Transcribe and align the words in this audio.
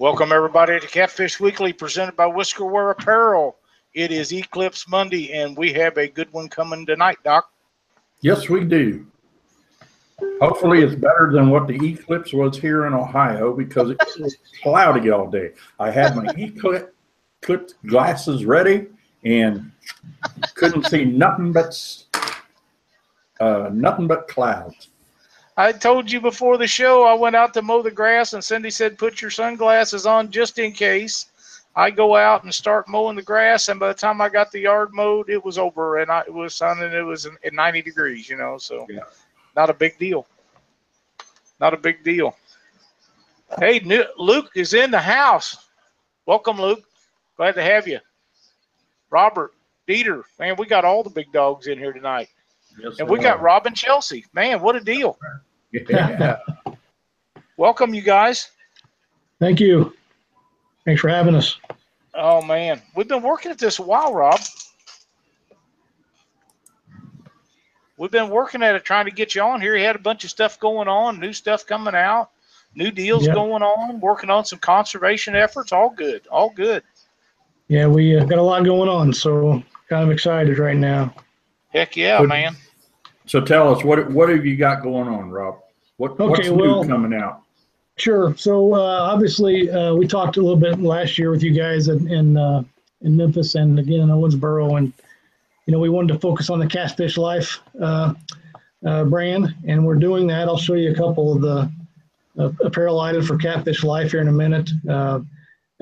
Welcome 0.00 0.32
everybody 0.32 0.80
to 0.80 0.86
Catfish 0.86 1.40
Weekly 1.40 1.74
presented 1.74 2.16
by 2.16 2.24
Whisker 2.24 2.64
Wear 2.64 2.88
Apparel. 2.88 3.56
It 3.92 4.10
is 4.10 4.32
Eclipse 4.32 4.88
Monday 4.88 5.30
and 5.34 5.54
we 5.54 5.74
have 5.74 5.98
a 5.98 6.08
good 6.08 6.32
one 6.32 6.48
coming 6.48 6.86
tonight, 6.86 7.18
Doc. 7.22 7.50
Yes, 8.22 8.48
we 8.48 8.64
do. 8.64 9.06
Hopefully 10.40 10.80
it's 10.80 10.94
better 10.94 11.28
than 11.30 11.50
what 11.50 11.66
the 11.66 11.74
eclipse 11.86 12.32
was 12.32 12.56
here 12.56 12.86
in 12.86 12.94
Ohio 12.94 13.52
because 13.52 13.90
it 13.90 13.98
was 14.18 14.38
cloudy 14.62 15.10
all 15.10 15.30
day. 15.30 15.50
I 15.78 15.90
had 15.90 16.16
my 16.16 16.32
eclipse 16.34 17.74
glasses 17.86 18.46
ready 18.46 18.86
and 19.26 19.70
couldn't 20.54 20.86
see 20.86 21.04
nothing 21.04 21.52
but 21.52 21.78
uh, 23.38 23.68
nothing 23.70 24.06
but 24.06 24.28
clouds. 24.28 24.88
I 25.56 25.72
told 25.72 26.10
you 26.10 26.20
before 26.20 26.56
the 26.56 26.66
show 26.66 27.04
I 27.04 27.14
went 27.14 27.36
out 27.36 27.52
to 27.54 27.62
mow 27.62 27.82
the 27.82 27.90
grass 27.90 28.32
and 28.32 28.42
Cindy 28.42 28.70
said 28.70 28.98
put 28.98 29.20
your 29.20 29.30
sunglasses 29.30 30.06
on 30.06 30.30
just 30.30 30.58
in 30.58 30.72
case. 30.72 31.26
I 31.76 31.90
go 31.90 32.16
out 32.16 32.44
and 32.44 32.52
start 32.52 32.88
mowing 32.88 33.16
the 33.16 33.22
grass 33.22 33.68
and 33.68 33.78
by 33.78 33.88
the 33.88 33.94
time 33.94 34.20
I 34.20 34.28
got 34.28 34.50
the 34.50 34.60
yard 34.60 34.90
mowed 34.92 35.28
it 35.30 35.44
was 35.44 35.58
over 35.58 35.98
and 35.98 36.10
I, 36.10 36.20
it 36.22 36.32
was 36.32 36.54
sun 36.54 36.82
and 36.82 36.94
it 36.94 37.02
was 37.02 37.26
at 37.26 37.52
90 37.52 37.82
degrees, 37.82 38.28
you 38.28 38.36
know, 38.36 38.58
so 38.58 38.86
Yeah. 38.88 39.00
not 39.56 39.70
a 39.70 39.74
big 39.74 39.98
deal. 39.98 40.26
Not 41.60 41.74
a 41.74 41.76
big 41.76 42.02
deal. 42.04 42.36
Hey, 43.58 43.80
New- 43.80 44.06
Luke 44.16 44.50
is 44.54 44.74
in 44.74 44.90
the 44.90 45.00
house. 45.00 45.68
Welcome, 46.26 46.60
Luke. 46.60 46.84
Glad 47.36 47.52
to 47.56 47.62
have 47.62 47.86
you. 47.88 47.98
Robert, 49.10 49.52
Dieter, 49.88 50.22
man, 50.38 50.54
we 50.56 50.66
got 50.66 50.84
all 50.84 51.02
the 51.02 51.10
big 51.10 51.32
dogs 51.32 51.66
in 51.66 51.78
here 51.78 51.92
tonight. 51.92 52.28
Yes, 52.78 52.98
And 52.98 53.08
we 53.08 53.18
they 53.18 53.24
got 53.24 53.38
are. 53.38 53.42
Robin 53.42 53.74
Chelsea. 53.74 54.24
Man, 54.32 54.60
what 54.60 54.76
a 54.76 54.80
deal. 54.80 55.18
Yeah. 55.72 56.38
Welcome, 57.56 57.94
you 57.94 58.02
guys. 58.02 58.50
Thank 59.38 59.60
you. 59.60 59.94
Thanks 60.84 61.00
for 61.00 61.08
having 61.08 61.34
us. 61.34 61.56
Oh, 62.14 62.42
man. 62.42 62.80
We've 62.94 63.08
been 63.08 63.22
working 63.22 63.50
at 63.50 63.58
this 63.58 63.78
a 63.78 63.82
while, 63.82 64.14
Rob. 64.14 64.40
We've 67.96 68.10
been 68.10 68.30
working 68.30 68.62
at 68.62 68.74
it 68.74 68.84
trying 68.84 69.04
to 69.04 69.10
get 69.10 69.34
you 69.34 69.42
on 69.42 69.60
here. 69.60 69.76
You 69.76 69.84
had 69.84 69.96
a 69.96 70.00
bunch 70.00 70.24
of 70.24 70.30
stuff 70.30 70.58
going 70.58 70.88
on, 70.88 71.20
new 71.20 71.34
stuff 71.34 71.66
coming 71.66 71.94
out, 71.94 72.30
new 72.74 72.90
deals 72.90 73.26
Yeah. 73.26 73.34
going 73.34 73.62
on, 73.62 74.00
working 74.00 74.30
on 74.30 74.44
some 74.46 74.58
conservation 74.58 75.36
efforts. 75.36 75.70
All 75.70 75.90
good. 75.90 76.26
All 76.28 76.48
good. 76.50 76.82
Yeah, 77.68 77.86
we 77.86 78.16
uh, 78.16 78.24
got 78.24 78.38
a 78.38 78.42
lot 78.42 78.64
going 78.64 78.88
on, 78.88 79.12
so 79.12 79.62
kind 79.88 80.02
of 80.02 80.10
excited 80.10 80.58
right 80.58 80.76
now. 80.78 81.14
Heck 81.70 81.96
yeah, 81.96 82.18
Good. 82.20 82.28
man. 82.28 82.56
So 83.26 83.40
tell 83.40 83.74
us 83.74 83.84
what 83.84 84.10
what 84.10 84.28
have 84.28 84.44
you 84.44 84.56
got 84.56 84.82
going 84.82 85.08
on, 85.08 85.30
Rob? 85.30 85.58
What 85.96 86.18
what's 86.18 86.40
Okay, 86.40 86.50
well- 86.50 86.82
new 86.82 86.88
coming 86.88 87.18
out? 87.18 87.42
Sure. 87.96 88.34
So 88.36 88.74
uh, 88.74 88.78
obviously, 88.78 89.70
uh, 89.70 89.94
we 89.94 90.06
talked 90.06 90.38
a 90.38 90.40
little 90.40 90.56
bit 90.56 90.80
last 90.80 91.18
year 91.18 91.30
with 91.30 91.42
you 91.42 91.52
guys 91.52 91.88
in 91.88 92.10
in, 92.10 92.36
uh, 92.36 92.62
in 93.02 93.14
Memphis 93.16 93.54
and 93.56 93.78
again 93.78 94.00
in 94.00 94.08
Owensboro, 94.08 94.78
and 94.78 94.90
you 95.66 95.72
know 95.72 95.78
we 95.78 95.90
wanted 95.90 96.14
to 96.14 96.18
focus 96.18 96.48
on 96.48 96.58
the 96.60 96.66
Catfish 96.66 97.18
Life 97.18 97.60
uh, 97.80 98.14
uh, 98.86 99.04
brand, 99.04 99.54
and 99.66 99.84
we're 99.84 99.96
doing 99.96 100.26
that. 100.28 100.48
I'll 100.48 100.56
show 100.56 100.74
you 100.74 100.92
a 100.92 100.94
couple 100.94 101.34
of 101.34 101.42
the 101.42 101.70
uh, 102.42 102.50
apparel 102.64 103.00
items 103.00 103.26
for 103.26 103.36
Catfish 103.36 103.84
Life 103.84 104.12
here 104.12 104.22
in 104.22 104.28
a 104.28 104.32
minute. 104.32 104.70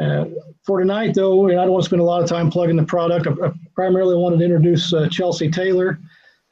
Uh, 0.01 0.27
for 0.65 0.81
tonight, 0.81 1.15
though, 1.15 1.49
I 1.49 1.53
don't 1.53 1.73
want 1.73 1.83
to 1.83 1.89
spend 1.89 2.01
a 2.01 2.05
lot 2.05 2.23
of 2.23 2.29
time 2.29 2.51
plugging 2.51 2.77
the 2.77 2.85
product. 2.85 3.27
I, 3.27 3.47
I 3.47 3.53
primarily 3.75 4.17
wanted 4.17 4.39
to 4.39 4.45
introduce 4.45 4.93
uh, 4.93 5.09
Chelsea 5.09 5.51
Taylor. 5.51 5.99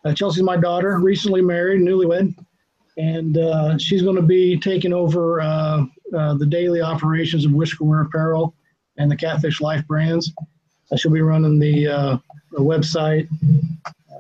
Uh, 0.05 0.15
Chelsea's 0.15 0.43
my 0.43 0.57
daughter, 0.57 0.99
recently 0.99 1.43
married, 1.43 1.81
newlywed 1.81 2.35
and 2.97 3.37
uh, 3.37 3.77
she's 3.79 4.03
going 4.03 4.17
to 4.17 4.23
be 4.23 4.59
taking 4.59 4.93
over 4.93 5.41
uh, 5.41 5.85
uh, 6.17 6.35
the 6.35 6.47
daily 6.47 6.81
operations 6.81 7.45
of 7.45 7.53
Whiskerwear 7.53 8.07
Apparel 8.07 8.55
and 8.97 9.11
the 9.11 9.17
Catfish 9.17 9.61
Life 9.61 9.87
brands. 9.87 10.33
She'll 10.97 11.13
be 11.13 11.21
running 11.21 11.59
the, 11.59 12.21
the 12.53 12.59
website, 12.59 13.29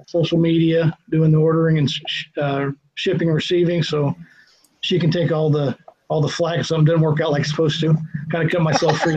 social 0.06 0.38
media, 0.38 0.96
doing 1.10 1.32
the 1.32 1.38
ordering 1.38 1.78
and 1.78 1.90
sh- 1.90 2.26
shipping 2.96 3.28
and 3.28 3.34
receiving. 3.34 3.82
So 3.82 4.14
she 4.80 4.98
can 4.98 5.10
take 5.10 5.32
all 5.32 5.48
the 5.48 5.76
all 6.08 6.20
the 6.20 6.28
flack 6.28 6.58
if 6.58 6.66
something 6.66 6.84
didn't 6.84 7.00
work 7.00 7.20
out 7.20 7.32
like 7.32 7.42
it's 7.42 7.50
supposed 7.50 7.80
to. 7.80 7.94
Kind 8.30 8.44
of 8.44 8.50
cut 8.50 8.62
myself 8.62 8.98
free. 8.98 9.16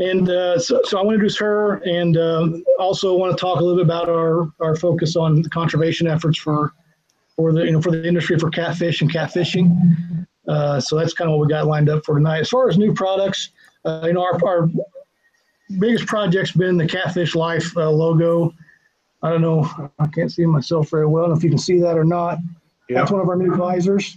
And 0.00 0.28
uh, 0.30 0.58
so, 0.58 0.80
so 0.84 0.98
I 0.98 1.02
want 1.02 1.10
to 1.10 1.14
introduce 1.14 1.38
her, 1.38 1.76
and 1.84 2.16
um, 2.16 2.64
also 2.78 3.16
want 3.16 3.36
to 3.36 3.40
talk 3.40 3.58
a 3.58 3.62
little 3.62 3.76
bit 3.76 3.84
about 3.84 4.08
our, 4.08 4.48
our 4.60 4.76
focus 4.76 5.16
on 5.16 5.42
the 5.42 5.48
conservation 5.48 6.06
efforts 6.06 6.38
for 6.38 6.72
for 7.34 7.52
the 7.52 7.64
you 7.64 7.72
know 7.72 7.82
for 7.82 7.90
the 7.90 8.06
industry 8.06 8.38
for 8.38 8.48
catfish 8.48 9.02
and 9.02 9.12
catfishing. 9.12 10.26
Uh, 10.46 10.80
so 10.80 10.96
that's 10.96 11.14
kind 11.14 11.28
of 11.28 11.36
what 11.36 11.46
we 11.46 11.52
got 11.52 11.66
lined 11.66 11.88
up 11.88 12.04
for 12.04 12.14
tonight. 12.14 12.38
As 12.38 12.48
far 12.48 12.68
as 12.68 12.78
new 12.78 12.94
products, 12.94 13.50
uh, 13.84 14.04
you 14.06 14.12
know 14.12 14.22
our, 14.22 14.38
our 14.46 14.70
biggest 15.80 16.06
project's 16.06 16.52
been 16.52 16.76
the 16.76 16.86
Catfish 16.86 17.34
Life 17.34 17.76
uh, 17.76 17.90
logo. 17.90 18.54
I 19.20 19.30
don't 19.30 19.42
know, 19.42 19.90
I 19.98 20.06
can't 20.06 20.30
see 20.30 20.46
myself 20.46 20.90
very 20.90 21.06
well. 21.06 21.24
I 21.24 21.26
don't 21.26 21.34
know 21.34 21.38
if 21.38 21.42
you 21.42 21.50
can 21.50 21.58
see 21.58 21.80
that 21.80 21.98
or 21.98 22.04
not. 22.04 22.38
Yeah. 22.88 23.00
That's 23.00 23.10
one 23.10 23.20
of 23.20 23.28
our 23.28 23.34
new 23.34 23.56
visors 23.56 24.16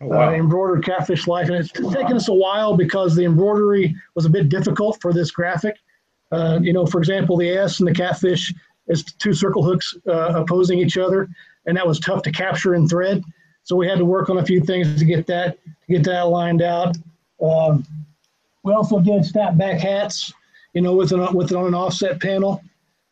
Oh, 0.00 0.12
uh, 0.12 0.30
embroidered 0.30 0.84
catfish 0.84 1.26
life. 1.26 1.48
And 1.48 1.56
it's 1.56 1.72
taken 1.72 2.16
us 2.16 2.28
a 2.28 2.34
while 2.34 2.76
because 2.76 3.16
the 3.16 3.24
embroidery 3.24 3.96
was 4.14 4.26
a 4.26 4.30
bit 4.30 4.48
difficult 4.48 5.00
for 5.00 5.12
this 5.12 5.30
graphic. 5.32 5.76
Uh, 6.30 6.60
you 6.62 6.72
know, 6.72 6.86
for 6.86 6.98
example, 6.98 7.36
the 7.36 7.48
S 7.48 7.80
and 7.80 7.88
the 7.88 7.94
catfish 7.94 8.54
is 8.86 9.02
two 9.02 9.32
circle 9.32 9.62
hooks 9.62 9.96
uh, 10.06 10.32
opposing 10.36 10.78
each 10.78 10.98
other, 10.98 11.28
and 11.66 11.76
that 11.76 11.86
was 11.86 11.98
tough 11.98 12.22
to 12.22 12.30
capture 12.30 12.74
in 12.74 12.86
thread. 12.86 13.24
So 13.64 13.76
we 13.76 13.88
had 13.88 13.98
to 13.98 14.04
work 14.04 14.30
on 14.30 14.38
a 14.38 14.44
few 14.44 14.60
things 14.60 14.98
to 14.98 15.04
get 15.04 15.26
that 15.26 15.58
to 15.64 15.92
get 15.92 16.04
that 16.04 16.28
lined 16.28 16.62
out. 16.62 16.96
Um, 17.42 17.84
we 18.62 18.72
also 18.72 19.00
did 19.00 19.22
snapback 19.22 19.78
hats, 19.80 20.32
you 20.74 20.80
know, 20.80 20.94
with 20.94 21.12
an 21.12 21.32
with 21.34 21.50
it 21.50 21.56
on 21.56 21.66
an 21.66 21.74
offset 21.74 22.20
panel, 22.20 22.62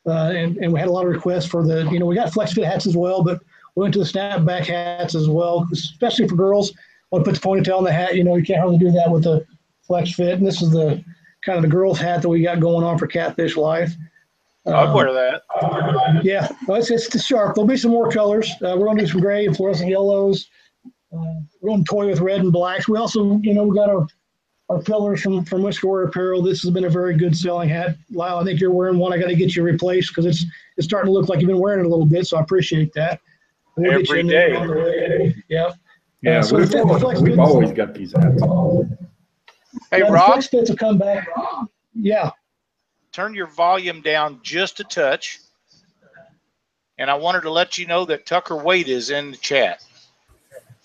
uh, 0.07 0.33
and 0.35 0.57
and 0.59 0.73
we 0.73 0.79
had 0.79 0.89
a 0.89 0.93
lot 0.93 1.05
of 1.05 1.13
requests 1.13 1.47
for 1.47 1.67
the, 1.67 1.89
you 1.91 1.99
know, 1.99 2.07
we 2.07 2.15
got 2.15 2.33
flex 2.33 2.53
fit 2.53 2.65
hats 2.65 2.87
as 2.87 2.97
well, 2.97 3.23
but 3.23 3.43
we 3.77 3.83
went 3.83 3.93
to 3.95 4.01
the 4.01 4.05
snapback 4.07 4.67
hats 4.67 5.15
as 5.15 5.29
well, 5.29 5.69
especially 5.73 6.27
for 6.27 6.35
girls. 6.35 6.73
Want 7.11 7.25
to 7.25 7.31
put 7.31 7.41
the 7.41 7.47
ponytail 7.47 7.79
on 7.79 7.85
the 7.85 7.93
hat, 7.93 8.17
you 8.17 8.25
know, 8.25 8.35
you 8.35 8.43
can't 8.43 8.59
hardly 8.59 8.79
do 8.79 8.91
that 8.91 9.09
with 9.11 9.23
the 9.25 9.47
flex 9.87 10.13
fit. 10.13 10.39
And 10.39 10.47
this 10.47 10.61
is 10.61 10.71
the 10.73 11.05
kind 11.45 11.57
of 11.57 11.63
the 11.63 11.69
girls' 11.69 12.01
hat 12.01 12.23
that 12.23 12.29
we 12.29 12.43
got 12.43 12.59
going 12.59 12.85
on 12.85 12.99
for 12.99 13.07
Catfish 13.07 13.57
Life. 13.57 13.95
I'd 14.67 14.73
Uh, 14.89 14.93
wear 14.95 15.13
that. 15.13 15.43
yeah, 16.25 16.49
well, 16.67 16.81
it's, 16.81 16.91
it's 16.91 17.25
sharp. 17.25 17.55
There'll 17.55 17.69
be 17.69 17.77
some 17.77 17.93
more 17.93 18.11
colors. 18.11 18.51
Uh, 18.61 18.75
we're 18.77 18.87
gonna 18.87 19.01
do 19.03 19.07
some 19.07 19.21
gray 19.21 19.47
and 19.47 19.57
fluorescent 19.57 19.89
yellows. 19.89 20.49
Uh, 21.17 21.35
we're 21.61 21.71
gonna 21.71 21.85
toy 21.85 22.07
with 22.07 22.19
red 22.21 22.41
and 22.41 22.53
blacks. 22.53 22.89
We 22.89 22.99
also, 22.99 23.39
you 23.43 23.55
know, 23.55 23.63
we 23.63 23.77
got 23.77 23.89
our 23.91 24.07
our 24.69 24.81
pillars 24.83 25.21
from 25.23 25.45
from 25.45 25.63
Whiskerwear 25.63 26.09
Apparel. 26.09 26.43
This 26.43 26.61
has 26.63 26.73
been 26.73 26.87
a 26.87 26.91
very 26.91 27.17
good 27.17 27.37
selling 27.37 27.69
hat. 27.69 27.97
Lyle, 28.11 28.39
I 28.39 28.45
think 28.45 28.59
you're 28.61 28.73
wearing 28.73 28.99
one. 28.99 29.13
I 29.13 29.19
got 29.19 29.29
to 29.29 29.37
get 29.37 29.55
you 29.55 29.63
replaced 29.63 30.09
because 30.09 30.27
it's 30.27 30.45
it's 30.77 30.85
starting 30.89 31.07
to 31.09 31.13
look 31.13 31.29
like 31.29 31.41
you've 31.41 31.47
been 31.47 31.61
wearing 31.61 31.79
it 31.79 31.87
a 31.87 31.89
little 31.89 32.05
bit. 32.07 32.27
So 32.27 32.37
I 32.37 32.41
appreciate 32.41 32.93
that. 32.95 33.21
We'll 33.77 33.99
get 34.01 34.09
you 34.09 34.17
Every 34.17 34.21
in 34.21 34.27
there 34.27 34.49
day. 34.51 34.57
on 34.57 34.67
the 34.69 34.75
way. 34.75 35.45
Yeah. 35.49 35.73
Yeah, 36.23 36.41
so 36.41 36.57
we've, 36.57 36.71
the 36.71 36.81
always, 36.83 37.03
fits- 37.03 37.21
we've 37.21 37.39
always 37.39 37.73
got 37.73 37.95
these 37.95 38.13
hats. 38.13 38.43
Hey, 39.91 39.99
yeah, 40.01 40.07
the 40.07 40.13
Rob, 40.13 40.33
flex 40.33 40.47
fits 40.49 40.71
will 40.71 40.77
come 40.77 40.99
back. 40.99 41.29
Yeah. 41.95 42.31
turn 43.13 43.35
your 43.35 43.47
volume 43.49 44.01
down 44.01 44.41
just 44.43 44.81
a 44.81 44.85
touch. 44.85 45.39
And 46.99 47.11
I 47.11 47.15
wanted 47.15 47.43
to 47.43 47.51
let 47.51 47.77
you 47.79 47.87
know 47.87 48.05
that 48.07 48.25
Tucker 48.27 48.57
Wade 48.57 48.89
is 48.89 49.11
in 49.11 49.31
the 49.33 49.37
chat. 49.37 49.85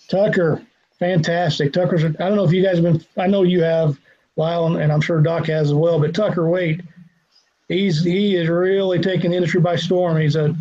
Tucker, 0.09 0.61
fantastic. 0.99 1.71
Tucker's, 1.73 2.03
I 2.03 2.09
don't 2.09 2.35
know 2.35 2.43
if 2.43 2.51
you 2.51 2.61
guys 2.61 2.75
have 2.75 2.83
been, 2.83 3.03
I 3.17 3.27
know 3.27 3.43
you 3.43 3.63
have, 3.63 3.97
Lyle, 4.35 4.67
and- 4.67 4.77
and 4.77 4.91
I'm 4.91 5.01
sure 5.01 5.21
Doc 5.21 5.45
has 5.47 5.69
as 5.69 5.73
well, 5.73 5.99
but 5.99 6.13
Tucker, 6.13 6.49
wait, 6.49 6.81
he's, 7.69 8.03
he 8.03 8.35
is 8.35 8.49
really 8.49 8.99
taking 8.99 9.31
the 9.31 9.37
industry 9.37 9.61
by 9.61 9.77
storm. 9.77 10.19
He's 10.19 10.35
a 10.35 10.53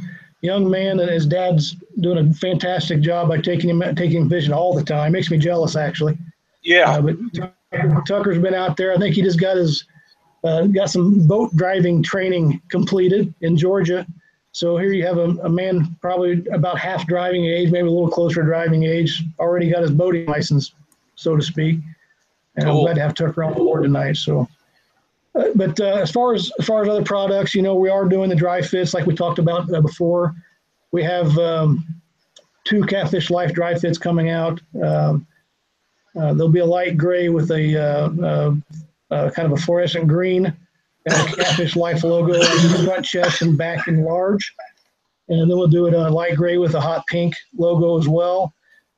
young 0.43 0.71
man 0.71 1.01
and 1.01 1.11
his 1.11 1.27
dad's 1.27 1.77
doing 2.01 2.19
a 2.19 2.35
fantastic 2.35 3.01
job 3.01 3.29
by 3.29 3.39
taking 3.39 3.71
him, 3.71 3.81
taking 3.95 4.23
him 4.23 4.29
fishing 4.29 4.53
all 4.53 4.75
the 4.75 4.83
time. 4.85 5.13
Makes 5.13 5.31
me 5.31 5.39
jealous, 5.39 5.77
actually. 5.77 6.17
Yeah. 6.63 6.91
Uh, 6.91 7.03
but 7.03 7.17
Tucker- 7.35 8.03
Tucker's 8.07 8.39
been 8.39 8.55
out 8.55 8.77
there. 8.77 8.93
I 8.93 8.99
think 8.99 9.15
he 9.15 9.23
just 9.23 9.41
got 9.41 9.57
his, 9.57 9.85
uh, 10.45 10.67
got 10.67 10.91
some 10.91 11.27
boat 11.27 11.55
driving 11.57 12.03
training 12.03 12.61
completed 12.71 13.33
in 13.43 13.57
Georgia. 13.57 14.07
So 14.53 14.77
here 14.77 14.93
you 14.93 15.07
have 15.07 15.19
a, 15.19 15.29
a 15.43 15.49
man 15.49 15.97
probably 16.01 16.45
about 16.53 16.79
half 16.79 17.07
driving 17.07 17.45
age, 17.45 17.71
maybe 17.71 17.87
a 17.87 17.91
little 17.91 18.11
closer 18.11 18.41
to 18.41 18.47
driving 18.47 18.83
age, 18.83 19.23
already 19.39 19.71
got 19.71 19.83
his 19.83 19.93
boating 19.93 20.27
license, 20.27 20.73
so 21.15 21.37
to 21.37 21.43
speak. 21.43 21.79
And 22.57 22.69
I'm 22.69 22.77
glad 22.79 22.95
to 22.95 23.01
have 23.01 23.15
Tucker 23.15 23.45
on 23.45 23.55
board 23.55 23.85
tonight. 23.85 24.17
So, 24.17 24.49
but 25.33 25.79
uh, 25.81 25.95
as 25.95 26.11
far 26.11 26.35
as 26.35 26.51
as 26.59 26.67
far 26.67 26.83
as 26.83 26.89
other 26.89 27.05
products, 27.05 27.55
you 27.55 27.63
know, 27.63 27.75
we 27.75 27.89
are 27.89 28.05
doing 28.05 28.29
the 28.29 28.37
dry 28.37 28.63
fits 28.63 28.95
like 28.95 29.07
we 29.07 29.15
talked 29.15 29.39
about 29.39 29.73
uh, 29.73 29.81
before. 29.81 30.35
We 30.93 31.03
have 31.05 31.37
um, 31.39 31.87
two 32.65 32.83
Catfish 32.83 33.31
Life 33.31 33.53
dry 33.53 33.79
fits 33.79 33.99
coming 33.99 34.31
out. 34.31 34.61
Um, 34.83 35.27
uh, 36.17 36.35
there'll 36.35 36.49
be 36.49 36.61
a 36.61 36.67
light 36.67 36.97
gray 36.97 37.29
with 37.29 37.51
a 37.53 37.77
uh, 37.77 38.11
uh, 38.27 38.55
uh, 39.11 39.31
kind 39.31 39.47
of 39.47 39.53
a 39.53 39.63
fluorescent 39.63 40.09
green 40.09 40.47
and 40.47 41.15
a 41.15 41.37
Catfish 41.37 41.77
Life 41.77 42.03
logo 42.03 42.35
on 42.35 42.73
the 42.73 42.83
front 42.85 43.05
chest 43.05 43.43
and 43.43 43.57
back 43.57 43.87
in 43.87 44.05
large. 44.05 44.55
And 45.29 45.49
then 45.49 45.57
we'll 45.57 45.69
do 45.69 45.87
it 45.87 45.95
on 45.95 46.07
a 46.07 46.11
light 46.11 46.37
gray 46.37 46.59
with 46.59 46.75
a 46.75 46.81
hot 46.81 47.05
pink 47.07 47.35
logo 47.57 47.97
as 47.99 48.09
well. 48.09 48.53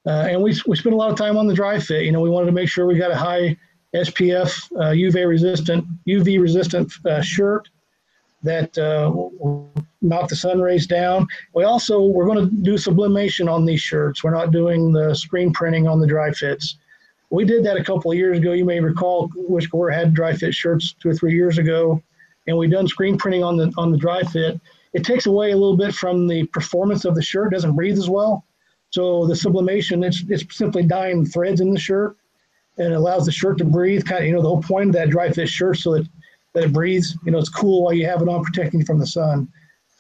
Uh, 0.06 0.26
and 0.31 0.43
we, 0.43 0.56
we 0.67 0.76
spent 0.76 0.94
a 0.94 0.99
lot 0.99 1.11
of 1.11 1.19
time 1.19 1.37
on 1.37 1.46
the 1.46 1.55
dry 1.55 1.79
fit. 1.79 2.05
You 2.05 2.12
know, 2.12 2.20
we 2.20 2.31
wanted 2.31 2.46
to 2.46 2.52
make 2.52 2.69
sure 2.69 2.87
we 2.87 2.96
got 2.96 3.11
a 3.11 3.17
high 3.17 3.56
SPF 3.94 4.72
uh, 4.72 4.92
UV 4.92 5.28
resistant 5.28 5.84
UV 6.06 6.40
resistant 6.40 6.92
uh, 7.06 7.20
shirt 7.20 7.68
that 8.42 8.76
uh, 8.78 9.10
will 9.12 9.70
knock 10.00 10.28
the 10.28 10.36
sun 10.36 10.60
rays 10.60 10.86
down. 10.86 11.26
We 11.54 11.64
also 11.64 12.02
we're 12.02 12.26
going 12.26 12.48
to 12.48 12.54
do 12.62 12.76
sublimation 12.76 13.48
on 13.48 13.64
these 13.64 13.80
shirts. 13.80 14.24
We're 14.24 14.34
not 14.34 14.50
doing 14.50 14.92
the 14.92 15.14
screen 15.14 15.52
printing 15.52 15.86
on 15.86 16.00
the 16.00 16.06
dry 16.06 16.32
fits. 16.32 16.76
We 17.30 17.44
did 17.44 17.64
that 17.64 17.76
a 17.76 17.84
couple 17.84 18.10
of 18.10 18.18
years 18.18 18.38
ago. 18.38 18.52
You 18.52 18.64
may 18.64 18.80
recall 18.80 19.30
Whisker 19.34 19.90
had 19.90 20.12
dry 20.12 20.34
fit 20.34 20.54
shirts 20.54 20.94
two 21.00 21.10
or 21.10 21.14
three 21.14 21.34
years 21.34 21.58
ago, 21.58 22.02
and 22.46 22.56
we 22.58 22.68
done 22.68 22.88
screen 22.88 23.16
printing 23.16 23.44
on 23.44 23.56
the 23.56 23.72
on 23.76 23.92
the 23.92 23.98
dry 23.98 24.22
fit. 24.22 24.60
It 24.92 25.04
takes 25.04 25.26
away 25.26 25.52
a 25.52 25.56
little 25.56 25.76
bit 25.76 25.94
from 25.94 26.26
the 26.26 26.44
performance 26.48 27.04
of 27.04 27.14
the 27.14 27.22
shirt. 27.22 27.52
It 27.52 27.56
doesn't 27.56 27.76
breathe 27.76 27.96
as 27.96 28.10
well. 28.10 28.44
So 28.90 29.26
the 29.26 29.36
sublimation, 29.36 30.04
it's 30.04 30.24
it's 30.28 30.44
simply 30.54 30.82
dyeing 30.82 31.24
threads 31.24 31.60
in 31.60 31.72
the 31.72 31.80
shirt, 31.80 32.16
and 32.78 32.92
it 32.92 32.96
allows 32.96 33.26
the 33.26 33.32
shirt 33.32 33.58
to 33.58 33.64
breathe. 33.64 34.04
Kind 34.04 34.22
of, 34.22 34.26
you 34.28 34.34
know, 34.34 34.42
the 34.42 34.48
whole 34.48 34.62
point 34.62 34.88
of 34.88 34.94
that 34.94 35.10
dry 35.10 35.30
fit 35.30 35.48
shirt 35.48 35.78
so 35.78 35.92
that 35.94 36.08
that 36.54 36.64
it 36.64 36.72
breathes. 36.72 37.16
You 37.24 37.32
know, 37.32 37.38
it's 37.38 37.48
cool 37.48 37.84
while 37.84 37.92
you 37.92 38.06
have 38.06 38.22
it 38.22 38.28
on, 38.28 38.42
protecting 38.44 38.80
you 38.80 38.86
from 38.86 38.98
the 38.98 39.06
sun. 39.06 39.48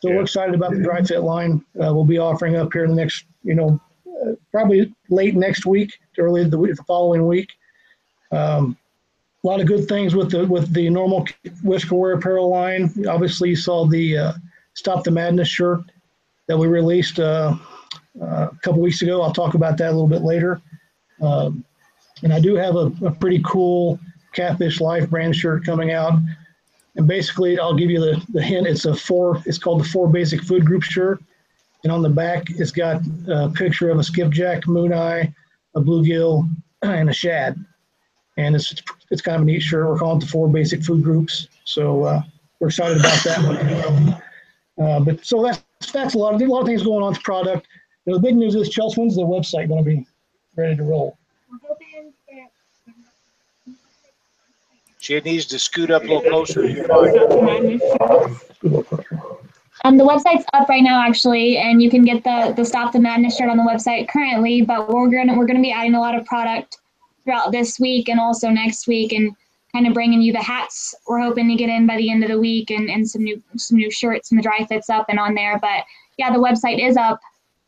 So 0.00 0.08
Yeah. 0.08 0.16
we're 0.16 0.22
excited 0.22 0.54
about 0.54 0.72
the 0.72 0.82
dry 0.82 1.02
fit 1.02 1.20
line. 1.22 1.64
Uh, 1.76 1.94
we'll 1.94 2.04
be 2.04 2.18
offering 2.18 2.56
up 2.56 2.72
here 2.72 2.84
in 2.84 2.90
the 2.90 2.96
next, 2.96 3.24
you 3.42 3.54
know, 3.54 3.80
uh, 4.06 4.32
probably 4.50 4.92
late 5.10 5.34
next 5.34 5.64
week, 5.64 5.92
early 6.18 6.44
the, 6.44 6.58
week, 6.58 6.76
the 6.76 6.82
following 6.84 7.26
week. 7.26 7.48
Um, 8.32 8.76
a 9.44 9.46
lot 9.46 9.60
of 9.60 9.66
good 9.66 9.88
things 9.88 10.14
with 10.14 10.30
the 10.30 10.46
with 10.46 10.72
the 10.72 10.88
normal 10.88 11.26
Whisker 11.64 11.94
Wear 11.96 12.12
apparel 12.14 12.48
line. 12.48 12.92
Obviously, 13.08 13.50
you 13.50 13.56
saw 13.56 13.86
the 13.86 14.16
uh, 14.16 14.32
Stop 14.74 15.04
the 15.04 15.10
Madness 15.10 15.48
shirt 15.48 15.80
that 16.46 16.56
we 16.56 16.66
released 16.68 17.18
uh, 17.18 17.56
uh, 18.20 18.48
a 18.52 18.58
couple 18.62 18.80
weeks 18.80 19.02
ago. 19.02 19.20
I'll 19.20 19.32
talk 19.32 19.54
about 19.54 19.76
that 19.78 19.88
a 19.88 19.92
little 19.92 20.06
bit 20.08 20.22
later. 20.22 20.60
Um, 21.20 21.64
and 22.22 22.32
I 22.32 22.40
do 22.40 22.54
have 22.54 22.76
a, 22.76 22.92
a 23.04 23.10
pretty 23.10 23.42
cool 23.44 23.98
Catfish 24.32 24.80
Life 24.80 25.08
brand 25.10 25.36
shirt 25.36 25.64
coming 25.64 25.92
out. 25.92 26.14
And 26.96 27.06
basically, 27.06 27.58
I'll 27.58 27.74
give 27.74 27.90
you 27.90 28.00
the, 28.00 28.24
the 28.32 28.42
hint. 28.42 28.66
It's 28.66 28.84
a 28.84 28.94
four. 28.94 29.42
It's 29.46 29.58
called 29.58 29.80
the 29.80 29.88
Four 29.88 30.08
Basic 30.10 30.42
Food 30.42 30.66
Group 30.66 30.82
shirt. 30.82 31.22
And 31.84 31.92
on 31.92 32.02
the 32.02 32.08
back, 32.08 32.50
it's 32.50 32.70
got 32.70 33.02
a 33.28 33.48
picture 33.50 33.90
of 33.90 33.98
a 33.98 34.04
skipjack, 34.04 34.68
moon 34.68 34.92
eye, 34.92 35.34
a 35.74 35.80
bluegill, 35.80 36.48
and 36.82 37.10
a 37.10 37.12
shad. 37.12 37.62
And 38.36 38.54
it's 38.54 38.74
it's 39.10 39.22
kind 39.22 39.36
of 39.36 39.42
a 39.42 39.44
neat 39.44 39.60
shirt. 39.60 39.86
We're 39.86 39.98
calling 39.98 40.18
it 40.18 40.24
the 40.24 40.30
Four 40.30 40.48
Basic 40.48 40.82
Food 40.82 41.02
Groups. 41.02 41.48
So 41.64 42.04
uh, 42.04 42.22
we're 42.60 42.68
excited 42.68 42.98
about 42.98 43.22
that 43.24 43.42
one. 43.42 44.22
Uh, 44.78 45.00
but 45.00 45.24
so 45.24 45.42
that's 45.42 45.62
that's 45.92 46.14
a 46.14 46.18
lot. 46.18 46.34
Of, 46.34 46.40
a 46.40 46.46
lot 46.46 46.60
of 46.60 46.66
things 46.66 46.82
going 46.82 47.02
on 47.02 47.10
with 47.10 47.18
the 47.18 47.24
product. 47.24 47.66
You 48.06 48.12
know, 48.12 48.18
the 48.18 48.22
big 48.22 48.36
news 48.36 48.54
is 48.54 48.68
Chelsea, 48.68 49.00
when's 49.00 49.16
the 49.16 49.22
website 49.22 49.68
going 49.68 49.84
to 49.84 49.90
be 49.90 50.06
ready 50.56 50.76
to 50.76 50.82
roll? 50.82 51.18
She 55.02 55.18
needs 55.18 55.46
to 55.46 55.58
scoot 55.58 55.90
up 55.90 56.04
a 56.04 56.06
little 56.06 56.22
closer. 56.22 56.62
Um, 59.84 59.96
the 59.96 60.04
website's 60.04 60.44
up 60.52 60.68
right 60.68 60.84
now, 60.84 61.04
actually, 61.04 61.56
and 61.56 61.82
you 61.82 61.90
can 61.90 62.04
get 62.04 62.22
the 62.22 62.54
the 62.56 62.64
Stop 62.64 62.92
the 62.92 63.00
Madness 63.00 63.36
shirt 63.36 63.50
on 63.50 63.56
the 63.56 63.64
website 63.64 64.08
currently. 64.08 64.62
But 64.62 64.88
we're 64.88 65.10
gonna 65.10 65.36
we're 65.36 65.46
gonna 65.46 65.60
be 65.60 65.72
adding 65.72 65.96
a 65.96 66.00
lot 66.00 66.14
of 66.14 66.24
product 66.24 66.78
throughout 67.24 67.50
this 67.50 67.80
week 67.80 68.08
and 68.08 68.20
also 68.20 68.48
next 68.48 68.86
week, 68.86 69.12
and 69.12 69.34
kind 69.72 69.88
of 69.88 69.92
bringing 69.92 70.22
you 70.22 70.32
the 70.32 70.38
hats. 70.38 70.94
We're 71.08 71.18
hoping 71.18 71.48
to 71.48 71.56
get 71.56 71.68
in 71.68 71.84
by 71.84 71.96
the 71.96 72.08
end 72.08 72.22
of 72.22 72.30
the 72.30 72.38
week, 72.38 72.70
and, 72.70 72.88
and 72.88 73.08
some 73.08 73.24
new 73.24 73.42
some 73.56 73.78
new 73.78 73.90
shirts 73.90 74.30
and 74.30 74.38
the 74.38 74.42
dry 74.44 74.64
fits 74.66 74.88
up 74.88 75.06
and 75.08 75.18
on 75.18 75.34
there. 75.34 75.58
But 75.58 75.84
yeah, 76.16 76.32
the 76.32 76.38
website 76.38 76.78
is 76.78 76.96
up, 76.96 77.18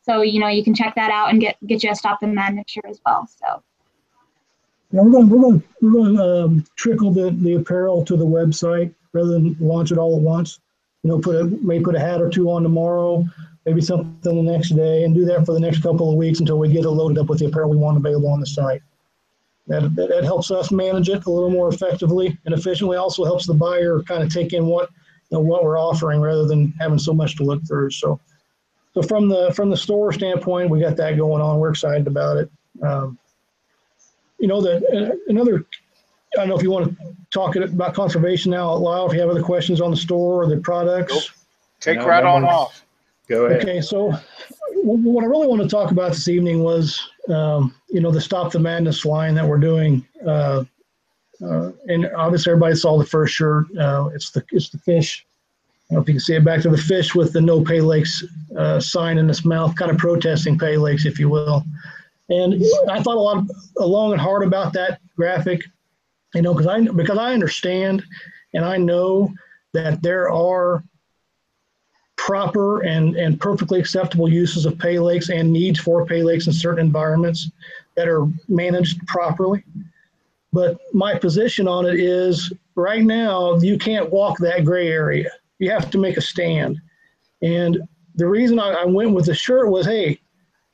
so 0.03 0.23
you 0.23 0.39
know 0.39 0.47
you 0.47 0.63
can 0.63 0.73
check 0.73 0.95
that 0.95 1.11
out 1.11 1.31
and 1.31 1.41
get 1.41 1.57
get 1.67 1.83
you 1.83 1.91
a 1.91 1.97
Stop 1.97 2.21
the 2.21 2.29
Madness 2.29 2.67
shirt 2.69 2.87
as 2.89 3.01
well. 3.05 3.27
So 3.27 3.61
Yeah, 4.95 5.01
we're 5.01 5.11
going, 5.11 5.29
we're 5.29 5.41
going, 5.41 5.63
we're 5.81 5.91
going 5.91 6.17
to 6.17 6.45
um, 6.45 6.65
trickle 6.77 7.11
the, 7.11 7.31
the 7.31 7.55
apparel 7.55 8.05
to 8.05 8.17
the 8.17 8.25
website 8.25 8.95
rather 9.13 9.33
than 9.33 9.57
launch 9.59 9.91
it 9.91 9.99
all 9.99 10.15
at 10.15 10.23
once. 10.23 10.61
You 11.03 11.11
know, 11.11 11.19
put 11.19 11.35
a, 11.35 11.81
put 11.83 11.97
a 11.97 11.99
hat 11.99 12.23
or 12.23 12.31
two 12.31 12.49
on 12.49 12.63
tomorrow, 12.63 13.25
maybe 13.67 13.81
something 13.81 14.15
the 14.23 14.53
next 14.53 14.69
day, 14.69 15.03
and 15.03 15.13
do 15.13 15.25
that 15.25 15.47
for 15.47 15.53
the 15.53 15.59
next 15.59 15.83
couple 15.83 16.13
of 16.13 16.17
weeks 16.17 16.39
until 16.39 16.61
we 16.61 16.69
get 16.69 16.85
it 16.85 16.91
loaded 16.91 17.19
up 17.19 17.29
with 17.29 17.41
the 17.41 17.47
apparel 17.47 17.71
we 17.71 17.77
want 17.77 17.97
available 17.97 18.29
on 18.29 18.39
the 18.39 18.47
site. 18.47 18.83
That, 19.67 19.97
that, 19.97 20.11
that 20.11 20.23
helps 20.23 20.53
us 20.53 20.71
manage 20.71 21.09
it 21.09 21.27
a 21.27 21.31
little 21.31 21.51
more 21.51 21.71
effectively 21.71 22.39
and 22.45 22.55
efficiently. 22.55 22.97
Also 22.97 23.25
helps 23.25 23.47
the 23.47 23.55
buyer 23.55 24.01
kind 24.03 24.23
of 24.23 24.33
take 24.33 24.53
in 24.53 24.67
what, 24.67 24.91
you 25.29 25.39
know, 25.39 25.41
what 25.41 25.65
we're 25.65 25.77
offering 25.77 26.21
rather 26.21 26.47
than 26.47 26.73
having 26.79 27.01
so 27.01 27.13
much 27.13 27.37
to 27.39 27.43
look 27.43 27.67
through. 27.67 27.91
So, 27.91 28.21
so 28.93 29.03
from 29.03 29.29
the 29.29 29.53
from 29.55 29.71
the 29.71 29.77
store 29.77 30.13
standpoint, 30.13 30.71
we 30.71 30.79
got 30.79 30.97
that 30.99 31.17
going 31.17 31.43
on. 31.43 31.59
We're 31.59 31.71
excited 31.71 32.07
about 32.07 32.37
it. 32.37 32.51
Um, 32.81 33.19
you 34.45 34.49
know, 34.49 34.61
the, 34.61 34.77
uh, 34.77 35.17
another, 35.29 35.65
I 36.35 36.41
don't 36.41 36.51
know 36.51 36.57
if 36.57 36.63
you 36.63 36.71
want 36.71 36.95
to 36.99 37.17
talk 37.33 37.57
about 37.57 37.95
conservation 37.95 38.51
now 38.51 38.73
out 38.73 38.83
loud, 38.83 39.07
if 39.07 39.15
you 39.15 39.21
have 39.21 39.31
other 39.31 39.43
questions 39.43 39.81
on 39.81 39.91
the 39.91 39.97
store 39.97 40.43
or 40.43 40.47
the 40.47 40.59
products. 40.59 41.31
Take 41.81 42.01
No, 42.01 42.07
right 42.07 42.23
no 42.23 42.33
on 42.33 42.43
more. 42.43 42.53
off. 42.53 42.85
Go 43.27 43.47
ahead. 43.47 43.63
Okay, 43.63 43.81
so 43.81 44.13
what 44.83 45.25
I 45.25 45.27
really 45.29 45.47
want 45.47 45.63
to 45.63 45.69
talk 45.69 45.93
about 45.93 46.13
this 46.13 46.29
evening 46.29 46.63
was, 46.63 47.01
um, 47.31 47.75
you 47.89 48.03
know, 48.03 48.11
the 48.11 48.21
Stop 48.21 48.53
the 48.53 48.59
Madness 48.59 49.07
line 49.07 49.35
that 49.35 49.49
we're 49.49 49.57
doing. 49.57 50.07
Uh, 50.27 50.65
uh, 51.43 51.71
and 51.89 52.11
obviously 52.15 52.53
everybody 52.53 52.75
saw 52.75 52.99
the 52.99 53.07
first 53.07 53.33
shirt. 53.33 53.65
Uh, 53.79 54.11
it's 54.15 54.31
the, 54.31 54.45
it's 54.53 54.69
the 54.69 54.77
fish. 54.77 55.25
I 55.91 55.95
don't 55.95 55.97
know 55.97 56.03
if 56.03 56.09
you 56.09 56.15
can 56.17 56.21
see 56.21 56.35
it 56.35 56.45
back 56.45 56.61
to 56.65 56.69
the 56.69 56.77
fish 56.77 57.15
with 57.15 57.33
the 57.33 57.41
no 57.41 57.63
pay 57.65 57.81
lakes, 57.81 58.23
uh, 58.59 58.79
sign 58.79 59.17
in 59.17 59.31
its 59.31 59.47
mouth, 59.47 59.75
kind 59.75 59.91
of 59.91 59.97
protesting 59.97 60.59
pay 60.59 60.77
lakes, 60.77 61.07
if 61.07 61.19
you 61.19 61.31
will. 61.31 61.65
And 62.29 62.63
I 62.89 63.03
thought 63.03 63.17
a 63.17 63.21
lot 63.21 63.39
of, 63.39 63.51
long 63.79 64.13
and 64.13 64.21
hard 64.21 64.43
about 64.45 64.73
that 64.73 65.01
graphic, 65.17 65.63
you 66.35 66.43
know, 66.43 66.55
because 66.55 66.67
I 66.67 66.81
because 66.81 67.19
I 67.19 67.35
understand 67.35 68.03
and 68.55 68.65
I 68.65 68.77
know 68.79 69.33
that 69.73 70.03
there 70.03 70.31
are 70.31 70.83
proper 72.17 72.81
and 72.81 73.17
and 73.17 73.39
perfectly 73.41 73.79
acceptable 73.79 74.29
uses 74.29 74.65
of 74.65 74.79
pay 74.79 74.99
lakes 74.99 75.29
and 75.29 75.53
needs 75.53 75.79
for 75.79 76.07
pay 76.07 76.23
lakes 76.23 76.47
in 76.47 76.53
certain 76.53 76.87
environments 76.87 77.51
that 77.97 78.09
are 78.09 78.27
managed 78.49 79.07
properly. 79.07 79.63
But 80.53 80.79
my 80.93 81.19
position 81.19 81.69
on 81.69 81.85
it 81.85 81.99
is 81.99 82.53
right 82.75 83.05
now 83.05 83.57
you 83.57 83.77
can't 83.77 84.11
walk 84.11 84.39
that 84.39 84.65
gray 84.65 84.89
area. 84.89 85.31
You 85.59 85.71
have 85.71 85.91
to 85.91 85.99
make 85.99 86.17
a 86.17 86.21
stand. 86.23 86.81
And 87.43 87.83
the 88.15 88.27
reason 88.27 88.59
I, 88.59 88.71
I 88.71 88.85
went 88.85 89.13
with 89.13 89.27
the 89.27 89.35
shirt 89.35 89.69
was, 89.69 89.87
hey, 89.87 90.21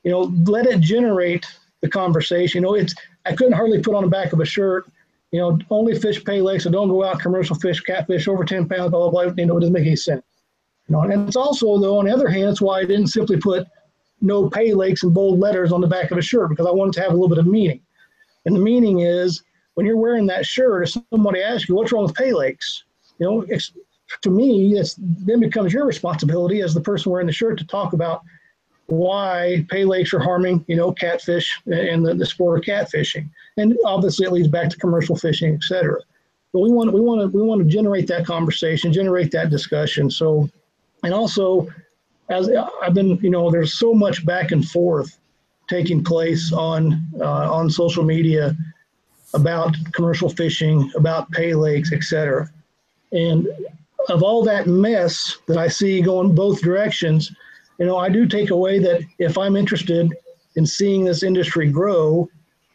you 0.03 0.11
know, 0.11 0.31
let 0.45 0.65
it 0.65 0.79
generate 0.79 1.45
the 1.81 1.89
conversation. 1.89 2.61
You 2.61 2.67
know, 2.67 2.75
it's 2.75 2.95
I 3.25 3.35
couldn't 3.35 3.53
hardly 3.53 3.81
put 3.81 3.95
on 3.95 4.03
the 4.03 4.09
back 4.09 4.33
of 4.33 4.39
a 4.39 4.45
shirt, 4.45 4.91
you 5.31 5.39
know, 5.39 5.59
only 5.69 5.97
fish 5.97 6.23
pay 6.23 6.41
lakes, 6.41 6.63
so 6.63 6.71
don't 6.71 6.89
go 6.89 7.03
out 7.03 7.19
commercial 7.19 7.55
fish, 7.55 7.79
catfish 7.81 8.27
over 8.27 8.43
10 8.43 8.67
pounds, 8.67 8.91
blah, 8.91 9.09
blah, 9.09 9.25
blah. 9.25 9.33
You 9.37 9.45
know, 9.45 9.57
it 9.57 9.61
doesn't 9.61 9.73
make 9.73 9.85
any 9.85 9.95
sense. 9.95 10.23
You 10.87 10.95
know, 10.95 11.01
and 11.01 11.27
it's 11.27 11.35
also 11.35 11.77
though, 11.77 11.99
on 11.99 12.05
the 12.05 12.13
other 12.13 12.27
hand, 12.27 12.49
it's 12.49 12.61
why 12.61 12.79
I 12.79 12.85
didn't 12.85 13.07
simply 13.07 13.37
put 13.37 13.67
no 14.21 14.49
pay 14.49 14.73
lakes 14.73 15.03
in 15.03 15.11
bold 15.11 15.39
letters 15.39 15.71
on 15.71 15.81
the 15.81 15.87
back 15.87 16.11
of 16.11 16.17
a 16.17 16.21
shirt 16.21 16.49
because 16.49 16.67
I 16.67 16.71
wanted 16.71 16.93
to 16.93 17.01
have 17.01 17.11
a 17.11 17.15
little 17.15 17.29
bit 17.29 17.37
of 17.37 17.47
meaning. 17.47 17.81
And 18.45 18.55
the 18.55 18.59
meaning 18.59 18.99
is 18.99 19.43
when 19.75 19.85
you're 19.85 19.97
wearing 19.97 20.25
that 20.27 20.45
shirt, 20.45 20.83
if 20.83 21.03
somebody 21.11 21.41
asks 21.41 21.69
you 21.69 21.75
what's 21.75 21.91
wrong 21.91 22.03
with 22.03 22.15
pay 22.15 22.33
lakes, 22.33 22.83
you 23.19 23.25
know, 23.25 23.45
to 24.21 24.29
me, 24.29 24.77
it's 24.77 24.95
then 24.99 25.39
becomes 25.39 25.73
your 25.73 25.85
responsibility 25.85 26.61
as 26.61 26.73
the 26.73 26.81
person 26.81 27.11
wearing 27.11 27.27
the 27.27 27.33
shirt 27.33 27.57
to 27.59 27.65
talk 27.65 27.93
about 27.93 28.23
why 28.91 29.65
pay 29.69 29.85
lakes 29.85 30.13
are 30.13 30.19
harming, 30.19 30.65
you 30.67 30.75
know, 30.75 30.91
catfish 30.91 31.47
and 31.65 32.05
the, 32.05 32.13
the 32.13 32.25
sport 32.25 32.59
of 32.59 32.65
catfishing. 32.65 33.29
And 33.57 33.77
obviously 33.85 34.25
it 34.25 34.33
leads 34.33 34.49
back 34.49 34.69
to 34.69 34.77
commercial 34.77 35.15
fishing, 35.15 35.53
et 35.53 35.63
cetera. 35.63 35.99
But 36.51 36.59
we 36.59 36.71
want 36.71 36.91
we 36.91 36.99
want 36.99 37.21
to 37.21 37.27
we 37.37 37.41
want 37.41 37.61
to 37.61 37.67
generate 37.67 38.07
that 38.07 38.25
conversation, 38.25 38.91
generate 38.91 39.31
that 39.31 39.49
discussion. 39.49 40.11
So, 40.11 40.49
and 41.03 41.13
also, 41.13 41.67
as 42.27 42.49
I've 42.81 42.93
been, 42.93 43.17
you 43.21 43.29
know, 43.29 43.49
there's 43.49 43.79
so 43.79 43.93
much 43.93 44.25
back 44.25 44.51
and 44.51 44.67
forth 44.67 45.17
taking 45.69 46.03
place 46.03 46.51
on 46.51 47.01
uh, 47.21 47.53
on 47.53 47.69
social 47.69 48.03
media 48.03 48.55
about 49.33 49.73
commercial 49.93 50.29
fishing, 50.29 50.91
about 50.95 51.31
pay 51.31 51.53
lakes, 51.55 51.93
et 51.93 52.03
cetera. 52.03 52.49
And 53.13 53.47
of 54.09 54.21
all 54.21 54.43
that 54.43 54.67
mess 54.67 55.37
that 55.47 55.57
I 55.57 55.69
see 55.69 56.01
going 56.01 56.35
both 56.35 56.61
directions, 56.61 57.31
you 57.81 57.87
know, 57.87 57.97
I 57.97 58.09
do 58.09 58.27
take 58.27 58.51
away 58.51 58.77
that 58.77 59.01
if 59.17 59.39
I'm 59.39 59.55
interested 59.55 60.13
in 60.55 60.67
seeing 60.67 61.03
this 61.03 61.23
industry 61.23 61.67
grow 61.67 62.29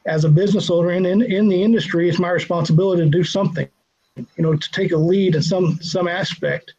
as 0.04 0.24
a 0.24 0.28
business 0.28 0.68
owner 0.68 0.90
and 0.90 1.06
in, 1.06 1.22
in 1.22 1.48
the 1.48 1.62
industry, 1.62 2.08
it's 2.08 2.18
my 2.18 2.30
responsibility 2.30 3.04
to 3.04 3.08
do 3.08 3.22
something, 3.22 3.68
you 4.16 4.26
know, 4.38 4.56
to 4.56 4.72
take 4.72 4.90
a 4.90 4.96
lead 4.96 5.36
in 5.36 5.42
some 5.42 5.78
some 5.80 6.08
aspect 6.08 6.74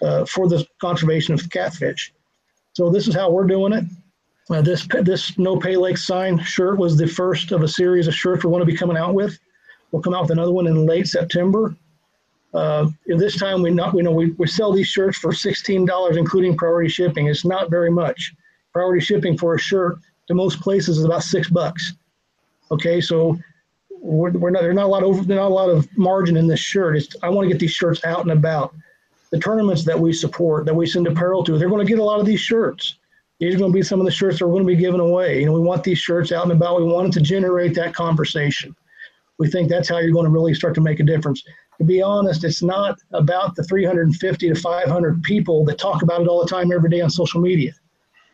uh, 0.00 0.24
for 0.24 0.48
the 0.48 0.66
conservation 0.80 1.34
of 1.34 1.50
catfish. 1.50 2.10
So 2.72 2.88
this 2.88 3.06
is 3.06 3.14
how 3.14 3.30
we're 3.30 3.46
doing 3.46 3.74
it. 3.74 3.84
Uh, 4.48 4.62
this 4.62 4.88
this 5.02 5.36
no 5.36 5.58
pay 5.58 5.76
lake 5.76 5.98
sign 5.98 6.38
shirt 6.38 6.78
was 6.78 6.96
the 6.96 7.06
first 7.06 7.52
of 7.52 7.62
a 7.62 7.68
series 7.68 8.08
of 8.08 8.14
shirts 8.14 8.44
we're 8.44 8.50
going 8.50 8.66
to 8.66 8.72
be 8.72 8.78
coming 8.78 8.96
out 8.96 9.12
with. 9.12 9.38
We'll 9.92 10.00
come 10.00 10.14
out 10.14 10.22
with 10.22 10.30
another 10.30 10.52
one 10.52 10.68
in 10.68 10.86
late 10.86 11.06
September. 11.06 11.76
Uh, 12.54 12.88
this 13.06 13.36
time 13.36 13.60
we 13.60 13.70
not 13.70 13.92
we 13.92 14.02
know 14.02 14.10
we, 14.10 14.30
we 14.32 14.46
sell 14.46 14.72
these 14.72 14.88
shirts 14.88 15.18
for 15.18 15.32
sixteen 15.32 15.84
dollars 15.84 16.16
including 16.16 16.56
priority 16.56 16.88
shipping. 16.88 17.26
It's 17.26 17.44
not 17.44 17.70
very 17.70 17.90
much. 17.90 18.34
Priority 18.72 19.04
shipping 19.04 19.36
for 19.36 19.54
a 19.54 19.58
shirt 19.58 19.98
to 20.28 20.34
most 20.34 20.60
places 20.60 20.98
is 20.98 21.04
about 21.04 21.22
six 21.22 21.50
bucks. 21.50 21.94
Okay, 22.70 23.00
so 23.00 23.38
we're, 24.00 24.30
we're 24.30 24.50
not, 24.50 24.62
there's 24.62 24.74
not 24.74 24.84
a 24.84 24.88
lot 24.88 25.02
of, 25.02 25.26
there's 25.26 25.38
not 25.38 25.48
a 25.48 25.48
lot 25.48 25.70
of 25.70 25.88
margin 25.96 26.36
in 26.36 26.46
this 26.46 26.60
shirt. 26.60 26.96
It's, 26.96 27.16
I 27.22 27.28
want 27.28 27.46
to 27.46 27.52
get 27.52 27.58
these 27.58 27.72
shirts 27.72 28.04
out 28.04 28.20
and 28.20 28.30
about. 28.30 28.74
The 29.30 29.38
tournaments 29.38 29.84
that 29.84 29.98
we 29.98 30.12
support, 30.12 30.66
that 30.66 30.74
we 30.74 30.86
send 30.86 31.06
apparel 31.06 31.42
to, 31.44 31.58
they're 31.58 31.68
going 31.68 31.84
to 31.84 31.90
get 31.90 31.98
a 31.98 32.04
lot 32.04 32.20
of 32.20 32.26
these 32.26 32.40
shirts. 32.40 32.96
These 33.40 33.54
are 33.54 33.58
going 33.58 33.72
to 33.72 33.76
be 33.76 33.82
some 33.82 34.00
of 34.00 34.06
the 34.06 34.12
shirts 34.12 34.38
that 34.38 34.46
we're 34.46 34.52
going 34.52 34.66
to 34.66 34.74
be 34.74 34.76
giving 34.76 35.00
away. 35.00 35.40
You 35.40 35.46
know, 35.46 35.52
we 35.52 35.60
want 35.60 35.82
these 35.84 35.98
shirts 35.98 36.30
out 36.32 36.44
and 36.44 36.52
about. 36.52 36.80
We 36.80 36.86
want 36.86 37.08
it 37.08 37.12
to 37.12 37.20
generate 37.20 37.74
that 37.74 37.94
conversation. 37.94 38.74
We 39.38 39.50
think 39.50 39.68
that's 39.68 39.88
how 39.88 39.98
you're 39.98 40.12
going 40.12 40.24
to 40.24 40.30
really 40.30 40.54
start 40.54 40.74
to 40.74 40.80
make 40.80 41.00
a 41.00 41.04
difference. 41.04 41.42
To 41.78 41.84
be 41.84 42.02
honest, 42.02 42.44
it's 42.44 42.62
not 42.62 42.98
about 43.12 43.54
the 43.54 43.62
350 43.62 44.48
to 44.48 44.54
500 44.54 45.22
people 45.22 45.64
that 45.66 45.78
talk 45.78 46.02
about 46.02 46.20
it 46.20 46.28
all 46.28 46.42
the 46.42 46.48
time 46.48 46.72
every 46.72 46.90
day 46.90 47.00
on 47.00 47.10
social 47.10 47.40
media. 47.40 47.72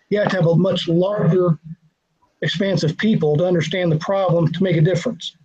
You 0.09 0.19
have 0.19 0.31
to 0.31 0.37
have 0.37 0.47
a 0.47 0.57
much 0.57 0.89
larger 0.89 1.59
expanse 2.41 2.83
of 2.83 2.97
people 2.97 3.37
to 3.37 3.47
understand 3.47 3.93
the 3.93 3.99
problem 3.99 4.51
to 4.53 4.63
make 4.63 4.77
a 4.77 4.81
difference. 4.81 5.37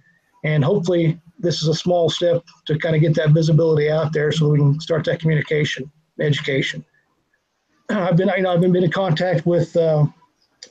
And 0.43 0.63
hopefully, 0.63 1.19
this 1.39 1.61
is 1.61 1.67
a 1.67 1.73
small 1.73 2.09
step 2.09 2.43
to 2.65 2.77
kind 2.77 2.95
of 2.95 3.01
get 3.01 3.15
that 3.15 3.31
visibility 3.31 3.89
out 3.89 4.13
there 4.13 4.31
so 4.31 4.49
we 4.49 4.59
can 4.59 4.79
start 4.79 5.05
that 5.05 5.19
communication, 5.19 5.89
education. 6.19 6.85
I've 7.89 8.17
been, 8.17 8.29
you 8.35 8.43
know, 8.43 8.53
I've 8.53 8.61
been, 8.61 8.75
in 8.75 8.91
contact 8.91 9.45
with 9.45 9.75
uh, 9.75 10.05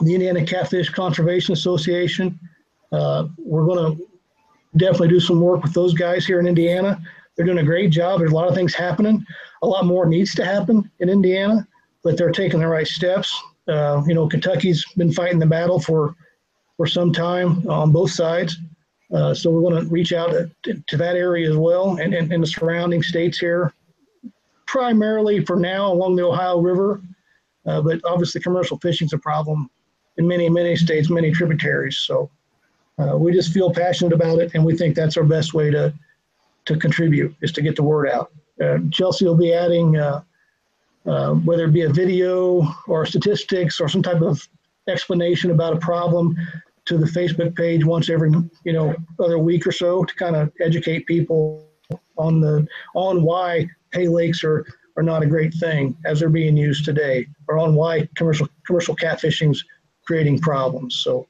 the 0.01 0.15
Indiana 0.15 0.45
Catfish 0.45 0.91
Conservation 0.91 1.53
Association. 1.53 2.39
Uh, 2.93 3.29
we're 3.39 3.67
going 3.67 3.97
to 3.97 4.09
definitely 4.77 5.09
do 5.09 5.21
some 5.21 5.41
work 5.41 5.63
with 5.63 5.75
those 5.75 5.95
guys 5.95 6.27
here 6.27 6.41
in 6.41 6.47
Indiana. 6.47 7.01
They're 7.39 7.47
doing 7.47 7.59
a 7.59 7.65
great 7.65 7.91
job. 7.91 8.19
There's 8.19 8.33
a 8.33 8.35
lot 8.35 8.49
of 8.49 8.55
things 8.57 8.75
happening. 8.75 9.25
A 9.63 9.67
lot 9.67 9.87
more 9.87 10.07
needs 10.07 10.35
to 10.35 10.45
happen 10.45 10.91
in 10.99 11.09
Indiana, 11.09 11.67
but 12.03 12.19
they're 12.19 12.33
taking 12.33 12.59
the 12.59 12.67
right 12.67 12.87
steps. 12.87 13.33
Uh, 13.69 14.03
you 14.09 14.15
know, 14.15 14.29
Kentucky's 14.29 14.85
been 14.97 15.13
fighting 15.13 15.39
the 15.39 15.47
battle 15.47 15.79
for 15.79 16.17
for 16.77 16.87
some 16.87 17.13
time 17.13 17.69
on 17.69 17.93
both 17.93 18.11
sides. 18.11 18.57
Uh, 19.15 19.33
so 19.35 19.51
we're 19.51 19.63
going 19.71 19.83
to 19.83 19.89
reach 19.91 20.13
out 20.13 20.31
to, 20.63 20.83
to, 20.87 20.97
that 20.97 21.17
area 21.17 21.51
as 21.51 21.57
well 21.57 21.97
and, 21.97 22.13
and, 22.13 22.31
and 22.31 22.43
the 22.43 22.47
surrounding 22.47 23.03
states 23.03 23.39
here, 23.39 23.73
primarily 24.67 25.45
for 25.45 25.57
now 25.57 25.91
along 25.91 26.15
the 26.15 26.23
Ohio 26.23 26.61
River. 26.61 27.01
Uh, 27.67 27.81
but 27.81 28.01
obviously, 28.05 28.41
commercial 28.41 28.79
fishing 28.79 29.07
is 29.07 29.13
a 29.13 29.19
problem 29.19 29.71
in 30.19 30.27
many, 30.27 30.49
many 30.49 30.77
states, 30.77 31.09
many 31.09 31.31
tributaries. 31.31 31.99
So 31.99 32.31
uh, 32.99 33.17
we 33.17 33.33
just 33.33 33.53
feel 33.53 33.73
passionate 33.73 34.13
about 34.13 34.39
it, 34.41 34.53
and 34.55 34.65
we 34.65 34.77
think 34.77 34.95
that's 34.95 35.17
our 35.17 35.25
best 35.25 35.55
way 35.55 35.71
to 35.71 35.95
to 36.69 36.77
contribute 36.77 37.35
is 37.43 37.51
to 37.53 37.63
get 37.63 37.75
the 37.77 37.83
word 37.83 38.09
out. 38.09 38.31
Uh, 38.63 38.79
Chelsea 38.93 39.25
will 39.25 39.37
be 39.37 39.53
adding, 39.53 39.97
uh, 39.97 40.23
uh, 41.07 41.33
whether 41.33 41.65
it 41.65 41.73
be 41.73 41.83
a 41.83 41.89
video 41.89 42.67
or 42.87 43.07
statistics 43.07 43.81
or 43.81 43.89
some 43.89 44.03
type 44.03 44.21
of 44.21 44.47
explanation 44.89 45.51
about 45.51 45.73
a 45.73 45.79
problem 45.79 46.37
to 46.85 46.99
the 46.99 47.07
Facebook 47.07 47.57
page 47.57 47.85
once 47.85 48.09
every 48.09 48.31
you 48.65 48.73
know 48.73 48.95
other 49.19 49.39
week 49.39 49.67
or 49.67 49.73
so 49.73 50.05
to 50.05 50.15
kind 50.15 50.37
of 50.37 50.51
educate 50.61 51.07
people 51.07 51.67
on 52.17 52.41
the 52.41 52.67
on 52.95 53.23
why 53.23 53.69
pay 53.91 54.09
lakes 54.09 54.45
are 54.45 54.65
are 54.97 55.03
not 55.03 55.23
a 55.23 55.27
great 55.27 55.55
thing 55.55 55.97
as 56.05 56.21
they're 56.21 56.29
being 56.29 56.57
used 56.57 56.85
today, 56.85 57.27
or 57.49 57.59
on 57.59 57.75
why 57.75 58.09
commercial 58.17 58.49
commercial 58.67 58.97
catfishing's 58.97 59.65
creating 60.07 60.41
problems. 60.41 60.97
So 60.97 61.27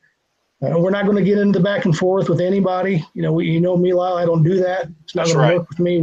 uh, 0.60 0.76
we're 0.78 0.90
not 0.90 1.04
going 1.04 1.16
to 1.16 1.22
get 1.22 1.38
into 1.38 1.58
the 1.58 1.62
back 1.62 1.84
and 1.84 1.96
forth 1.96 2.28
with 2.28 2.40
anybody. 2.40 3.04
You 3.14 3.22
know, 3.22 3.32
we, 3.32 3.46
you 3.46 3.60
know 3.60 3.76
me, 3.76 3.92
Lyle. 3.92 4.16
I 4.16 4.24
don't 4.24 4.42
do 4.42 4.56
that. 4.56 4.88
It's 5.04 5.14
not 5.14 5.26
going 5.26 5.38
right. 5.38 5.50
to 5.50 5.58
work 5.58 5.68
with 5.68 5.78
me. 5.78 5.96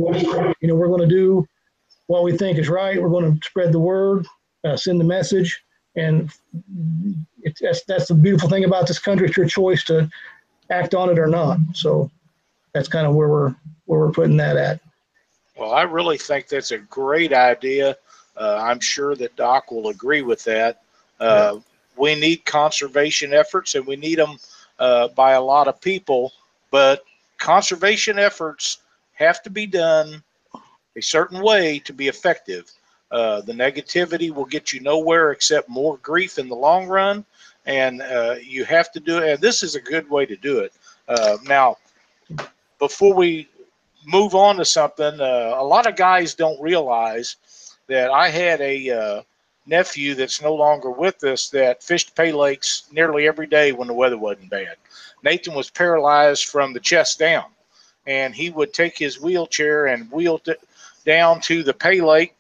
You 0.61 0.67
know, 0.67 0.75
we're 0.75 0.87
going 0.87 1.01
to 1.01 1.13
do 1.13 1.45
what 2.07 2.23
we 2.23 2.37
think 2.37 2.57
is 2.57 2.69
right. 2.69 3.01
We're 3.01 3.09
going 3.09 3.37
to 3.37 3.45
spread 3.45 3.73
the 3.73 3.79
word, 3.79 4.25
uh, 4.63 4.77
send 4.77 4.99
the 4.99 5.05
message, 5.05 5.61
and 5.97 6.31
it's 7.43 7.59
that's 7.59 7.83
that's 7.83 8.07
the 8.07 8.15
beautiful 8.15 8.49
thing 8.49 8.63
about 8.63 8.87
this 8.87 8.99
country. 8.99 9.27
It's 9.27 9.37
your 9.37 9.47
choice 9.47 9.83
to 9.85 10.09
act 10.69 10.95
on 10.95 11.09
it 11.09 11.19
or 11.19 11.27
not. 11.27 11.57
So 11.73 12.09
that's 12.73 12.87
kind 12.87 13.05
of 13.05 13.13
where 13.13 13.27
we're 13.27 13.55
where 13.85 13.99
we're 13.99 14.11
putting 14.11 14.37
that 14.37 14.55
at. 14.55 14.79
Well, 15.57 15.71
I 15.71 15.83
really 15.83 16.17
think 16.17 16.47
that's 16.47 16.71
a 16.71 16.77
great 16.77 17.33
idea. 17.33 17.97
Uh, 18.37 18.57
I'm 18.61 18.79
sure 18.79 19.15
that 19.15 19.35
Doc 19.35 19.71
will 19.71 19.87
agree 19.87 20.21
with 20.21 20.43
that. 20.45 20.81
Uh, 21.19 21.59
we 21.97 22.15
need 22.15 22.45
conservation 22.45 23.33
efforts 23.33 23.75
and 23.75 23.85
we 23.85 23.95
need 23.95 24.19
them 24.19 24.37
uh, 24.79 25.07
by 25.09 25.31
a 25.33 25.41
lot 25.41 25.67
of 25.67 25.79
people, 25.81 26.33
but 26.71 27.03
conservation 27.37 28.19
efforts 28.19 28.79
have 29.13 29.41
to 29.43 29.49
be 29.49 29.65
done 29.65 30.21
a 30.95 31.01
certain 31.01 31.41
way 31.41 31.79
to 31.79 31.93
be 31.93 32.07
effective. 32.07 32.71
Uh, 33.11 33.41
the 33.41 33.53
negativity 33.53 34.33
will 34.33 34.45
get 34.45 34.73
you 34.73 34.81
nowhere 34.81 35.31
except 35.31 35.69
more 35.69 35.97
grief 35.97 36.37
in 36.37 36.49
the 36.49 36.55
long 36.55 36.87
run, 36.87 37.23
and 37.65 38.01
uh, 38.01 38.35
you 38.41 38.65
have 38.65 38.91
to 38.91 38.99
do 38.99 39.19
it. 39.19 39.29
And 39.29 39.41
this 39.41 39.63
is 39.63 39.75
a 39.75 39.81
good 39.81 40.09
way 40.09 40.25
to 40.25 40.35
do 40.35 40.59
it. 40.59 40.73
Uh, 41.07 41.37
now, 41.43 41.77
before 42.79 43.13
we 43.13 43.47
move 44.05 44.35
on 44.35 44.57
to 44.57 44.65
something, 44.65 45.19
uh, 45.19 45.53
a 45.55 45.63
lot 45.63 45.87
of 45.87 45.95
guys 45.95 46.33
don't 46.33 46.61
realize 46.61 47.37
that 47.87 48.09
I 48.11 48.29
had 48.29 48.59
a 48.61 48.89
uh, 48.89 49.21
nephew 49.65 50.15
that's 50.15 50.41
no 50.41 50.53
longer 50.53 50.89
with 50.91 51.23
us 51.23 51.49
that 51.49 51.83
fished 51.83 52.15
pay 52.15 52.31
lakes 52.31 52.83
nearly 52.91 53.27
every 53.27 53.47
day 53.47 53.71
when 53.71 53.87
the 53.87 53.93
weather 53.93 54.17
wasn't 54.17 54.49
bad. 54.49 54.75
Nathan 55.23 55.53
was 55.53 55.69
paralyzed 55.69 56.45
from 56.45 56.73
the 56.73 56.79
chest 56.79 57.19
down, 57.19 57.45
and 58.05 58.35
he 58.35 58.49
would 58.49 58.73
take 58.73 58.97
his 58.97 59.19
wheelchair 59.19 59.87
and 59.87 60.11
wheel 60.11 60.41
it 60.45 60.61
down 61.05 61.39
to 61.41 61.63
the 61.63 61.73
pay 61.73 62.01
lake 62.01 62.35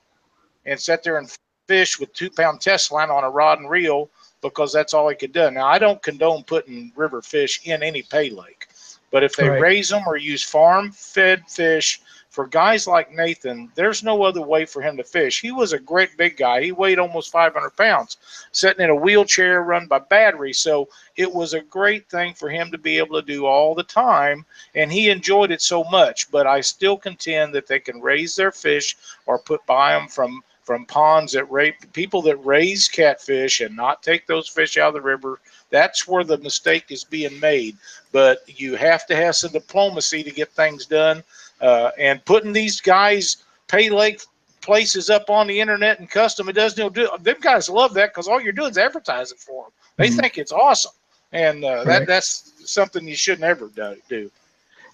and 0.65 0.79
sit 0.79 1.03
there 1.03 1.17
and 1.17 1.29
fish 1.67 1.99
with 1.99 2.13
two 2.13 2.29
pound 2.29 2.61
test 2.61 2.91
line 2.91 3.09
on 3.09 3.23
a 3.23 3.29
rod 3.29 3.59
and 3.59 3.69
reel 3.69 4.09
because 4.41 4.71
that's 4.71 4.93
all 4.93 5.09
he 5.09 5.15
could 5.15 5.33
do. 5.33 5.49
Now, 5.51 5.67
I 5.67 5.79
don't 5.79 6.01
condone 6.01 6.43
putting 6.43 6.91
river 6.95 7.21
fish 7.21 7.61
in 7.65 7.81
any 7.81 8.03
pay 8.03 8.29
lake, 8.29 8.67
but 9.11 9.23
if 9.23 9.35
they 9.35 9.49
Right. 9.49 9.59
raise 9.59 9.89
them 9.89 10.03
or 10.07 10.17
use 10.17 10.43
farm 10.43 10.91
fed 10.91 11.43
fish, 11.47 12.01
for 12.35 12.45
guys 12.47 12.85
like 12.85 13.13
Nathan, 13.13 13.71
there's 13.75 14.03
no 14.03 14.23
other 14.23 14.41
way 14.41 14.65
for 14.65 14.81
him 14.81 14.97
to 14.97 15.05
fish. 15.05 15.39
He 15.39 15.53
was 15.53 15.71
a 15.71 15.79
great 15.79 16.17
big 16.17 16.35
guy. 16.35 16.61
He 16.61 16.73
weighed 16.73 16.99
almost 16.99 17.31
500 17.31 17.69
pounds, 17.77 18.17
sitting 18.51 18.83
in 18.83 18.89
a 18.89 18.95
wheelchair 18.95 19.63
run 19.63 19.87
buy 19.87 19.99
battery. 19.99 20.51
So 20.51 20.89
it 21.15 21.33
was 21.33 21.53
a 21.53 21.61
great 21.61 22.09
thing 22.09 22.33
for 22.33 22.49
him 22.49 22.71
to 22.71 22.77
be 22.77 22.97
able 22.97 23.21
to 23.21 23.25
do 23.25 23.45
all 23.45 23.73
the 23.73 23.83
time, 23.83 24.45
and 24.75 24.91
he 24.91 25.09
enjoyed 25.09 25.49
it 25.49 25.61
so 25.61 25.85
much. 25.85 26.29
But 26.29 26.45
I 26.45 26.59
still 26.59 26.97
contend 26.97 27.55
that 27.55 27.67
they 27.67 27.79
can 27.79 28.01
raise 28.01 28.35
their 28.35 28.51
fish 28.51 28.97
or 29.27 29.39
put 29.39 29.65
by 29.65 29.93
them 29.93 30.09
from 30.09 30.43
from 30.65 30.85
ponds 30.87 31.31
that 31.33 31.49
rape 31.51 31.75
people 31.93 32.23
that 32.23 32.37
raise 32.37 32.87
catfish 32.87 33.61
and 33.61 33.75
not 33.75 34.01
take 34.01 34.25
those 34.25 34.49
fish 34.49 34.77
out 34.77 34.89
of 34.89 34.93
the 34.95 35.01
river. 35.01 35.39
That's 35.69 36.07
where 36.07 36.23
the 36.23 36.39
mistake 36.39 36.85
is 36.89 37.03
being 37.03 37.39
made. 37.39 37.77
But 38.11 38.39
you 38.47 38.75
have 38.75 39.05
to 39.05 39.15
have 39.15 39.35
some 39.35 39.51
diplomacy 39.51 40.23
to 40.23 40.31
get 40.31 40.51
things 40.51 40.87
done. 40.87 41.23
Uh, 41.61 41.91
and 41.97 42.23
putting 42.25 42.51
these 42.53 42.81
guys 42.81 43.37
pay 43.67 43.89
lake 43.89 44.21
places 44.61 45.09
up 45.09 45.29
on 45.29 45.47
the 45.47 45.59
internet 45.59 45.99
and 45.99 46.09
custom, 46.09 46.49
it 46.49 46.53
does 46.53 46.77
no 46.77 46.89
do. 46.89 47.09
Them 47.21 47.37
guys 47.39 47.69
love 47.69 47.93
that 47.93 48.11
because 48.11 48.27
all 48.27 48.41
you're 48.41 48.51
doing 48.51 48.71
is 48.71 48.77
advertising 48.77 49.37
for 49.37 49.63
them. 49.65 49.71
They 49.97 50.09
Mhm. 50.09 50.21
think 50.21 50.37
it's 50.37 50.51
awesome, 50.51 50.91
and 51.31 51.63
uh, 51.63 51.83
that 51.85 52.07
that's 52.07 52.51
something 52.65 53.07
you 53.07 53.15
shouldn't 53.15 53.45
ever 53.45 53.69
do. 53.75 53.95
do. 54.09 54.31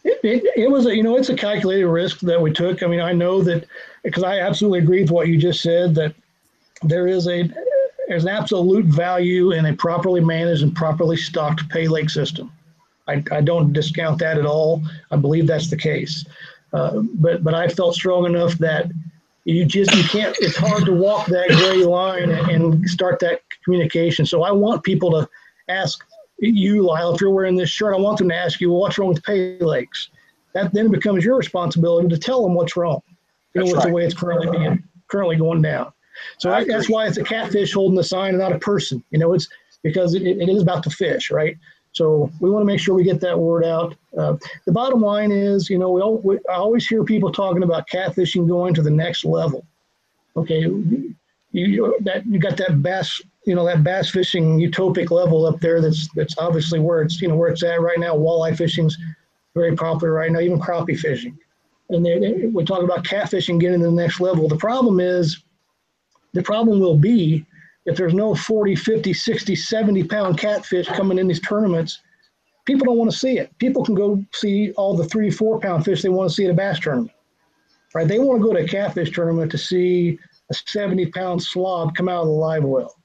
It, 0.03 0.19
it, 0.23 0.53
it 0.57 0.71
was, 0.71 0.87
a, 0.87 0.95
you 0.95 1.03
know, 1.03 1.15
it's 1.15 1.29
a 1.29 1.35
calculated 1.35 1.87
risk 1.87 2.19
that 2.21 2.41
we 2.41 2.51
took. 2.51 2.81
I 2.83 2.87
mean, 2.87 3.01
I 3.01 3.13
know 3.13 3.41
that 3.43 3.65
because 4.03 4.23
I 4.23 4.39
absolutely 4.39 4.79
agree 4.79 5.01
with 5.01 5.11
what 5.11 5.27
you 5.27 5.37
just 5.37 5.61
said 5.61 5.95
that 5.95 6.13
there 6.83 7.07
is 7.07 7.27
a 7.27 7.49
there's 8.07 8.23
an 8.23 8.29
absolute 8.29 8.85
value 8.85 9.51
in 9.51 9.65
a 9.67 9.73
properly 9.73 10.19
managed 10.19 10.63
and 10.63 10.75
properly 10.75 11.15
stocked 11.15 11.67
pay 11.69 11.87
lake 11.87 12.09
system. 12.09 12.51
I, 13.07 13.23
I 13.31 13.41
don't 13.41 13.73
discount 13.73 14.19
that 14.19 14.37
at 14.37 14.45
all. 14.45 14.81
I 15.11 15.15
believe 15.15 15.47
that's 15.47 15.69
the 15.69 15.77
case. 15.77 16.25
Uh, 16.73 17.01
but 17.15 17.43
but 17.43 17.53
I 17.53 17.67
felt 17.67 17.95
strong 17.95 18.25
enough 18.25 18.57
that 18.59 18.91
you 19.45 19.65
just 19.65 19.93
you 19.95 20.03
can't. 20.03 20.35
It's 20.39 20.55
hard 20.55 20.85
to 20.85 20.93
walk 20.93 21.27
that 21.27 21.49
gray 21.49 21.83
line 21.83 22.29
and, 22.31 22.87
start 22.89 23.19
that 23.19 23.41
communication. 23.63 24.25
So 24.25 24.43
I 24.43 24.51
want 24.51 24.83
people 24.83 25.11
to 25.11 25.27
ask 25.67 26.03
you, 26.39 26.83
Lyle, 26.83 27.13
if 27.13 27.21
you're 27.21 27.31
wearing 27.31 27.55
this 27.55 27.69
shirt, 27.69 27.95
I 27.95 27.99
want 27.99 28.17
them 28.17 28.29
to 28.29 28.35
ask 28.35 28.61
you, 28.61 28.71
well, 28.71 28.81
what's 28.81 28.97
wrong 28.97 29.09
with 29.09 29.23
pay 29.23 29.57
lakes? 29.59 30.09
That 30.53 30.73
then 30.73 30.91
becomes 30.91 31.23
your 31.23 31.37
responsibility 31.37 32.07
to 32.09 32.17
tell 32.17 32.43
them 32.43 32.53
what's 32.53 32.75
wrong. 32.75 33.01
You 33.53 33.61
know, 33.61 33.65
That's 33.65 33.75
with 33.75 33.83
right. 33.83 33.87
the 33.89 33.93
way 33.93 34.05
it's 34.05 34.13
currently 34.13 34.57
being 34.57 34.83
currently 35.07 35.35
going 35.35 35.61
down. 35.61 35.91
So 36.37 36.51
I, 36.51 36.63
that's 36.63 36.89
why 36.89 37.07
it's 37.07 37.17
a 37.17 37.23
catfish 37.23 37.73
holding 37.73 37.95
the 37.95 38.03
sign 38.03 38.29
and 38.29 38.39
not 38.39 38.53
a 38.53 38.59
person. 38.59 39.03
You 39.11 39.19
know, 39.19 39.33
it's 39.33 39.47
because 39.83 40.13
it, 40.13 40.23
it 40.23 40.49
is 40.49 40.61
about 40.61 40.83
the 40.83 40.89
fish, 40.89 41.31
right? 41.31 41.57
So 41.93 42.31
we 42.39 42.49
want 42.49 42.61
to 42.61 42.65
make 42.65 42.79
sure 42.79 42.95
we 42.95 43.03
get 43.03 43.19
that 43.21 43.37
word 43.37 43.65
out. 43.65 43.95
Uh, 44.17 44.37
the 44.65 44.71
bottom 44.71 45.01
line 45.01 45.31
is, 45.31 45.69
you 45.69 45.77
know, 45.77 45.91
we, 45.91 46.01
all, 46.01 46.17
we 46.19 46.37
I 46.49 46.53
always 46.53 46.87
hear 46.87 47.03
people 47.03 47.31
talking 47.31 47.63
about 47.63 47.87
catfishing 47.87 48.47
going 48.47 48.73
to 48.75 48.81
the 48.81 48.91
next 48.91 49.25
level. 49.25 49.65
Okay, 50.37 50.59
you, 50.59 51.15
you 51.51 51.97
that 52.01 52.25
you 52.25 52.39
got 52.39 52.55
that 52.57 52.81
bass, 52.81 53.21
you 53.45 53.55
know, 53.55 53.65
that 53.65 53.83
bass 53.83 54.09
fishing 54.09 54.57
utopic 54.57 55.11
level 55.11 55.45
up 55.45 55.59
there. 55.59 55.81
That's 55.81 56.07
that's 56.15 56.37
obviously 56.37 56.79
where 56.79 57.01
it's 57.01 57.21
you 57.21 57.27
know 57.27 57.35
where 57.35 57.49
it's 57.49 57.63
at 57.63 57.81
right 57.81 57.99
now. 57.99 58.15
Walleye 58.15 58.55
fishing's 58.55 58.97
very 59.53 59.75
popular 59.75 60.13
right 60.13 60.31
now, 60.31 60.39
even 60.39 60.59
crappie 60.59 60.97
fishing. 60.97 61.37
And 61.89 62.05
they, 62.05 62.19
they, 62.19 62.45
we 62.45 62.63
talk 62.63 62.83
about 62.83 63.03
catfishing 63.03 63.59
getting 63.59 63.81
to 63.81 63.87
the 63.87 63.91
next 63.91 64.21
level. 64.21 64.47
The 64.47 64.55
problem 64.55 65.01
is, 65.01 65.43
the 66.31 66.41
problem 66.41 66.79
will 66.79 66.97
be 66.97 67.45
if 67.85 67.97
there's 67.97 68.13
no 68.13 68.35
40, 68.35 68.75
50, 68.75 69.13
60, 69.13 69.55
70 69.55 70.03
pound 70.03 70.37
catfish 70.37 70.87
coming 70.87 71.17
in 71.17 71.27
these 71.27 71.41
tournaments, 71.41 71.99
people 72.65 72.85
don't 72.85 72.97
want 72.97 73.11
to 73.11 73.17
see 73.17 73.37
it. 73.37 73.57
People 73.57 73.83
can 73.83 73.95
go 73.95 74.23
see 74.33 74.71
all 74.73 74.95
the 74.95 75.05
three, 75.05 75.31
four 75.31 75.59
pound 75.59 75.85
fish 75.85 76.01
they 76.01 76.09
want 76.09 76.29
to 76.29 76.35
see 76.35 76.45
at 76.45 76.51
a 76.51 76.53
bass 76.53 76.79
tournament, 76.79 77.11
right? 77.93 78.07
They 78.07 78.19
want 78.19 78.41
to 78.41 78.47
go 78.47 78.53
to 78.53 78.63
a 78.63 78.67
catfish 78.67 79.11
tournament 79.11 79.51
to 79.51 79.57
see 79.57 80.19
a 80.49 80.53
70 80.53 81.07
pound 81.07 81.41
slob 81.41 81.95
come 81.95 82.09
out 82.09 82.21
of 82.21 82.27
the 82.27 82.33
live 82.33 82.63
well, 82.63 82.95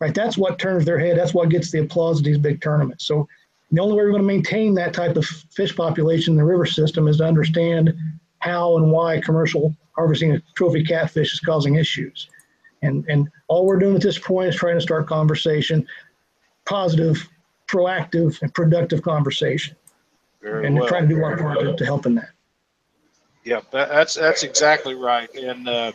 right? 0.00 0.14
That's 0.14 0.38
what 0.38 0.58
turns 0.58 0.84
their 0.84 0.98
head. 0.98 1.18
That's 1.18 1.34
what 1.34 1.48
gets 1.48 1.70
the 1.70 1.80
applause 1.80 2.18
at 2.18 2.24
these 2.24 2.38
big 2.38 2.60
tournaments. 2.60 3.06
So 3.06 3.26
the 3.72 3.80
only 3.80 3.96
way 3.96 4.04
we're 4.04 4.10
going 4.10 4.22
to 4.22 4.26
maintain 4.26 4.74
that 4.74 4.92
type 4.92 5.16
of 5.16 5.24
fish 5.24 5.74
population 5.74 6.34
in 6.34 6.38
the 6.38 6.44
river 6.44 6.66
system 6.66 7.08
is 7.08 7.16
to 7.16 7.24
understand 7.24 7.94
how 8.40 8.76
and 8.76 8.90
why 8.90 9.20
commercial 9.20 9.74
harvesting 9.96 10.34
of 10.34 10.42
trophy 10.54 10.84
catfish 10.84 11.32
is 11.32 11.40
causing 11.40 11.76
issues. 11.76 12.28
And, 12.82 13.04
and 13.08 13.28
all 13.48 13.66
we're 13.66 13.78
doing 13.78 13.96
at 13.96 14.02
this 14.02 14.18
point 14.18 14.48
is 14.48 14.56
trying 14.56 14.76
to 14.76 14.80
start 14.80 15.06
conversation, 15.06 15.86
positive, 16.64 17.28
proactive, 17.68 18.40
and 18.42 18.52
productive 18.54 19.02
conversation. 19.02 19.76
Very 20.42 20.66
And 20.66 20.76
well. 20.76 20.88
trying 20.88 21.08
to 21.08 21.14
do 21.14 21.22
our 21.22 21.36
part 21.36 21.60
to, 21.60 21.76
to 21.76 21.84
help 21.84 22.06
in 22.06 22.16
that. 22.16 22.30
Yeah, 23.44 23.60
that's 23.70 24.14
that's 24.14 24.44
exactly 24.44 24.94
right. 24.94 25.32
And 25.34 25.68
uh, 25.68 25.92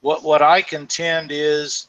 what 0.00 0.22
what 0.22 0.42
I 0.42 0.60
contend 0.60 1.30
is 1.32 1.88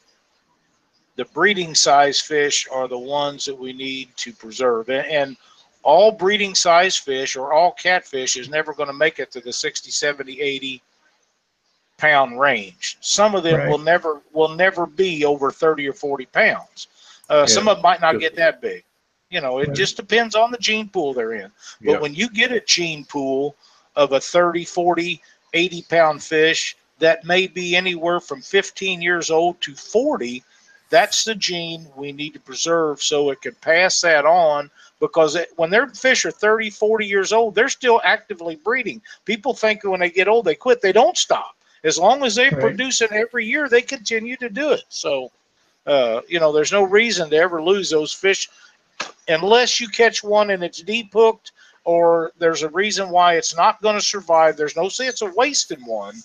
the 1.16 1.24
breeding 1.26 1.74
size 1.74 2.20
fish 2.20 2.66
are 2.70 2.88
the 2.88 2.98
ones 2.98 3.44
that 3.44 3.58
we 3.58 3.72
need 3.72 4.08
to 4.16 4.32
preserve. 4.32 4.88
And, 4.88 5.06
and 5.06 5.36
all 5.82 6.10
breeding 6.10 6.54
size 6.54 6.96
fish 6.96 7.36
or 7.36 7.52
all 7.52 7.72
catfish 7.72 8.36
is 8.36 8.48
never 8.48 8.72
going 8.72 8.88
to 8.88 8.94
make 8.94 9.18
it 9.18 9.30
to 9.32 9.40
the 9.40 9.52
60, 9.52 9.90
70, 9.90 10.40
80 10.40 10.82
pound 11.96 12.40
range. 12.40 12.98
Some 13.00 13.34
of 13.34 13.42
them 13.42 13.58
Right. 13.58 13.68
will 13.68 13.78
never 13.78 14.20
will 14.32 14.48
never 14.48 14.86
be 14.86 15.24
over 15.24 15.50
30 15.50 15.88
or 15.88 15.92
40 15.92 16.26
pounds. 16.26 16.88
Uh, 17.28 17.46
Some 17.46 17.68
of 17.68 17.76
them 17.76 17.82
might 17.82 18.00
not 18.00 18.18
get 18.20 18.36
that 18.36 18.60
big. 18.60 18.84
You 19.30 19.40
know, 19.40 19.58
it 19.58 19.68
Right. 19.68 19.74
just 19.74 19.96
depends 19.96 20.34
on 20.34 20.50
the 20.50 20.58
gene 20.58 20.88
pool 20.88 21.14
they're 21.14 21.32
in. 21.32 21.50
But 21.84 21.94
Yeah. 21.94 21.98
when 22.00 22.14
you 22.14 22.28
get 22.28 22.52
a 22.52 22.60
gene 22.60 23.04
pool 23.04 23.56
of 23.96 24.12
a 24.12 24.20
30, 24.20 24.64
40, 24.64 25.22
80 25.54 25.82
pound 25.82 26.22
fish 26.22 26.76
that 26.98 27.24
may 27.24 27.46
be 27.46 27.74
anywhere 27.74 28.20
from 28.20 28.42
15 28.42 29.00
years 29.02 29.30
old 29.30 29.60
to 29.62 29.74
40, 29.74 30.42
that's 30.90 31.24
the 31.24 31.34
gene 31.34 31.86
we 31.96 32.12
need 32.12 32.34
to 32.34 32.40
preserve 32.40 33.02
so 33.02 33.30
it 33.30 33.40
can 33.40 33.54
pass 33.56 34.00
that 34.02 34.24
on 34.24 34.70
because 35.00 35.34
it, 35.34 35.50
when 35.56 35.70
their 35.70 35.88
fish 35.88 36.24
are 36.24 36.30
30, 36.30 36.70
40 36.70 37.06
years 37.06 37.32
old, 37.32 37.54
they're 37.54 37.68
still 37.68 38.00
actively 38.04 38.56
breeding. 38.56 39.00
People 39.24 39.54
think 39.54 39.82
when 39.84 40.00
they 40.00 40.10
get 40.10 40.28
old, 40.28 40.44
they 40.44 40.54
quit. 40.54 40.80
They 40.80 40.92
don't 40.92 41.16
stop. 41.16 41.56
As 41.84 41.98
long 41.98 42.24
as 42.24 42.34
they 42.34 42.48
Right. 42.48 42.60
produce 42.60 43.00
it 43.02 43.12
every 43.12 43.46
year, 43.46 43.68
they 43.68 43.82
continue 43.82 44.36
to 44.38 44.48
do 44.48 44.72
it. 44.72 44.84
So, 44.88 45.30
uh, 45.86 46.22
you 46.28 46.40
know, 46.40 46.50
there's 46.52 46.72
no 46.72 46.82
reason 46.82 47.30
to 47.30 47.36
ever 47.36 47.62
lose 47.62 47.90
those 47.90 48.12
fish 48.12 48.48
unless 49.28 49.80
you 49.80 49.88
catch 49.88 50.24
one 50.24 50.50
and 50.50 50.64
it's 50.64 50.82
deep 50.82 51.12
hooked 51.12 51.52
or 51.84 52.32
there's 52.38 52.62
a 52.62 52.68
reason 52.70 53.10
why 53.10 53.34
it's 53.34 53.54
not 53.54 53.82
going 53.82 53.96
to 53.96 54.04
survive. 54.04 54.56
There's 54.56 54.76
no 54.76 54.88
sense 54.88 55.20
of 55.20 55.34
wasting 55.34 55.84
one, 55.84 56.16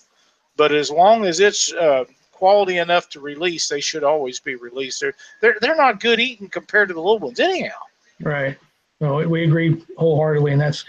but 0.56 0.72
as 0.72 0.90
long 0.90 1.26
as 1.26 1.40
it's 1.40 1.72
uh, 1.74 2.04
quality 2.32 2.78
enough 2.78 3.10
to 3.10 3.20
release, 3.20 3.68
they 3.68 3.80
should 3.80 4.02
always 4.02 4.40
be 4.40 4.54
released. 4.54 5.00
They're 5.00 5.14
they're, 5.40 5.56
they're 5.60 5.76
not 5.76 6.00
good 6.00 6.20
eating 6.20 6.48
compared 6.48 6.88
to 6.88 6.94
the 6.94 7.00
little 7.00 7.18
ones, 7.18 7.38
anyhow. 7.40 7.76
Right. 8.22 8.56
No, 9.00 9.16
we 9.28 9.44
agree 9.44 9.84
wholeheartedly. 9.98 10.52
And 10.52 10.60
that's, 10.60 10.84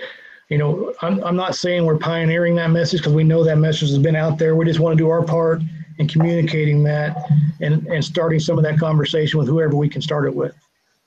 you 0.52 0.58
know, 0.58 0.94
I'm, 1.02 1.24
I'm 1.24 1.38
not 1.38 1.56
saying 1.56 1.86
we're 1.86 1.98
pioneering 1.98 2.56
that 2.56 2.72
message 2.72 3.00
because 3.00 3.14
we 3.14 3.24
know 3.24 3.42
that 3.42 3.58
message 3.58 3.88
has 3.88 3.98
been 3.98 4.18
out 4.18 4.38
there. 4.38 4.54
We 4.58 4.66
just 4.66 4.82
want 4.82 4.98
to 4.98 5.02
do 5.02 5.10
our 5.10 5.24
part 5.24 5.62
in 5.98 6.10
communicating 6.10 6.84
that 6.84 7.16
and, 7.62 7.88
and 7.88 8.04
starting 8.04 8.38
some 8.38 8.58
of 8.58 8.64
that 8.66 8.78
conversation 8.78 9.40
with 9.40 9.48
whoever 9.48 9.78
we 9.78 9.88
can 9.88 10.02
start 10.02 10.26
it 10.26 10.36
with. 10.36 10.54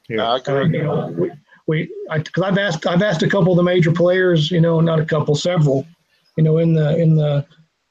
Yeah. 0.09 0.23
I 0.23 0.37
Uh, 0.37 0.39
agree. 0.39 0.79
you 0.79 0.85
know, 0.85 1.09
we, 1.09 1.31
we, 1.67 1.95
I, 2.11 2.21
cause 2.21 2.43
I've 2.43 2.57
asked, 2.57 2.87
I've 2.87 3.03
asked 3.03 3.23
a 3.23 3.29
couple 3.29 3.53
of 3.53 3.59
the 3.59 3.63
major 3.63 3.93
players, 3.93 4.51
you 4.51 4.63
know, 4.63 4.81
not 4.81 4.99
a 4.99 5.05
couple, 5.05 5.35
several, 5.35 5.87
you 6.39 6.43
know, 6.43 6.57
in 6.57 6.73
the, 6.73 6.97
in 6.97 7.15
the, 7.15 7.45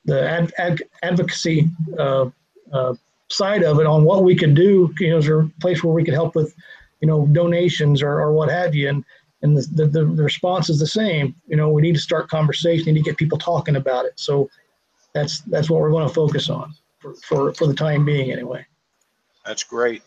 the 0.06 0.28
ad, 0.28 0.52
ad, 0.58 0.82
advocacy, 1.04 1.70
uh, 2.00 2.32
uh, 2.72 2.96
side 3.30 3.64
of 3.64 3.80
it 3.80 3.86
on 3.86 4.04
what 4.04 4.24
we 4.24 4.36
could 4.36 4.56
do, 4.56 4.92
you 5.00 5.12
know, 5.12 5.20
is 5.20 5.28
there 5.28 5.42
a 5.42 5.50
place 5.62 5.84
where 5.84 5.94
we 5.94 6.04
could 6.04 6.16
help 6.16 6.34
with, 6.34 6.56
you 7.00 7.08
know, 7.08 7.28
donations 7.28 8.02
or, 8.02 8.20
or 8.20 8.34
what 8.34 8.50
have 8.50 8.74
you. 8.74 8.90
And, 8.90 9.06
and 9.44 9.58
the, 9.58 9.86
the, 9.86 10.06
the 10.06 10.24
response 10.24 10.70
is 10.70 10.80
the 10.80 10.88
same, 10.88 11.36
you 11.48 11.58
know, 11.58 11.70
we 11.70 11.82
need 11.82 11.94
to 11.94 12.02
start 12.02 12.30
conversation, 12.30 12.94
need 12.94 13.04
to 13.04 13.10
get 13.10 13.18
people 13.18 13.38
talking 13.38 13.76
about 13.76 14.06
it. 14.06 14.14
So 14.16 14.50
that's, 15.14 15.42
that's 15.42 15.70
what 15.70 15.82
we're 15.82 15.92
going 15.92 16.08
to 16.08 16.14
focus 16.14 16.50
on 16.50 16.74
for, 17.00 17.14
for, 17.16 17.54
for 17.54 17.68
the 17.68 17.74
time 17.74 18.06
being 18.06 18.32
anyway. 18.32 18.66
That's 19.46 19.64
great. 19.64 20.02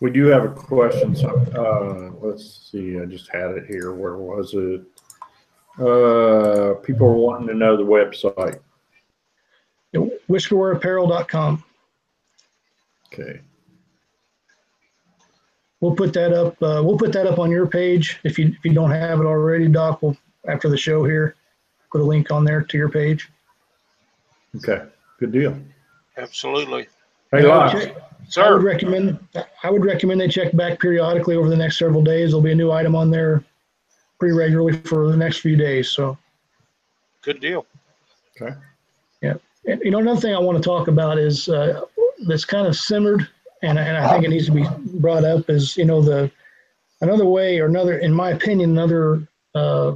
We 0.00 0.10
do 0.10 0.26
have 0.26 0.44
a 0.44 0.50
question. 0.50 1.16
So, 1.16 1.30
uh, 1.56 2.26
let's 2.26 2.70
see. 2.70 3.00
I 3.00 3.06
just 3.06 3.32
had 3.32 3.52
it 3.52 3.64
here. 3.66 3.94
Where 3.94 4.18
was 4.18 4.52
it? 4.52 4.82
Uh, 5.80 6.74
people 6.82 7.06
are 7.06 7.16
wanting 7.16 7.48
to 7.48 7.54
know 7.54 7.78
the 7.78 7.82
website. 7.82 8.60
Whiskerwearapparel.com. 9.94 11.64
Okay. 13.06 13.40
We'll 15.84 15.94
put 15.94 16.14
that 16.14 16.32
up. 16.32 16.54
Uh, 16.62 16.80
we'll 16.82 16.96
put 16.96 17.12
that 17.12 17.26
up 17.26 17.38
on 17.38 17.50
your 17.50 17.66
page 17.66 18.18
if 18.24 18.38
you 18.38 18.46
if 18.46 18.64
you 18.64 18.72
don't 18.72 18.90
have 18.90 19.20
it 19.20 19.26
already, 19.26 19.68
Doc. 19.68 20.00
We'll 20.00 20.16
after 20.48 20.70
the 20.70 20.78
show 20.78 21.04
here, 21.04 21.36
put 21.92 22.00
a 22.00 22.04
link 22.04 22.30
on 22.30 22.42
there 22.42 22.62
to 22.62 22.78
your 22.78 22.88
page. 22.88 23.30
Okay. 24.56 24.82
Good 25.20 25.32
deal. 25.32 25.54
Absolutely. 26.16 26.88
Hey, 27.30 27.40
I 27.50 27.74
would 27.74 27.84
Lyle. 27.84 27.96
I 28.38 28.50
would 28.50 28.62
recommend 28.62 29.18
I 29.62 29.70
would 29.70 29.84
recommend 29.84 30.22
they 30.22 30.28
check 30.28 30.56
back 30.56 30.80
periodically 30.80 31.36
over 31.36 31.50
the 31.50 31.56
next 31.56 31.78
several 31.78 32.02
days. 32.02 32.30
There'll 32.30 32.40
be 32.40 32.52
a 32.52 32.54
new 32.54 32.72
item 32.72 32.96
on 32.96 33.10
there 33.10 33.44
pretty 34.18 34.34
regularly 34.34 34.78
for 34.78 35.10
the 35.10 35.16
next 35.18 35.40
few 35.40 35.54
days. 35.54 35.90
So, 35.90 36.16
good 37.20 37.40
deal. 37.40 37.66
Okay. 38.40 38.56
Yeah. 39.20 39.34
And, 39.66 39.82
you 39.84 39.90
know, 39.90 39.98
another 39.98 40.18
thing 40.18 40.34
I 40.34 40.38
want 40.38 40.56
to 40.56 40.64
talk 40.64 40.88
about 40.88 41.18
is 41.18 41.50
uh, 41.50 41.82
that's 42.26 42.46
kind 42.46 42.66
of 42.66 42.74
simmered, 42.74 43.28
and 43.64 43.78
and 43.78 43.96
I 43.96 44.12
think 44.12 44.24
it 44.24 44.30
needs 44.30 44.46
to 44.46 44.52
be 44.52 44.66
brought 45.00 45.24
up 45.24 45.48
is 45.48 45.76
you 45.76 45.84
know 45.84 46.02
the 46.02 46.30
another 47.00 47.26
way 47.26 47.60
or 47.60 47.66
another, 47.66 47.98
in 47.98 48.12
my 48.12 48.30
opinion, 48.30 48.70
another 48.70 49.26
uh, 49.54 49.94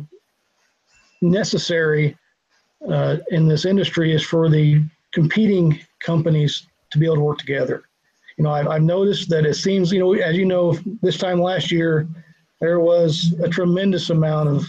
necessary 1.20 2.16
uh, 2.88 3.16
in 3.30 3.48
this 3.48 3.64
industry 3.64 4.12
is 4.12 4.22
for 4.22 4.48
the 4.48 4.82
competing 5.12 5.80
companies 6.00 6.66
to 6.90 6.98
be 6.98 7.06
able 7.06 7.16
to 7.16 7.22
work 7.22 7.38
together. 7.38 7.84
You 8.36 8.44
know, 8.44 8.50
I've, 8.50 8.68
I've 8.68 8.82
noticed 8.82 9.28
that 9.30 9.46
it 9.46 9.54
seems, 9.54 9.90
you 9.90 9.98
know, 9.98 10.14
as 10.14 10.36
you 10.36 10.44
know, 10.44 10.78
this 11.02 11.18
time 11.18 11.40
last 11.40 11.72
year, 11.72 12.06
there 12.60 12.78
was 12.78 13.34
a 13.42 13.48
tremendous 13.48 14.10
amount 14.10 14.48
of, 14.48 14.64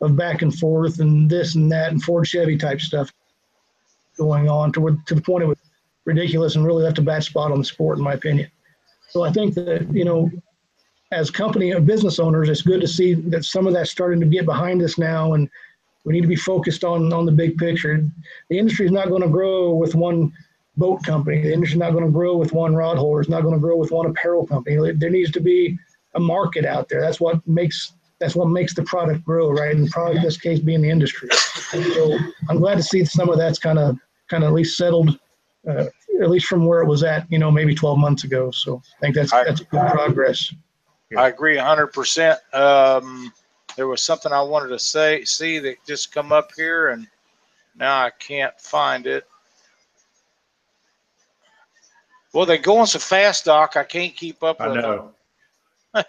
of 0.00 0.16
back 0.16 0.42
and 0.42 0.56
forth 0.56 1.00
and 1.00 1.28
this 1.28 1.54
and 1.56 1.70
that 1.72 1.90
and 1.90 2.02
Ford 2.02 2.26
Chevy 2.26 2.56
type 2.56 2.80
stuff 2.80 3.12
going 4.16 4.48
on 4.48 4.70
to, 4.72 4.98
to 5.06 5.14
the 5.14 5.22
point 5.22 5.42
it 5.42 5.46
was 5.46 5.58
ridiculous 6.04 6.56
and 6.56 6.64
really 6.64 6.82
left 6.82 6.98
a 6.98 7.02
bad 7.02 7.22
spot 7.22 7.52
on 7.52 7.58
the 7.58 7.64
sport, 7.64 7.98
in 7.98 8.04
my 8.04 8.14
opinion. 8.14 8.50
So 9.08 9.22
I 9.22 9.32
think 9.32 9.54
that, 9.54 9.88
you 9.92 10.04
know, 10.04 10.30
as 11.12 11.30
company 11.30 11.72
and 11.72 11.86
business 11.86 12.18
owners, 12.18 12.48
it's 12.48 12.62
good 12.62 12.80
to 12.80 12.88
see 12.88 13.14
that 13.14 13.44
some 13.44 13.66
of 13.66 13.72
that's 13.72 13.90
starting 13.90 14.20
to 14.20 14.26
get 14.26 14.44
behind 14.46 14.80
us 14.82 14.98
now 14.98 15.34
and 15.34 15.48
we 16.04 16.14
need 16.14 16.22
to 16.22 16.28
be 16.28 16.36
focused 16.36 16.84
on, 16.84 17.12
on 17.12 17.26
the 17.26 17.32
big 17.32 17.58
picture. 17.58 18.08
The 18.48 18.58
industry 18.58 18.86
is 18.86 18.92
not 18.92 19.08
going 19.08 19.22
to 19.22 19.28
grow 19.28 19.74
with 19.74 19.94
one 19.94 20.32
boat 20.76 21.02
company. 21.04 21.42
The 21.42 21.52
industry 21.52 21.74
is 21.74 21.80
not 21.80 21.92
going 21.92 22.04
to 22.04 22.10
grow 22.10 22.36
with 22.36 22.52
one 22.52 22.74
rod 22.74 22.96
holder. 22.96 23.20
It's 23.20 23.28
not 23.28 23.42
going 23.42 23.54
to 23.54 23.60
grow 23.60 23.76
with 23.76 23.90
one 23.90 24.06
apparel 24.06 24.46
company. 24.46 24.92
There 24.92 25.10
needs 25.10 25.30
to 25.32 25.40
be 25.40 25.78
a 26.14 26.20
market 26.20 26.64
out 26.64 26.88
there. 26.88 27.00
That's 27.00 27.20
what 27.20 27.46
makes 27.46 27.92
that's 28.18 28.36
what 28.36 28.48
makes 28.48 28.74
the 28.74 28.82
product 28.82 29.24
grow, 29.24 29.50
right? 29.50 29.74
And 29.74 29.90
product 29.90 30.18
in 30.18 30.22
this 30.22 30.36
case 30.36 30.58
being 30.58 30.82
the 30.82 30.90
industry. 30.90 31.30
So 31.32 32.18
I'm 32.50 32.58
glad 32.58 32.74
to 32.74 32.82
see 32.82 33.02
some 33.04 33.30
of 33.30 33.38
that's 33.38 33.58
kind 33.58 33.78
of 33.78 33.98
kind 34.28 34.44
of 34.44 34.48
at 34.48 34.54
least 34.54 34.76
settled, 34.76 35.18
uh, 35.68 35.86
at 36.20 36.30
least 36.30 36.46
from 36.46 36.64
where 36.66 36.80
it 36.82 36.86
was 36.86 37.02
at, 37.02 37.30
you 37.30 37.38
know, 37.38 37.50
maybe 37.50 37.74
12 37.74 37.98
months 37.98 38.24
ago. 38.24 38.50
So 38.50 38.82
I 38.98 39.00
think 39.00 39.14
that's 39.14 39.32
I- 39.32 39.44
that's 39.44 39.60
good 39.60 39.90
progress. 39.90 40.52
I 41.16 41.26
agree 41.26 41.56
hundred 41.56 41.88
percent. 41.88 42.38
Um, 42.54 43.32
there 43.76 43.88
was 43.88 44.00
something 44.00 44.32
I 44.32 44.42
wanted 44.42 44.68
to 44.68 44.78
say, 44.78 45.24
see 45.24 45.58
that 45.58 45.84
just 45.84 46.12
come 46.12 46.30
up 46.30 46.52
here 46.56 46.90
and 46.90 47.04
now 47.76 47.98
I 48.04 48.10
can't 48.20 48.58
find 48.60 49.08
it. 49.08 49.26
Well, 52.32 52.46
they're 52.46 52.58
going 52.58 52.86
so 52.86 53.00
fast, 53.00 53.44
Doc. 53.46 53.76
I 53.76 53.82
can't 53.82 54.14
keep 54.14 54.44
up 54.44 54.60
I 54.60 54.68
with 54.68 54.82
them. 54.82 55.10
know. 55.94 56.04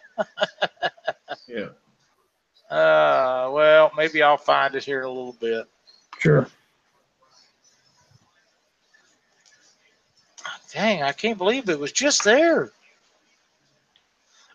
yeah. 1.48 1.70
Uh, 2.76 3.50
well, 3.52 3.92
maybe 3.98 4.22
I'll 4.22 4.38
find 4.38 4.76
it 4.76 4.84
here 4.84 5.00
in 5.00 5.06
a 5.06 5.10
little 5.10 5.36
bit. 5.40 5.66
Sure. 6.20 6.48
Dang, 10.74 11.04
I 11.04 11.12
can't 11.12 11.38
believe 11.38 11.70
it 11.70 11.80
was 11.80 11.92
just 11.92 12.24
there. 12.24 12.72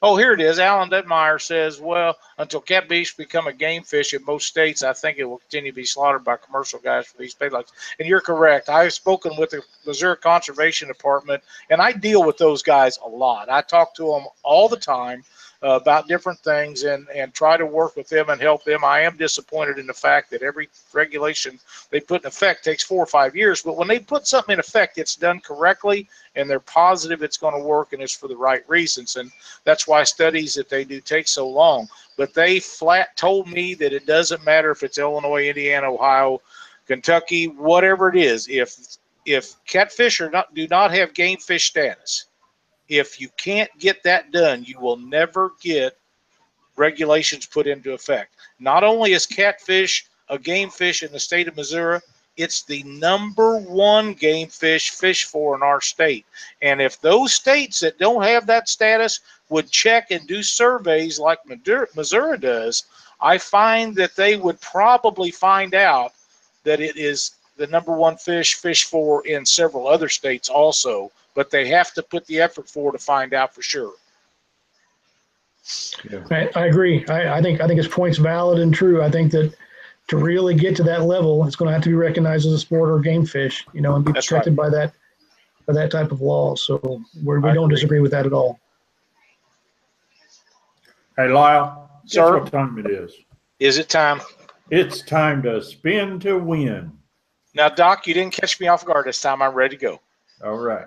Oh, 0.03 0.17
here 0.17 0.33
it 0.33 0.41
is. 0.41 0.59
Alan 0.59 0.91
Detmeyer 0.91 1.41
says, 1.41 1.81
well, 1.81 2.17
until 2.39 2.61
catfish 2.61 3.17
become 3.17 3.47
a 3.47 3.53
game 3.53 3.83
fish 3.83 4.13
in 4.13 4.25
most 4.25 4.47
states, 4.47 4.83
I 4.83 4.93
think 4.93 5.19
it 5.19 5.25
will 5.25 5.39
continue 5.39 5.73
to 5.73 5.77
be 5.77 5.85
slaughtered 5.85 6.23
by 6.23 6.37
commercial 6.37 6.79
guys 6.79 7.07
for 7.07 7.17
these 7.17 7.35
pay 7.35 7.49
lakes. 7.49 7.73
And 7.99 8.07
you're 8.07 8.21
correct. 8.21 8.69
I've 8.69 8.93
spoken 8.93 9.33
with 9.39 9.51
the 9.51 9.63
Missouri 9.87 10.19
Conservation 10.19 10.89
Department, 10.89 11.43
and 11.71 11.81
I 11.81 11.93
deal 11.93 12.25
with 12.25 12.37
those 12.37 12.63
guys 12.63 12.99
a 13.05 13.09
lot. 13.09 13.49
I 13.49 13.63
talk 13.63 13.95
to 13.97 14.07
them 14.07 14.27
all 14.43 14.69
the 14.69 14.77
time 14.77 15.25
about 15.63 16.09
different 16.09 16.39
things 16.41 16.85
and, 16.85 17.09
and 17.15 17.33
try 17.33 17.57
to 17.57 17.67
work 17.67 17.97
with 17.97 18.09
them 18.09 18.29
and 18.29 18.41
help 18.41 18.65
them. 18.65 18.85
I 18.85 19.01
am 19.01 19.17
disappointed 19.17 19.79
in 19.79 19.87
the 19.87 19.95
fact 19.95 20.31
that 20.31 20.43
every 20.43 20.69
regulation 20.93 21.59
they 21.91 22.01
put 22.01 22.23
in 22.23 22.29
effect 22.29 22.65
takes 22.65 22.85
four 22.85 23.03
or 23.03 23.07
five 23.07 23.35
years, 23.35 23.63
but 23.63 23.77
when 23.77 23.89
they 23.89 23.99
put 23.99 24.27
something 24.27 24.55
in 24.55 24.61
effect, 24.61 24.99
it's 24.99 25.17
done 25.17 25.41
correctly 25.41 26.09
and 26.35 26.49
they're 26.49 26.61
positive 26.61 27.23
it's 27.23 27.39
going 27.39 27.55
to 27.55 27.67
work 27.67 27.93
and 27.93 28.03
it's 28.03 28.15
for 28.15 28.29
the 28.29 28.37
right 28.37 28.69
reasons. 28.69 29.17
And 29.17 29.31
that's 29.65 29.89
why 29.89 30.05
studies 30.05 30.55
that 30.55 30.69
they 30.69 30.85
do 30.85 31.01
take 31.01 31.29
so 31.29 31.49
long. 31.49 31.89
But 32.17 32.35
they 32.35 32.61
flat 32.61 33.17
told 33.17 33.49
me 33.49 33.75
that 33.75 33.93
it 33.93 34.07
doesn't 34.07 34.45
matter 34.45 34.71
if 34.71 34.83
it's 34.83 34.99
Illinois, 34.99 35.49
Indiana, 35.49 35.93
Ohio, 35.93 36.41
Kentucky, 36.87 37.47
whatever 37.47 38.09
it 38.09 38.17
is. 38.17 38.49
If 38.49 38.99
if 39.25 39.57
catfish 39.67 40.21
are 40.21 40.31
not 40.31 40.55
do 40.55 40.69
not 40.69 40.93
have 40.93 41.13
game 41.13 41.39
fish 41.39 41.67
status, 41.67 42.26
if 42.89 43.21
you 43.21 43.29
can't 43.37 43.71
get 43.79 44.03
that 44.05 44.33
done, 44.33 44.65
you 44.65 44.79
will 44.81 44.97
never 44.97 45.53
get 45.61 45.97
regulations 46.77 47.47
put 47.47 47.67
into 47.67 47.93
effect. 47.93 48.35
Not 48.59 48.85
only 48.85 49.13
is 49.13 49.27
catfish 49.27 50.07
a 50.29 50.39
game 50.39 50.71
fish 50.71 51.03
in 51.03 51.13
the 51.13 51.21
state 51.21 51.49
of 51.49 51.57
Missouri, 51.57 52.01
it's 52.37 52.63
the 52.65 52.83
number 52.83 53.59
one 53.59 54.13
game 54.13 54.49
fish 54.49 54.91
fish 54.91 55.25
for 55.25 55.57
in 55.57 55.63
our 55.63 55.81
state. 55.81 56.27
And 56.61 56.83
if 56.83 57.01
those 57.01 57.33
states 57.33 57.81
that 57.81 57.99
don't 57.99 58.23
have 58.23 58.47
that 58.47 58.69
status 58.69 59.21
would 59.49 59.71
check 59.71 60.11
and 60.11 60.27
do 60.27 60.43
surveys 60.43 61.19
like 61.19 61.39
Missouri 61.47 62.39
does, 62.39 62.85
I 63.21 63.39
find 63.39 63.95
that 63.97 64.17
they 64.17 64.37
would 64.37 64.61
probably 64.61 65.31
find 65.31 65.75
out 65.75 66.13
that 66.65 66.81
it 66.81 66.97
is 66.97 67.36
the 67.57 67.67
number 67.69 67.93
one 67.93 68.17
fish 68.17 68.55
fish 68.55 68.85
for 68.85 69.27
in 69.27 69.45
several 69.45 69.87
other 69.89 70.09
states 70.09 70.49
also 70.49 71.11
but 71.37 71.51
they 71.51 71.69
have 71.69 71.93
to 71.93 72.03
put 72.03 72.27
the 72.27 72.41
effort 72.41 72.69
for 72.69 72.91
to 72.91 72.99
find 72.99 73.33
out 73.35 73.55
for 73.55 73.63
sure. 73.63 73.93
I, 76.31 76.49
I 76.57 76.67
agree. 76.67 77.07
I, 77.09 77.39
I 77.39 77.43
think 77.43 77.61
I 77.61 77.67
think 77.67 77.77
his 77.77 77.89
point's 77.89 78.19
valid 78.19 78.59
and 78.59 78.73
true. 78.73 79.03
I 79.03 79.11
think 79.11 79.31
that 79.33 79.55
to 80.09 80.17
really 80.17 80.55
get 80.55 80.75
to 80.77 80.83
that 80.85 81.03
level, 81.03 81.45
it's 81.47 81.57
going 81.57 81.69
to 81.69 81.73
have 81.73 81.83
to 81.83 81.89
be 81.89 81.95
recognized 81.95 82.47
as 82.47 82.53
a 82.53 82.59
sport 82.59 82.89
or 82.89 83.01
game 83.01 83.27
fish, 83.27 83.67
you 83.73 83.81
know, 83.81 83.97
and 83.97 84.05
be 84.05 84.13
That's 84.13 84.27
protected 84.27 84.57
by 84.57 84.71
that 84.71 84.95
by 85.67 85.75
that 85.75 85.91
type 85.91 86.11
of 86.11 86.21
law. 86.21 86.55
So 86.55 87.03
we're, 87.23 87.41
we 87.41 87.51
I 87.51 87.55
don't 87.55 87.65
agree. 87.65 87.77
disagree 87.77 88.01
with 88.01 88.13
that 88.13 88.25
at 88.25 88.33
all. 88.33 88.59
Hey, 91.17 91.29
Lyle, 91.29 91.91
guess 92.05 92.13
Sir? 92.13 92.39
what 92.39 92.53
time 92.53 92.79
it 92.79 92.91
is? 92.91 93.13
Is 93.59 93.79
it 93.79 93.89
time? 93.89 94.21
It's 94.71 95.03
time 95.03 95.43
to 95.43 95.63
spin 95.63 96.21
to 96.21 96.39
win. 96.39 96.93
Now, 97.57 97.71
Doc, 97.71 98.07
you 98.07 98.13
didn't 98.13 98.35
catch 98.35 98.61
me 98.61 98.69
off 98.69 98.85
guard 98.85 99.07
this 99.07 99.23
time. 99.23 99.41
I'm 99.41 99.55
ready 99.55 99.79
to 99.79 99.83
go. 99.83 100.01
All 100.45 100.59
right. 100.59 100.85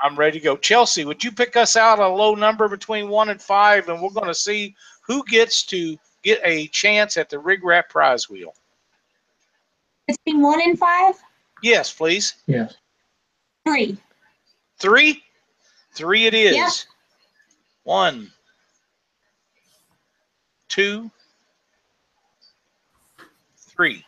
I'm 0.00 0.14
ready 0.14 0.38
to 0.38 0.44
go. 0.44 0.56
Chelsea, 0.56 1.04
would 1.04 1.24
you 1.24 1.32
pick 1.32 1.56
us 1.56 1.74
out 1.74 1.98
a 1.98 2.06
low 2.06 2.36
number 2.36 2.68
between 2.68 3.08
one 3.08 3.28
and 3.28 3.42
five, 3.42 3.88
and 3.88 4.00
we're 4.00 4.10
going 4.10 4.28
to 4.28 4.34
see 4.34 4.76
who 5.00 5.24
gets 5.24 5.64
to 5.64 5.98
get 6.22 6.40
a 6.44 6.68
chance 6.68 7.16
at 7.16 7.28
the 7.28 7.40
Rig 7.40 7.64
Wrap 7.64 7.88
prize 7.88 8.30
wheel? 8.30 8.54
Between 10.06 10.42
one 10.42 10.60
and 10.60 10.78
five, 10.78 11.16
Yes, 11.60 11.92
please. 11.92 12.34
Yes. 12.46 12.76
three. 13.66 13.98
Three? 14.78 15.24
Three 15.92 16.26
it 16.26 16.34
is. 16.34 16.54
Yeah. 16.54 16.70
One, 17.82 18.30
two, 20.68 21.10
three. 23.56 24.05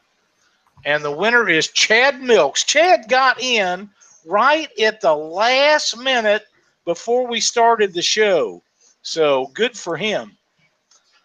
And 0.89 1.05
the 1.05 1.13
winner 1.13 1.51
is 1.51 1.69
Chad 1.69 2.23
Milks. 2.23 2.65
Chad 2.65 3.11
got 3.11 3.39
in 3.43 3.91
right 4.25 4.71
at 4.81 5.03
the 5.03 5.15
last 5.15 5.99
minute 5.99 6.45
before 6.87 7.27
we 7.27 7.41
started 7.41 7.93
the 7.93 8.01
show. 8.01 8.63
So 9.03 9.51
good 9.53 9.77
for 9.77 9.99
him. 9.99 10.35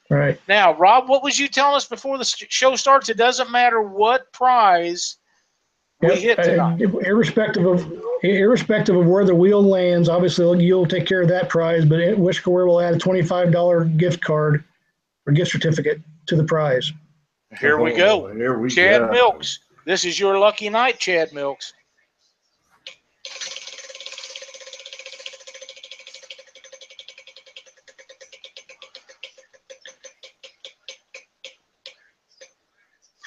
Right. 0.09 0.37
Now, 0.49 0.73
Rob, 0.73 1.07
what 1.07 1.23
was 1.23 1.39
you 1.39 1.47
telling 1.47 1.77
us 1.77 1.87
before 1.87 2.17
the 2.17 2.25
show 2.25 2.75
starts? 2.75 3.07
It 3.07 3.15
doesn't 3.15 3.51
matter 3.51 3.81
what 3.81 4.29
prize 4.33 5.15
we 6.01 6.13
hit 6.17 6.39
uh, 6.39 6.43
tonight. 6.43 6.81
irrespective 6.81 7.65
of 7.65 7.89
irrespective 8.21 8.97
of 8.97 9.05
where 9.05 9.23
the 9.23 9.33
wheel 9.33 9.63
lands, 9.63 10.09
obviously 10.09 10.65
you'll 10.65 10.85
take 10.85 11.05
care 11.05 11.21
of 11.21 11.29
that 11.29 11.47
prize. 11.47 11.85
But 11.85 12.17
Whisker 12.17 12.51
will 12.67 12.81
add 12.81 12.95
a 12.95 12.99
twenty-five 12.99 13.53
dollar 13.53 13.85
gift 13.85 14.19
card 14.19 14.65
or 15.25 15.31
gift 15.31 15.51
certificate 15.51 16.01
to 16.25 16.35
the 16.35 16.43
prize. 16.43 16.91
Here 17.59 17.79
we 17.79 17.93
go. 17.93 18.27
Oh, 18.27 18.33
Here 18.33 18.57
we 18.59 18.69
Chad 18.69 19.01
go. 19.01 19.11
Milks. 19.11 19.59
This 19.85 20.05
is 20.05 20.19
your 20.19 20.37
lucky 20.39 20.69
night, 20.69 20.99
Chad 20.99 21.33
Milks. 21.33 21.73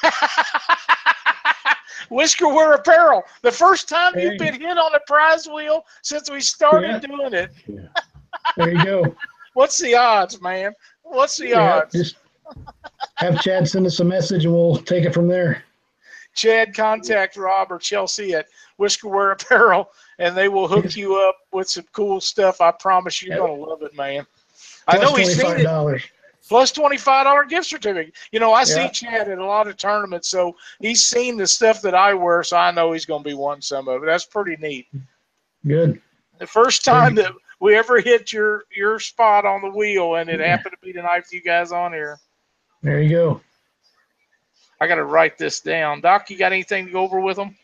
Whisker 2.10 2.48
Wear 2.48 2.74
Apparel. 2.74 3.22
The 3.42 3.50
first 3.52 3.88
time 3.88 4.18
you've 4.18 4.38
been 4.38 4.60
hit 4.60 4.78
on 4.78 4.94
a 4.94 5.00
prize 5.06 5.46
wheel 5.46 5.84
since 6.02 6.30
we 6.30 6.40
started 6.40 6.88
Yeah. 6.88 6.98
doing 7.00 7.34
it. 7.34 7.50
There 8.56 8.72
you 8.72 8.84
go. 8.84 9.16
What's 9.54 9.78
the 9.78 9.94
odds, 9.94 10.40
man? 10.40 10.72
What's 11.02 11.36
the 11.38 11.48
Yeah, 11.48 11.76
odds? 11.78 11.92
just 11.94 12.16
have 13.16 13.40
Chad 13.40 13.68
send 13.68 13.86
us 13.86 14.00
a 14.00 14.04
message 14.04 14.44
and 14.44 14.54
we'll 14.54 14.76
take 14.76 15.04
it 15.04 15.12
from 15.14 15.28
there. 15.28 15.62
Chad, 16.34 16.74
contact 16.74 17.36
Rob 17.36 17.72
or 17.72 17.78
Chelsea 17.78 18.34
at 18.34 18.46
Whisker 18.76 19.08
Wear 19.08 19.30
Apparel, 19.32 19.90
and 20.18 20.36
they 20.36 20.48
will 20.48 20.68
hook 20.68 20.94
you 20.94 21.16
up 21.16 21.36
with 21.52 21.68
some 21.68 21.86
cool 21.92 22.20
stuff. 22.20 22.60
I 22.60 22.70
promise 22.72 23.22
you're 23.22 23.34
Yep. 23.36 23.40
gonna 23.40 23.52
love 23.54 23.82
it, 23.82 23.94
man. 23.94 24.26
I 24.86 24.98
know 24.98 25.14
he's 25.14 25.34
seen 25.34 25.60
it. 25.60 25.66
Plus 26.48 26.70
twenty 26.70 26.96
five 26.98 27.24
dollar 27.24 27.44
gift 27.44 27.66
certificate. 27.66 28.14
You 28.30 28.38
know, 28.38 28.52
I 28.52 28.64
see 28.64 28.88
Chad 28.90 29.28
at 29.28 29.38
a 29.38 29.44
lot 29.44 29.66
of 29.66 29.76
tournaments, 29.78 30.28
so 30.28 30.54
he's 30.78 31.02
seen 31.02 31.36
the 31.36 31.46
stuff 31.46 31.80
that 31.82 31.94
I 31.94 32.14
wear, 32.14 32.42
so 32.44 32.56
I 32.56 32.70
know 32.70 32.92
he's 32.92 33.06
gonna 33.06 33.24
be 33.24 33.34
wanting 33.34 33.62
some 33.62 33.88
of 33.88 34.02
it. 34.02 34.06
That's 34.06 34.26
pretty 34.26 34.56
neat. 34.60 34.86
Good. 35.66 36.00
The 36.38 36.46
first 36.46 36.84
time 36.84 37.14
that 37.16 37.32
we 37.60 37.74
ever 37.74 37.98
hit 37.98 38.32
your 38.32 38.64
your 38.76 39.00
spot 39.00 39.44
on 39.46 39.62
the 39.62 39.70
wheel, 39.70 40.16
and 40.16 40.28
it 40.28 40.38
happened 40.40 40.74
to 40.78 40.86
be 40.86 40.92
tonight 40.92 41.20
with 41.24 41.32
you 41.32 41.40
guys 41.42 41.72
on 41.72 41.92
here. 41.92 42.20
There 42.82 43.00
you 43.02 43.10
go. 43.10 43.40
I 44.80 44.86
got 44.86 44.96
to 44.96 45.04
write 45.04 45.38
this 45.38 45.60
down. 45.60 46.00
Doc, 46.00 46.28
you 46.30 46.36
got 46.36 46.52
anything 46.52 46.86
to 46.86 46.92
go 46.92 47.00
over 47.02 47.20
with 47.20 47.36
them? 47.36 47.56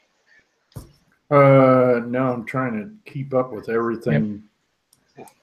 Uh, 1.31 2.01
no, 2.07 2.33
I'm 2.33 2.45
trying 2.45 2.73
to 2.75 3.11
keep 3.11 3.33
up 3.35 3.53
with 3.53 3.69
everything. 3.69 4.43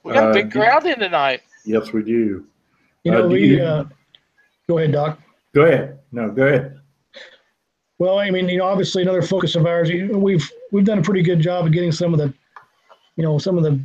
We 0.04 0.12
got 0.12 0.24
a 0.24 0.30
Uh, 0.30 0.32
big 0.32 0.50
do- 0.52 0.58
crowd 0.60 0.86
in 0.86 0.98
tonight. 0.98 1.42
Yes, 1.64 1.92
we 1.92 2.02
do. 2.02 2.46
You 3.04 3.12
Uh, 3.12 3.14
know, 3.14 3.22
do 3.28 3.34
we, 3.34 3.46
you- 3.56 3.62
uh, 3.62 3.84
go 4.68 4.78
ahead, 4.78 4.92
Doc. 4.92 5.18
Go 5.54 5.62
ahead. 5.62 5.98
No, 6.12 6.30
go 6.30 6.46
ahead. 6.46 6.76
Well, 7.98 8.18
I 8.18 8.30
mean, 8.30 8.48
you 8.48 8.58
know, 8.58 8.64
obviously 8.64 9.02
another 9.02 9.22
focus 9.22 9.54
of 9.56 9.66
ours, 9.66 9.90
we've, 9.90 10.50
we've 10.72 10.84
done 10.84 10.98
a 10.98 11.02
pretty 11.02 11.22
good 11.22 11.40
job 11.40 11.66
of 11.66 11.72
getting 11.72 11.92
some 11.92 12.12
of 12.14 12.18
the, 12.18 12.32
you 13.16 13.22
know, 13.22 13.38
some 13.38 13.58
of 13.58 13.64
the, 13.64 13.78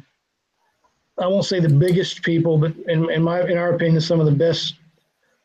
I 1.18 1.28
won't 1.28 1.46
say 1.46 1.60
the 1.60 1.70
biggest 1.70 2.22
people, 2.24 2.58
but 2.58 2.74
in, 2.88 3.10
in 3.12 3.24
my, 3.24 3.42
in 3.44 3.58
our 3.58 3.74
opinion, 3.76 4.00
some 4.02 4.20
of 4.20 4.26
the 4.26 4.32
best 4.32 4.76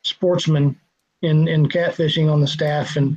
sportsmen 0.03 0.79
in, 1.23 1.49
in 1.49 1.69
catfishing 1.69 2.33
on 2.33 2.41
the 2.41 2.47
staff. 2.47 2.97
And 2.97 3.17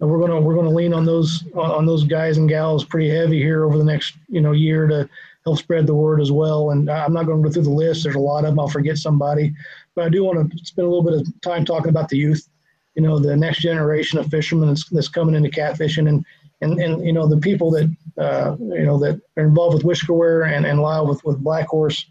we're 0.00 0.26
to, 0.26 0.40
we're 0.40 0.54
to 0.54 0.68
lean 0.68 0.94
on 0.94 1.04
those, 1.04 1.44
on 1.54 1.86
those 1.86 2.04
guys 2.04 2.38
and 2.38 2.48
gals 2.48 2.84
pretty 2.84 3.10
heavy 3.10 3.38
here 3.38 3.64
over 3.64 3.78
the 3.78 3.84
next, 3.84 4.14
you 4.28 4.40
know, 4.40 4.52
year 4.52 4.86
to 4.86 5.08
help 5.44 5.58
spread 5.58 5.86
the 5.86 5.94
word 5.94 6.20
as 6.20 6.32
well. 6.32 6.70
And 6.70 6.90
I'm 6.90 7.12
not 7.12 7.26
going 7.26 7.42
to 7.42 7.48
go 7.48 7.52
through 7.52 7.64
the 7.64 7.70
list. 7.70 8.04
There's 8.04 8.16
a 8.16 8.20
lot 8.20 8.44
of 8.44 8.50
them. 8.50 8.60
I'll 8.60 8.68
forget 8.68 8.96
somebody, 8.96 9.52
but 9.94 10.04
I 10.04 10.08
do 10.08 10.24
want 10.24 10.50
to 10.50 10.64
spend 10.64 10.86
a 10.86 10.90
little 10.90 11.04
bit 11.04 11.20
of 11.20 11.40
time 11.40 11.64
talking 11.64 11.90
about 11.90 12.08
the 12.08 12.16
youth 12.16 12.48
you 12.94 13.02
know 13.02 13.18
the 13.18 13.36
next 13.36 13.60
generation 13.60 14.18
of 14.18 14.26
fishermen 14.26 14.68
that's, 14.68 14.88
that's 14.90 15.08
coming 15.08 15.34
into 15.34 15.48
catfishing 15.48 16.08
and 16.08 16.24
and 16.60 16.78
and 16.78 17.04
you 17.04 17.12
know 17.12 17.26
the 17.26 17.38
people 17.38 17.70
that 17.70 17.94
uh, 18.18 18.56
you 18.58 18.84
know 18.84 18.98
that 18.98 19.20
are 19.36 19.44
involved 19.44 19.74
with 19.74 19.84
Whiskerwear 19.84 20.50
and 20.50 20.66
and 20.66 20.80
Lyle 20.80 21.06
with 21.06 21.24
with 21.24 21.42
Black 21.42 21.66
Horse, 21.66 22.06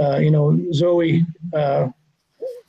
uh, 0.00 0.18
you 0.18 0.30
know 0.30 0.58
Zoe 0.72 1.24
uh, 1.52 1.88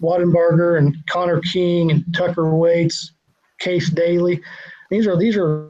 Wadenbarger 0.01 0.77
and 0.77 0.95
Connor 1.07 1.41
King 1.41 1.91
and 1.91 2.05
Tucker 2.13 2.55
Waits, 2.55 3.13
Case 3.59 3.89
Daly. 3.89 4.41
These 4.89 5.07
are 5.07 5.17
these 5.17 5.37
are. 5.37 5.69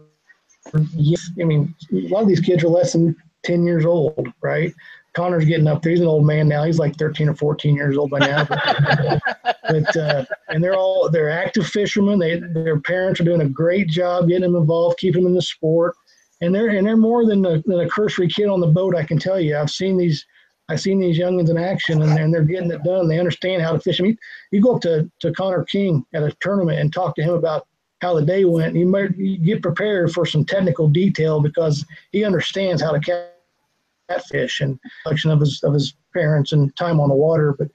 I 0.74 1.44
mean, 1.44 1.76
a 1.94 2.08
lot 2.08 2.24
of 2.24 2.28
these 2.28 2.40
kids 2.40 2.64
are 2.64 2.70
less 2.70 2.94
than 2.94 3.16
ten 3.44 3.66
years 3.66 3.86
old, 3.86 4.28
right? 4.42 4.74
Connor's 5.16 5.46
getting 5.46 5.68
up 5.68 5.82
there. 5.82 5.92
He's 5.92 6.02
an 6.02 6.08
old 6.08 6.26
man 6.26 6.48
now. 6.48 6.64
He's 6.66 6.78
like 6.78 6.98
13 6.98 7.30
or 7.30 7.36
14 7.36 7.74
years 7.74 7.98
old 7.98 8.12
by 8.12 8.20
now. 8.20 8.44
But, 8.44 9.22
but 9.70 9.98
uh, 9.98 10.26
and 10.50 10.64
they're 10.64 10.76
all 10.76 11.10
they're 11.10 11.30
active 11.30 11.66
fishermen. 11.66 12.20
They 12.20 12.40
their 12.40 12.80
parents 12.82 13.20
are 13.20 13.24
doing 13.24 13.42
a 13.42 13.50
great 13.50 13.88
job 13.88 14.28
getting 14.28 14.44
them 14.44 14.56
involved, 14.56 15.00
keeping 15.00 15.24
them 15.24 15.32
in 15.32 15.36
the 15.36 15.42
sport. 15.42 15.96
And 16.42 16.54
they're 16.54 16.68
and 16.68 16.86
they're 16.86 16.98
more 16.98 17.26
than 17.26 17.46
a, 17.46 17.62
than 17.62 17.80
a 17.80 17.90
cursory 17.90 18.28
kid 18.28 18.48
on 18.48 18.60
the 18.60 18.68
boat. 18.68 18.96
I 18.96 19.04
can 19.04 19.18
tell 19.18 19.40
you. 19.40 19.58
I've 19.58 19.72
seen 19.72 19.98
these 19.98 20.26
I 20.68 20.76
seen 20.76 21.00
these 21.00 21.20
youngins 21.20 21.50
in 21.50 21.58
action 21.58 22.02
and, 22.02 22.18
and 22.18 22.34
they're 22.34 22.44
getting 22.44 22.72
it 22.72 22.84
done. 22.84 23.08
They 23.08 23.20
understand 23.20 23.62
how 23.62 23.74
to 23.74 23.80
fish. 23.80 24.00
I 24.00 24.04
mean, 24.04 24.18
you 24.52 24.62
go 24.62 24.76
up 24.76 24.82
to, 24.82 25.10
to 25.20 25.32
Connor 25.34 25.64
King 25.64 26.06
at 26.14 26.24
a 26.24 26.36
tournament 26.40 26.80
and 26.80 26.92
talk 26.92 27.16
to 27.16 27.24
him 27.24 27.34
about 27.36 27.68
how 28.02 28.14
the 28.14 28.26
day 28.26 28.46
went. 28.46 28.76
You 28.76 28.88
might 28.88 29.16
get 29.44 29.62
prepared 29.62 30.12
for 30.12 30.26
some 30.26 30.44
technical 30.44 30.88
detail 30.88 31.40
because 31.40 31.86
he 32.12 32.24
understands 32.24 32.82
how 32.82 32.92
to 32.92 33.28
catfish 34.10 34.62
and 34.62 34.80
collection 35.04 35.32
of 35.32 35.40
his 35.40 35.64
of 35.64 35.74
his 35.74 35.96
parents 36.14 36.52
and 36.52 36.76
time 36.76 37.00
on 37.00 37.10
the 37.10 37.16
water. 37.16 37.54
But 37.54 37.70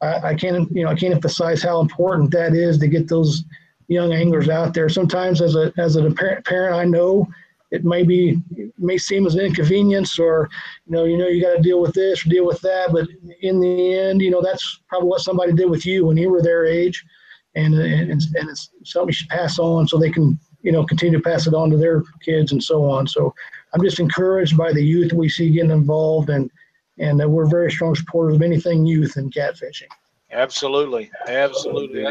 I, 0.00 0.30
I 0.30 0.34
can't 0.34 0.70
you 0.74 0.84
know 0.84 0.90
I 0.90 0.94
can't 0.94 1.14
emphasize 1.14 1.62
how 1.62 1.80
important 1.80 2.30
that 2.32 2.54
is 2.54 2.78
to 2.78 2.88
get 2.88 3.08
those 3.08 3.44
young 3.88 4.12
anglers 4.12 4.48
out 4.48 4.74
there. 4.74 4.88
Sometimes 4.88 5.42
as 5.42 5.54
a 5.54 5.72
as 5.76 5.96
a 5.96 6.10
parent 6.10 6.74
I 6.74 6.84
know 6.84 7.28
it 7.72 7.84
may 7.84 8.02
be 8.02 8.40
it 8.56 8.72
may 8.78 8.98
seem 8.98 9.26
as 9.26 9.34
an 9.34 9.44
inconvenience 9.44 10.18
or 10.18 10.48
you 10.86 10.92
know 10.92 11.04
you 11.04 11.16
know 11.16 11.26
you 11.26 11.42
got 11.42 11.56
to 11.56 11.62
deal 11.62 11.80
with 11.80 11.94
this 11.94 12.24
or 12.24 12.28
deal 12.28 12.46
with 12.46 12.60
that 12.60 12.92
but 12.92 13.08
in 13.40 13.58
the 13.58 13.94
end 13.94 14.20
you 14.20 14.30
know 14.30 14.42
that's 14.42 14.80
probably 14.88 15.08
what 15.08 15.22
somebody 15.22 15.52
did 15.52 15.68
with 15.68 15.84
you 15.84 16.06
when 16.06 16.16
you 16.16 16.30
were 16.30 16.42
their 16.42 16.64
age 16.64 17.04
and 17.56 17.74
and, 17.74 18.10
and 18.10 18.48
it's 18.48 18.70
something 18.84 19.08
you 19.08 19.12
should 19.12 19.28
pass 19.28 19.58
on 19.58 19.88
so 19.88 19.98
they 19.98 20.10
can 20.10 20.38
you 20.60 20.70
know 20.70 20.84
continue 20.84 21.18
to 21.18 21.24
pass 21.24 21.46
it 21.46 21.54
on 21.54 21.70
to 21.70 21.76
their 21.76 22.02
kids 22.22 22.52
and 22.52 22.62
so 22.62 22.84
on 22.84 23.06
so 23.06 23.34
i'm 23.74 23.82
just 23.82 23.98
encouraged 23.98 24.56
by 24.56 24.72
the 24.72 24.84
youth 24.84 25.12
we 25.12 25.28
see 25.28 25.50
getting 25.50 25.70
involved 25.70 26.30
and 26.30 26.50
and 26.98 27.22
uh, 27.22 27.28
we're 27.28 27.46
very 27.46 27.70
strong 27.70 27.94
supporters 27.94 28.36
of 28.36 28.42
anything 28.42 28.86
youth 28.86 29.16
and 29.16 29.32
catfishing 29.32 29.88
Absolutely, 30.32 31.10
absolutely. 31.28 32.06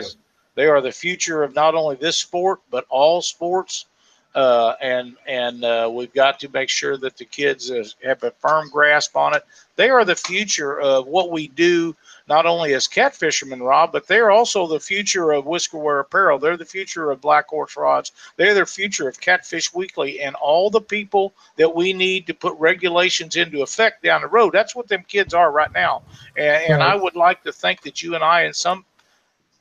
They 0.54 0.68
are 0.68 0.82
the 0.82 0.92
future 0.92 1.44
of 1.44 1.56
not 1.56 1.76
only 1.76 1.96
this 1.96 2.18
sport 2.18 2.60
but 2.70 2.86
all 2.90 3.22
sports. 3.22 3.88
Uh, 4.34 4.76
and 4.82 5.16
and 5.28 5.66
uh, 5.66 5.92
we've 5.94 6.14
got 6.14 6.40
to 6.40 6.50
make 6.54 6.70
sure 6.70 6.96
that 6.96 7.18
the 7.18 7.26
kids 7.26 7.70
uh, 7.70 7.84
have 8.02 8.24
a 8.24 8.32
firm 8.32 8.70
grasp 8.70 9.18
on 9.18 9.36
it. 9.36 9.46
They 9.76 9.90
are 9.90 10.06
the 10.06 10.16
future 10.16 10.80
of 10.80 11.08
what 11.08 11.32
we 11.32 11.50
do, 11.50 11.94
not 12.30 12.46
only 12.46 12.74
as 12.74 12.88
cat 12.88 13.14
fishermen, 13.14 13.62
Rob, 13.62 13.92
but 13.92 14.08
they're 14.08 14.32
also 14.32 14.68
the 14.68 14.80
future 14.80 15.32
of 15.32 15.46
Whiskerwear 15.46 16.00
Apparel. 16.00 16.40
They're 16.40 16.56
the 16.56 16.64
future 16.64 17.12
of 17.12 17.20
Black 17.20 17.50
Horse 17.50 17.76
Rods. 17.76 18.14
They're 18.38 18.54
the 18.54 18.66
future 18.66 19.10
of 19.10 19.20
Catfish 19.20 19.74
Weekly 19.74 20.22
and 20.22 20.36
all 20.36 20.70
the 20.70 20.82
people 20.82 21.34
that 21.58 21.74
we 21.74 21.92
need 21.92 22.26
to 22.28 22.34
put 22.34 22.58
regulations 22.58 23.36
into 23.36 23.64
effect 23.64 24.02
down 24.02 24.22
the 24.22 24.28
road. 24.28 24.54
That's 24.54 24.76
what 24.76 24.88
them 24.88 25.04
kids 25.08 25.34
are 25.34 25.52
right 25.52 25.74
now. 25.74 26.04
And, 26.38 26.64
and 26.74 26.84
I 26.84 26.96
would 26.96 27.16
like 27.18 27.44
to 27.44 27.52
think 27.52 27.82
that 27.82 28.02
you 28.02 28.16
and 28.16 28.24
I, 28.24 28.44
in 28.44 28.54
some 28.54 28.86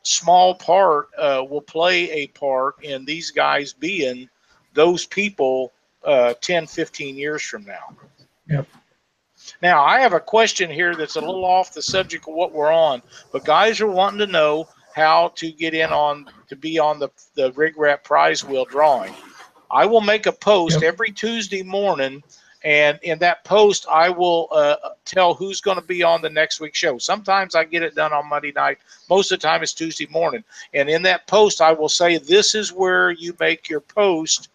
small 0.02 0.54
part, 0.54 1.08
uh, 1.18 1.44
will 1.48 1.60
play 1.60 2.10
a 2.10 2.26
part 2.28 2.84
in 2.84 3.04
these 3.04 3.32
guys 3.32 3.72
being 3.72 4.28
those 4.74 5.06
people 5.06 5.72
uh, 6.04 6.34
10, 6.40 6.66
15 6.66 7.16
years 7.16 7.42
from 7.42 7.64
now. 7.64 7.96
Yep. 8.48 8.66
Now, 9.62 9.82
I 9.84 10.00
have 10.00 10.12
a 10.12 10.20
question 10.20 10.70
here 10.70 10.94
that's 10.94 11.16
a 11.16 11.20
little 11.20 11.44
off 11.44 11.72
the 11.72 11.82
subject 11.82 12.28
of 12.28 12.34
what 12.34 12.52
we're 12.52 12.72
on, 12.72 13.02
but 13.32 13.44
guys 13.44 13.80
are 13.80 13.86
wanting 13.86 14.18
to 14.18 14.26
know 14.26 14.68
how 14.94 15.28
to 15.36 15.50
get 15.50 15.74
in 15.74 15.90
on 15.90 16.26
to 16.48 16.56
be 16.56 16.78
on 16.78 16.98
the, 16.98 17.08
the 17.34 17.52
Rig 17.52 17.76
Wrap 17.78 18.04
prize 18.04 18.44
wheel 18.44 18.64
drawing. 18.64 19.14
I 19.70 19.86
will 19.86 20.00
make 20.00 20.26
a 20.26 20.32
post 20.32 20.82
Yep. 20.82 20.94
every 20.94 21.12
Tuesday 21.12 21.62
morning, 21.62 22.22
and 22.64 22.98
in 23.02 23.18
that 23.20 23.44
post, 23.44 23.86
I 23.90 24.10
will 24.10 24.48
uh, 24.50 24.76
tell 25.04 25.32
who's 25.32 25.60
going 25.60 25.80
to 25.80 25.86
be 25.86 26.02
on 26.02 26.20
the 26.20 26.28
next 26.28 26.60
week's 26.60 26.78
show. 26.78 26.98
Sometimes 26.98 27.54
I 27.54 27.64
get 27.64 27.82
it 27.82 27.94
done 27.94 28.12
on 28.12 28.28
Monday 28.28 28.52
night. 28.52 28.78
Most 29.08 29.32
of 29.32 29.40
the 29.40 29.46
time, 29.46 29.62
it's 29.62 29.72
Tuesday 29.72 30.06
morning. 30.10 30.44
And 30.74 30.90
in 30.90 31.02
that 31.02 31.26
post, 31.26 31.60
I 31.62 31.72
will 31.72 31.88
say, 31.88 32.18
This 32.18 32.54
is 32.54 32.72
where 32.72 33.12
you 33.12 33.34
make 33.40 33.68
your 33.68 33.80
post 33.80 34.48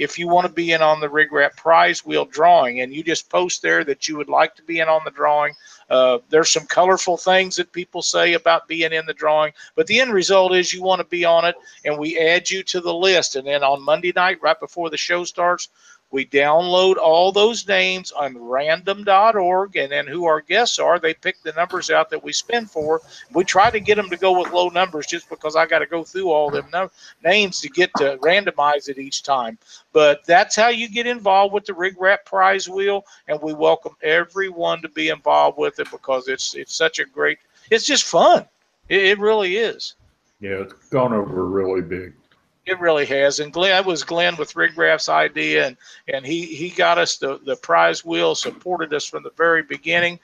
if 0.00 0.18
you 0.18 0.26
want 0.26 0.46
to 0.46 0.52
be 0.52 0.72
in 0.72 0.80
on 0.80 0.98
the 0.98 1.08
rig 1.08 1.30
wrap 1.30 1.54
prize 1.56 2.06
wheel 2.06 2.24
drawing 2.24 2.80
and 2.80 2.92
you 2.92 3.04
just 3.04 3.28
post 3.28 3.60
there 3.60 3.84
that 3.84 4.08
you 4.08 4.16
would 4.16 4.30
like 4.30 4.54
to 4.56 4.62
be 4.62 4.80
in 4.80 4.88
on 4.88 5.02
the 5.04 5.10
drawing 5.10 5.54
uh, 5.90 6.18
there's 6.30 6.50
some 6.50 6.66
colorful 6.66 7.18
things 7.18 7.54
that 7.54 7.70
people 7.70 8.00
say 8.00 8.32
about 8.32 8.66
being 8.66 8.92
in 8.92 9.04
the 9.04 9.12
drawing 9.12 9.52
but 9.74 9.86
the 9.86 10.00
end 10.00 10.12
result 10.12 10.54
is 10.54 10.72
you 10.72 10.82
want 10.82 11.00
to 11.00 11.06
be 11.06 11.24
on 11.24 11.44
it 11.44 11.54
and 11.84 11.98
we 11.98 12.18
add 12.18 12.50
you 12.50 12.62
to 12.62 12.80
the 12.80 12.92
list. 12.92 13.36
And 13.36 13.46
then 13.46 13.62
on 13.62 13.82
monday 13.82 14.12
night 14.16 14.38
right 14.40 14.58
before 14.58 14.88
the 14.88 14.96
show 14.96 15.24
starts 15.24 15.68
we 16.10 16.26
download 16.26 16.96
all 16.96 17.30
those 17.30 17.66
names 17.68 18.10
on 18.10 18.36
random.org 18.36 19.76
and 19.76 19.92
then 19.92 20.06
who 20.06 20.24
our 20.24 20.40
guests 20.40 20.78
are 20.78 20.98
they 20.98 21.14
pick 21.14 21.40
the 21.42 21.52
numbers 21.52 21.90
out 21.90 22.10
that 22.10 22.22
we 22.22 22.32
spin 22.32 22.66
for. 22.66 23.00
We 23.32 23.44
try 23.44 23.70
to 23.70 23.80
get 23.80 23.96
them 23.96 24.10
to 24.10 24.16
go 24.16 24.38
with 24.38 24.52
low 24.52 24.68
numbers 24.68 25.06
just 25.06 25.28
because 25.28 25.56
i 25.56 25.66
got 25.66 25.80
to 25.80 25.86
go 25.86 26.02
through 26.02 26.30
all 26.30 26.50
them 26.50 26.66
no- 26.72 26.90
names 27.24 27.60
to 27.60 27.68
get 27.68 27.90
to 27.96 28.18
randomize 28.18 28.88
it 28.88 28.98
each 28.98 29.22
time. 29.22 29.58
But 29.92 30.24
that's 30.26 30.56
how 30.56 30.68
you 30.68 30.88
get 30.88 31.06
involved 31.06 31.54
with 31.54 31.64
the 31.64 31.74
rig 31.74 31.96
wrap 31.98 32.24
prize 32.24 32.68
wheel 32.68 33.04
and 33.28 33.40
we 33.40 33.52
welcome 33.54 33.96
everyone 34.02 34.82
to 34.82 34.88
be 34.88 35.08
involved 35.08 35.58
with 35.58 35.78
it 35.78 35.90
because 35.90 36.28
it's 36.28 36.54
it's 36.54 36.74
such 36.74 36.98
a 36.98 37.04
great 37.04 37.38
it's 37.70 37.86
just 37.86 38.04
fun. 38.04 38.46
It, 38.88 39.04
it 39.04 39.18
really 39.18 39.56
is. 39.56 39.94
Yeah, 40.40 40.62
it's 40.62 40.72
gone 40.88 41.12
over 41.12 41.46
really 41.46 41.82
big. 41.82 42.14
It 42.70 42.80
really 42.80 43.04
has 43.06 43.40
and 43.40 43.52
glenn 43.52 43.70
that 43.70 43.84
was 43.84 44.02
glenn 44.04 44.36
with 44.36 44.54
rig 44.56 44.76
wrap's 44.78 45.08
idea 45.08 45.66
and 45.66 45.76
and 46.12 46.24
he 46.24 46.46
he 46.46 46.70
got 46.70 46.98
us 46.98 47.16
the 47.18 47.38
the 47.44 47.56
prize 47.56 48.04
wheel 48.04 48.34
supported 48.34 48.94
us 48.94 49.04
from 49.04 49.22
the 49.22 49.30
very 49.36 49.62
beginning 49.62 50.18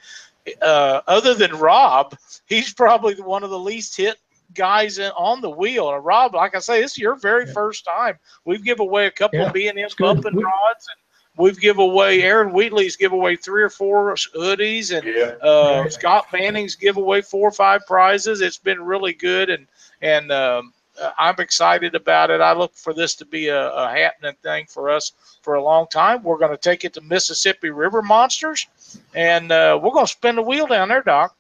uh, 0.63 1.01
other 1.09 1.35
than 1.35 1.51
rob 1.57 2.17
he's 2.47 2.73
probably 2.73 3.15
the- 3.15 3.23
one 3.23 3.43
of 3.43 3.51
the 3.51 3.59
least 3.59 3.97
hit 3.97 4.17
guys 4.55 4.99
in, 4.99 5.11
on 5.17 5.41
the 5.41 5.51
wheel 5.51 5.93
and 5.93 6.05
rob 6.05 6.35
like 6.35 6.55
i 6.55 6.59
say 6.61 6.81
this 6.81 6.93
is 6.93 6.99
your 6.99 7.17
very 7.17 7.47
Yeah. 7.47 7.53
first 7.53 7.85
time 7.85 8.17
we've 8.45 8.63
give 8.65 8.79
away 8.81 9.07
a 9.07 9.11
couple 9.11 9.41
Yeah, 9.41 9.47
of 9.49 9.53
b 9.53 9.67
and 9.69 9.79
m 9.79 9.89
bumping 9.99 10.37
We- 10.37 10.45
rods 10.45 10.87
and 10.89 11.01
we've 11.37 11.59
give 11.61 11.79
away 11.79 12.23
aaron 12.23 12.53
wheatley's 12.53 12.95
give 12.97 13.13
away 13.13 13.35
three 13.35 13.63
or 13.65 13.69
four 13.71 14.15
hoodies 14.15 14.97
and 14.97 15.05
Yeah. 15.05 15.35
uh, 15.43 15.81
Right. 15.83 15.93
Scott 15.93 16.27
Manning's 16.33 16.77
give 16.77 16.97
away 16.97 17.23
four 17.23 17.49
or 17.49 17.53
five 17.53 17.85
prizes. 17.87 18.41
It's 18.41 18.57
been 18.57 18.81
really 18.83 19.13
good, 19.13 19.51
and 19.51 19.67
and 20.01 20.31
um, 20.31 20.73
I'm 21.19 21.35
excited 21.39 21.95
about 21.95 22.31
it. 22.31 22.41
I 22.41 22.53
look 22.53 22.75
for 22.75 22.93
this 22.95 23.15
to 23.17 23.25
be 23.25 23.49
a, 23.49 23.71
a 23.73 23.89
happening 23.91 24.35
thing 24.43 24.67
for 24.69 24.91
us 24.91 25.13
for 25.43 25.55
a 25.55 25.63
long 25.63 25.87
time. 25.89 26.23
We're 26.23 26.39
going 26.39 26.51
to 26.53 26.57
take 26.57 26.85
it 26.85 26.93
to 26.95 27.01
Mississippi 27.01 27.71
River 27.71 28.03
Monsters, 28.03 28.67
and 29.15 29.53
uh, 29.53 29.79
we're 29.83 29.91
going 29.93 30.07
to 30.07 30.13
spin 30.13 30.37
the 30.37 30.43
wheel 30.43 30.67
down 30.67 30.89
there, 30.89 31.03
Doc. 31.03 31.37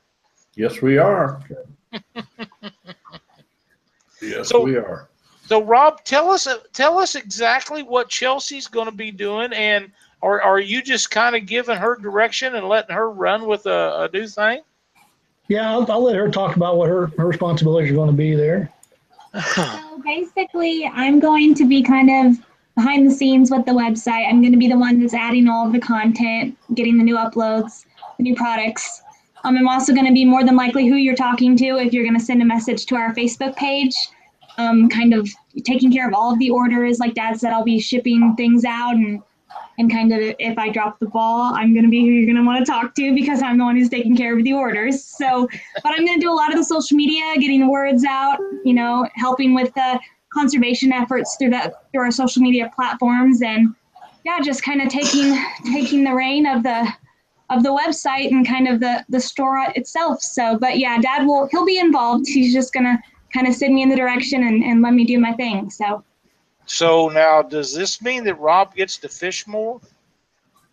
Yes, 0.54 0.80
we 0.80 0.98
are. 0.98 1.42
yes, 4.22 4.48
So- 4.48 4.62
we 4.62 4.76
are. 4.76 5.08
So, 5.48 5.62
Rob, 5.62 6.02
tell 6.02 6.30
us 6.32 6.48
tell 6.72 6.98
us 6.98 7.14
exactly 7.14 7.84
what 7.84 8.08
Chelsea's 8.08 8.66
going 8.66 8.86
to 8.86 8.92
be 8.92 9.12
doing, 9.12 9.52
and 9.52 9.92
are 10.20 10.42
are 10.42 10.58
you 10.58 10.82
just 10.82 11.12
kind 11.12 11.36
of 11.36 11.46
giving 11.46 11.76
her 11.76 11.94
direction 11.94 12.56
and 12.56 12.66
letting 12.68 12.96
her 12.96 13.08
run 13.12 13.46
with 13.46 13.64
a, 13.66 14.02
a 14.02 14.10
new 14.12 14.26
thing? 14.26 14.62
yeah 15.46 15.70
I'll, 15.70 15.88
I'll 15.88 16.02
let 16.02 16.16
her 16.16 16.28
talk 16.28 16.56
about 16.56 16.76
what 16.76 16.88
her, 16.88 17.06
her 17.16 17.26
responsibilities 17.28 17.92
are 17.92 17.94
going 17.94 18.10
to 18.10 18.16
be 18.16 18.34
there 18.34 18.72
So 19.54 20.00
basically, 20.04 20.86
I'm 20.86 21.20
going 21.20 21.54
to 21.54 21.66
be 21.66 21.82
kind 21.82 22.10
of 22.10 22.44
behind 22.74 23.06
the 23.06 23.10
scenes 23.10 23.50
with 23.50 23.66
the 23.66 23.72
website. 23.72 24.28
I'm 24.28 24.40
going 24.40 24.52
to 24.52 24.58
be 24.58 24.68
the 24.68 24.78
one 24.78 25.00
that's 25.00 25.14
adding 25.14 25.48
all 25.48 25.66
of 25.66 25.72
the 25.72 25.78
content, 25.78 26.56
getting 26.74 26.98
the 26.98 27.04
new 27.04 27.16
uploads, 27.16 27.84
the 28.18 28.22
new 28.22 28.34
products. 28.34 29.02
Um, 29.44 29.56
I'm 29.56 29.68
also 29.68 29.94
going 29.94 30.06
to 30.06 30.12
be 30.12 30.24
more 30.24 30.44
than 30.44 30.56
likely 30.56 30.86
who 30.86 30.96
you're 30.96 31.14
talking 31.14 31.56
to 31.56 31.78
if 31.78 31.92
you're 31.92 32.04
going 32.04 32.18
to 32.18 32.24
send 32.24 32.42
a 32.42 32.44
message 32.44 32.86
to 32.86 32.96
our 32.96 33.14
Facebook 33.14 33.56
page. 33.56 33.94
Um, 34.58 34.88
kind 34.88 35.12
of 35.12 35.28
taking 35.64 35.92
care 35.92 36.08
of 36.08 36.14
all 36.14 36.32
of 36.32 36.38
the 36.38 36.48
orders. 36.48 36.98
Like 36.98 37.14
Dad 37.14 37.38
said, 37.38 37.52
I'll 37.52 37.62
be 37.62 37.78
shipping 37.78 38.34
things 38.36 38.64
out 38.64 38.94
and 38.94 39.22
and 39.78 39.90
kind 39.90 40.12
of 40.12 40.20
if 40.38 40.58
I 40.58 40.70
drop 40.70 40.98
the 40.98 41.06
ball, 41.06 41.52
I'm 41.54 41.72
going 41.72 41.84
to 41.84 41.90
be 41.90 42.00
who 42.00 42.06
you're 42.06 42.26
going 42.26 42.36
to 42.36 42.46
want 42.46 42.64
to 42.64 42.70
talk 42.70 42.94
to 42.94 43.14
because 43.14 43.42
I'm 43.42 43.58
the 43.58 43.64
one 43.64 43.76
who's 43.76 43.88
taking 43.88 44.16
care 44.16 44.36
of 44.36 44.42
the 44.42 44.52
orders. 44.52 45.04
So, 45.04 45.48
but 45.82 45.92
I'm 45.92 46.04
going 46.04 46.18
to 46.18 46.24
do 46.24 46.30
a 46.30 46.34
lot 46.34 46.50
of 46.50 46.56
the 46.56 46.64
social 46.64 46.96
media, 46.96 47.34
getting 47.40 47.60
the 47.60 47.68
words 47.68 48.04
out, 48.04 48.38
you 48.64 48.74
know, 48.74 49.06
helping 49.14 49.54
with 49.54 49.72
the 49.74 50.00
conservation 50.32 50.92
efforts 50.92 51.36
through 51.36 51.50
that 51.50 51.90
through 51.92 52.02
our 52.02 52.10
social 52.10 52.42
media 52.42 52.70
platforms 52.74 53.42
and 53.42 53.74
yeah, 54.24 54.40
just 54.40 54.62
kind 54.62 54.82
of 54.82 54.88
taking 54.88 55.38
taking 55.72 56.04
the 56.04 56.12
reign 56.12 56.46
of 56.46 56.62
the 56.62 56.88
of 57.48 57.62
the 57.62 57.68
website 57.68 58.30
and 58.30 58.46
kind 58.46 58.66
of 58.66 58.80
the 58.80 59.04
the 59.08 59.20
store 59.20 59.66
itself. 59.76 60.20
So, 60.20 60.58
but 60.58 60.78
yeah, 60.78 60.98
Dad 60.98 61.26
will 61.26 61.48
he'll 61.50 61.64
be 61.64 61.78
involved. 61.78 62.26
He's 62.26 62.52
just 62.52 62.72
gonna 62.72 62.98
kind 63.32 63.46
of 63.46 63.54
send 63.54 63.74
me 63.74 63.82
in 63.82 63.88
the 63.88 63.96
direction 63.96 64.46
and, 64.46 64.64
and 64.64 64.82
let 64.82 64.94
me 64.94 65.04
do 65.04 65.18
my 65.18 65.32
thing. 65.32 65.70
So 65.70 66.04
So 66.66 67.08
now, 67.08 67.42
does 67.42 67.74
this 67.74 68.02
mean 68.02 68.24
that 68.24 68.34
Rob 68.34 68.74
gets 68.74 68.98
to 68.98 69.08
fish 69.08 69.46
more? 69.46 69.80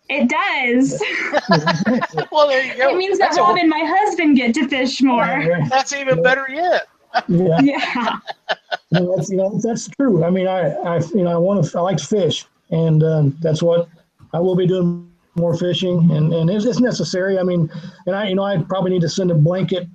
it 0.08 0.28
does. 0.28 1.02
well, 2.32 2.48
there 2.48 2.64
you 2.64 2.76
go. 2.76 2.90
It 2.90 2.96
means 2.96 3.18
that 3.18 3.26
that's, 3.26 3.38
a- 3.38 3.40
Rob 3.40 3.56
and 3.56 3.68
my 3.68 3.82
husband 3.84 4.36
get 4.36 4.54
to 4.54 4.68
fish 4.68 5.00
more. 5.00 5.24
that's 5.70 5.92
even 5.92 6.22
better 6.22 6.46
yet. 6.50 6.88
yeah 7.28 7.60
Yeah. 7.60 8.18
you 8.90 9.00
know, 9.00 9.16
that's 9.16 9.30
you 9.30 9.36
know 9.36 9.58
that's 9.62 9.88
true. 9.88 10.24
I 10.24 10.30
mean, 10.30 10.46
I, 10.46 10.70
I 10.72 10.98
you 11.14 11.22
know 11.22 11.30
I 11.30 11.36
want 11.36 11.64
to 11.64 11.78
I 11.78 11.80
like 11.80 11.96
to 11.98 12.06
fish, 12.06 12.44
and 12.70 13.02
um, 13.02 13.36
that's 13.40 13.62
what 13.62 13.88
I 14.32 14.40
will 14.40 14.56
be 14.56 14.66
doing 14.66 15.10
more 15.36 15.56
fishing, 15.56 16.10
and 16.10 16.32
and 16.32 16.50
it's, 16.50 16.64
it's 16.64 16.80
necessary. 16.80 17.38
I 17.38 17.42
mean, 17.42 17.70
and 18.06 18.14
I 18.16 18.28
you 18.28 18.34
know 18.34 18.44
I 18.44 18.58
probably 18.58 18.90
need 18.90 19.02
to 19.02 19.08
send 19.08 19.30
a 19.30 19.34
blanket, 19.34 19.86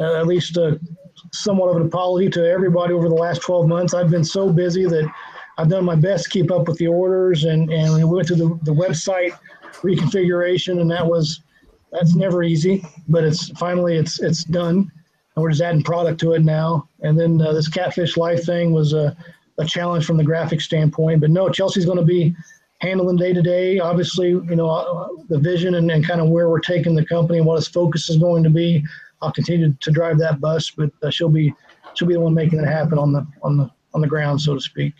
uh, 0.00 0.14
at 0.18 0.26
least 0.26 0.58
uh, 0.58 0.76
somewhat 1.32 1.68
of 1.68 1.76
an 1.76 1.86
apology 1.86 2.28
to 2.30 2.48
everybody 2.48 2.92
over 2.94 3.08
the 3.08 3.14
last 3.14 3.42
12 3.42 3.68
months. 3.68 3.94
I've 3.94 4.10
been 4.10 4.24
so 4.24 4.50
busy 4.52 4.86
that 4.86 5.10
I've 5.58 5.68
done 5.68 5.84
my 5.84 5.94
best 5.94 6.24
to 6.24 6.30
keep 6.30 6.50
up 6.50 6.68
with 6.68 6.78
the 6.78 6.86
orders, 6.86 7.44
and 7.44 7.70
and 7.70 7.94
we 7.94 8.04
went 8.04 8.28
through 8.28 8.36
the 8.36 8.58
the 8.62 8.74
website 8.74 9.38
reconfiguration, 9.82 10.80
and 10.80 10.90
that 10.90 11.06
was 11.06 11.42
that's 11.90 12.14
never 12.14 12.42
easy, 12.42 12.84
but 13.08 13.24
it's 13.24 13.50
finally 13.58 13.96
it's 13.96 14.20
it's 14.20 14.44
done, 14.44 14.90
and 15.36 15.42
we're 15.42 15.50
just 15.50 15.62
adding 15.62 15.82
product 15.82 16.20
to 16.20 16.32
it 16.32 16.42
now. 16.42 16.88
And 17.00 17.18
then 17.18 17.40
uh, 17.40 17.52
this 17.52 17.68
catfish 17.68 18.16
life 18.16 18.44
thing 18.44 18.72
was 18.72 18.92
a, 18.92 19.16
a 19.58 19.64
challenge 19.64 20.06
from 20.06 20.16
the 20.16 20.24
graphic 20.24 20.60
standpoint, 20.60 21.20
but 21.20 21.30
no, 21.30 21.48
Chelsea's 21.48 21.84
going 21.84 21.98
to 21.98 22.04
be 22.04 22.34
handling 22.80 23.16
day 23.16 23.32
to 23.32 23.42
day. 23.42 23.78
Obviously, 23.78 24.30
you 24.30 24.56
know 24.56 24.70
uh, 24.70 25.08
the 25.28 25.38
vision 25.38 25.74
and, 25.74 25.90
and 25.90 26.06
kind 26.06 26.20
of 26.20 26.28
where 26.28 26.48
we're 26.48 26.60
taking 26.60 26.94
the 26.94 27.04
company 27.04 27.38
and 27.38 27.46
what 27.46 27.58
its 27.58 27.68
focus 27.68 28.08
is 28.08 28.16
going 28.16 28.42
to 28.42 28.50
be. 28.50 28.84
I'll 29.20 29.32
continue 29.32 29.72
to 29.72 29.90
drive 29.90 30.18
that 30.18 30.40
bus, 30.40 30.70
but 30.70 30.90
uh, 31.02 31.10
she'll 31.10 31.28
be 31.28 31.54
she'll 31.94 32.08
be 32.08 32.14
the 32.14 32.20
one 32.20 32.34
making 32.34 32.58
it 32.58 32.66
happen 32.66 32.98
on 32.98 33.12
the 33.12 33.26
on 33.42 33.56
the 33.56 33.70
on 33.94 34.00
the 34.00 34.08
ground, 34.08 34.40
so 34.40 34.54
to 34.54 34.60
speak. 34.60 34.94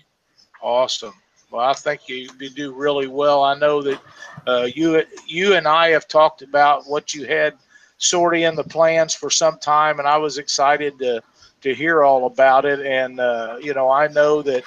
Awesome. 0.62 1.14
Well, 1.50 1.68
I 1.68 1.74
think 1.74 2.08
you, 2.08 2.30
you 2.40 2.48
do 2.48 2.72
really 2.72 3.08
well. 3.08 3.44
I 3.44 3.54
know 3.54 3.82
that 3.82 4.00
uh, 4.46 4.68
you 4.74 5.04
you 5.26 5.54
and 5.54 5.68
I 5.68 5.88
have 5.88 6.08
talked 6.08 6.40
about 6.40 6.86
what 6.86 7.14
you 7.14 7.26
had 7.26 7.54
sort 7.98 8.34
of 8.34 8.40
in 8.40 8.54
the 8.54 8.64
plans 8.64 9.14
for 9.14 9.28
some 9.28 9.58
time, 9.58 9.98
and 9.98 10.08
I 10.08 10.16
was 10.16 10.38
excited 10.38 10.98
to 11.00 11.22
to 11.60 11.74
hear 11.74 12.02
all 12.02 12.26
about 12.26 12.64
it. 12.64 12.80
And 12.80 13.20
uh, 13.20 13.58
you 13.60 13.74
know, 13.74 13.90
I 13.90 14.08
know 14.08 14.40
that 14.42 14.64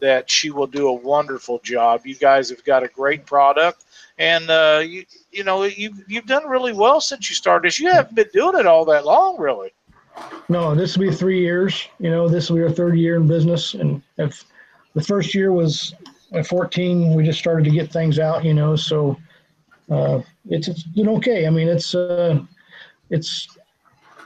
that 0.00 0.30
she 0.30 0.50
will 0.50 0.66
do 0.66 0.88
a 0.88 0.92
wonderful 0.92 1.60
job. 1.60 2.02
You 2.04 2.14
guys 2.14 2.50
have 2.50 2.62
got 2.64 2.82
a 2.82 2.88
great 2.88 3.26
product, 3.26 3.84
and 4.18 4.48
uh, 4.48 4.82
you 4.84 5.04
you 5.32 5.44
know 5.44 5.64
you 5.64 5.92
you've 6.06 6.26
done 6.26 6.46
really 6.46 6.72
well 6.72 7.00
since 7.00 7.30
you 7.30 7.34
started. 7.34 7.76
You 7.78 7.90
haven't 7.90 8.14
been 8.14 8.30
doing 8.32 8.58
it 8.58 8.66
all 8.66 8.84
that 8.84 9.04
long, 9.04 9.40
really. 9.40 9.72
No, 10.48 10.74
this 10.74 10.96
will 10.96 11.08
be 11.08 11.14
three 11.14 11.40
years. 11.40 11.88
You 11.98 12.10
know, 12.10 12.28
this 12.28 12.50
will 12.50 12.58
be 12.58 12.62
our 12.62 12.70
third 12.70 12.96
year 12.96 13.16
in 13.16 13.26
business, 13.26 13.74
and 13.74 14.02
if 14.18 14.44
the 14.94 15.02
first 15.02 15.34
year 15.34 15.52
was 15.52 15.94
at 16.32 16.46
14, 16.46 17.14
we 17.14 17.24
just 17.24 17.38
started 17.38 17.64
to 17.64 17.70
get 17.70 17.92
things 17.92 18.18
out. 18.18 18.44
You 18.44 18.54
know, 18.54 18.76
so 18.76 19.16
uh, 19.90 20.20
it's 20.48 20.68
it's 20.68 20.82
doing 20.84 21.08
okay. 21.08 21.46
I 21.46 21.50
mean, 21.50 21.68
it's 21.68 21.94
uh, 21.94 22.40
it's 23.10 23.48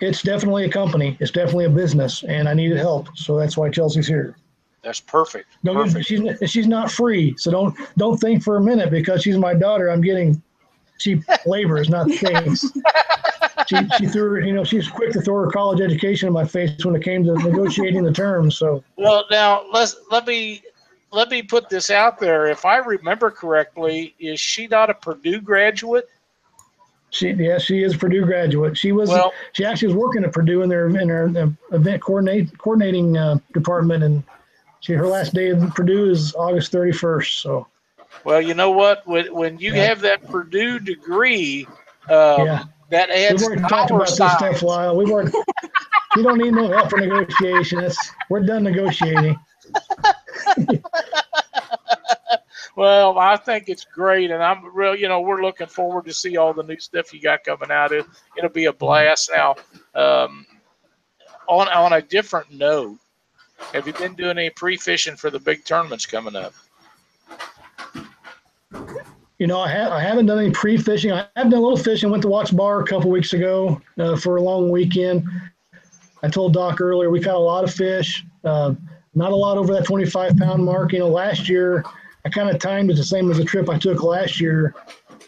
it's 0.00 0.22
definitely 0.22 0.64
a 0.64 0.70
company. 0.70 1.16
It's 1.20 1.30
definitely 1.30 1.66
a 1.66 1.70
business, 1.70 2.24
and 2.24 2.48
I 2.48 2.54
needed 2.54 2.78
help, 2.78 3.08
so 3.16 3.36
that's 3.36 3.56
why 3.56 3.70
Chelsea's 3.70 4.06
here. 4.06 4.36
That's 4.82 5.00
perfect. 5.00 5.48
No, 5.64 5.74
perfect. 5.74 6.06
she's 6.06 6.22
she's 6.50 6.66
not 6.68 6.90
free, 6.90 7.34
so 7.38 7.50
don't 7.50 7.76
don't 7.98 8.18
think 8.18 8.42
for 8.42 8.56
a 8.56 8.60
minute 8.60 8.90
because 8.90 9.22
she's 9.22 9.36
my 9.36 9.54
daughter. 9.54 9.88
I'm 9.88 10.00
getting 10.00 10.40
cheap 10.98 11.22
labor 11.46 11.78
is 11.78 11.88
not 11.88 12.10
things. 12.10 12.72
she, 13.66 13.76
she 13.98 14.06
threw, 14.06 14.44
you 14.44 14.52
know, 14.52 14.64
she's 14.64 14.88
quick 14.88 15.12
to 15.12 15.20
throw 15.20 15.44
her 15.44 15.50
college 15.50 15.80
education 15.80 16.26
in 16.26 16.32
my 16.32 16.44
face 16.44 16.84
when 16.84 16.94
it 16.94 17.02
came 17.02 17.24
to 17.24 17.34
negotiating 17.34 18.02
the 18.02 18.12
terms. 18.12 18.56
So, 18.56 18.82
well, 18.96 19.24
now 19.30 19.64
let's 19.72 19.96
let 20.10 20.26
me 20.26 20.62
let 21.12 21.30
me 21.30 21.42
put 21.42 21.68
this 21.68 21.90
out 21.90 22.18
there. 22.18 22.46
If 22.46 22.64
I 22.64 22.78
remember 22.78 23.30
correctly, 23.30 24.14
is 24.18 24.40
she 24.40 24.66
not 24.66 24.90
a 24.90 24.94
Purdue 24.94 25.40
graduate? 25.40 26.08
She, 27.10 27.30
yeah, 27.30 27.58
she 27.58 27.82
is 27.82 27.94
a 27.94 27.98
Purdue 27.98 28.26
graduate. 28.26 28.76
She 28.76 28.92
was, 28.92 29.08
well, 29.08 29.32
she 29.52 29.64
actually 29.64 29.88
was 29.88 29.96
working 29.96 30.24
at 30.24 30.32
Purdue 30.32 30.62
in 30.62 30.68
their 30.68 30.88
in 30.88 31.08
their 31.08 31.56
event 31.72 32.02
coordinate 32.02 32.56
coordinating 32.58 33.16
uh, 33.16 33.38
department, 33.54 34.02
and 34.02 34.22
she 34.80 34.92
her 34.92 35.06
last 35.06 35.32
day 35.32 35.50
of 35.50 35.60
Purdue 35.74 36.10
is 36.10 36.34
August 36.34 36.72
thirty 36.72 36.92
first. 36.92 37.40
So, 37.40 37.66
well, 38.24 38.40
you 38.40 38.54
know 38.54 38.70
what? 38.70 39.06
When 39.06 39.32
when 39.34 39.58
you 39.58 39.74
yeah. 39.74 39.84
have 39.86 40.00
that 40.00 40.26
Purdue 40.26 40.78
degree, 40.78 41.66
um, 42.08 42.46
yeah. 42.46 42.64
that 42.90 43.10
adds 43.10 43.42
We've 43.42 43.50
already 43.50 43.68
talked 43.68 43.90
about 43.90 44.08
size. 44.08 44.38
this 44.40 44.58
stuff, 44.58 44.62
Lyle. 44.62 44.96
We've 44.96 45.10
already, 45.10 45.32
we 46.16 46.22
don't 46.22 46.38
need 46.38 46.54
no 46.54 46.68
help 46.68 46.90
for 46.90 46.98
negotiation. 46.98 47.90
We're 48.30 48.40
done 48.40 48.64
negotiating. 48.64 49.38
well, 52.76 53.18
I 53.18 53.36
think 53.36 53.68
it's 53.68 53.84
great, 53.84 54.30
and 54.30 54.42
I'm 54.42 54.74
real. 54.74 54.94
You 54.94 55.08
know, 55.08 55.20
we're 55.20 55.42
looking 55.42 55.66
forward 55.66 56.06
to 56.06 56.14
see 56.14 56.36
all 56.36 56.52
the 56.52 56.62
new 56.62 56.78
stuff 56.78 57.12
you 57.12 57.20
got 57.20 57.44
coming 57.44 57.70
out. 57.70 57.92
It, 57.92 58.06
it'll 58.36 58.50
be 58.50 58.66
a 58.66 58.72
blast. 58.72 59.30
Now, 59.34 59.56
um, 59.94 60.46
on 61.48 61.68
on 61.68 61.92
a 61.92 62.02
different 62.02 62.52
note, 62.52 62.98
have 63.72 63.86
you 63.86 63.92
been 63.92 64.14
doing 64.14 64.38
any 64.38 64.50
pre-fishing 64.50 65.16
for 65.16 65.30
the 65.30 65.40
big 65.40 65.64
tournaments 65.64 66.06
coming 66.06 66.36
up? 66.36 66.54
You 69.38 69.46
know, 69.46 69.60
I, 69.60 69.68
ha- 69.70 69.94
I 69.94 70.00
haven't 70.00 70.26
done 70.26 70.38
any 70.38 70.50
pre-fishing. 70.50 71.12
I 71.12 71.26
have 71.36 71.50
done 71.50 71.54
a 71.54 71.60
little 71.60 71.76
fishing. 71.76 72.10
Went 72.10 72.22
to 72.22 72.28
Watts 72.28 72.50
Bar 72.50 72.80
a 72.80 72.86
couple 72.86 73.10
weeks 73.10 73.34
ago 73.34 73.80
uh, 73.98 74.16
for 74.16 74.36
a 74.36 74.42
long 74.42 74.70
weekend. 74.70 75.28
I 76.22 76.28
told 76.28 76.54
Doc 76.54 76.80
earlier 76.80 77.10
we 77.10 77.20
caught 77.20 77.34
a 77.34 77.38
lot 77.38 77.64
of 77.64 77.72
fish. 77.72 78.24
Uh, 78.44 78.74
not 79.14 79.32
a 79.32 79.36
lot 79.36 79.58
over 79.58 79.72
that 79.74 79.84
25 79.84 80.36
pound 80.38 80.64
mark. 80.64 80.92
You 80.92 81.00
know, 81.00 81.08
last 81.08 81.48
year 81.48 81.84
I 82.24 82.28
kind 82.28 82.48
of 82.48 82.58
timed 82.58 82.90
it 82.90 82.96
the 82.96 83.04
same 83.04 83.30
as 83.30 83.36
the 83.36 83.44
trip 83.44 83.68
I 83.68 83.78
took 83.78 84.02
last 84.02 84.40
year 84.40 84.74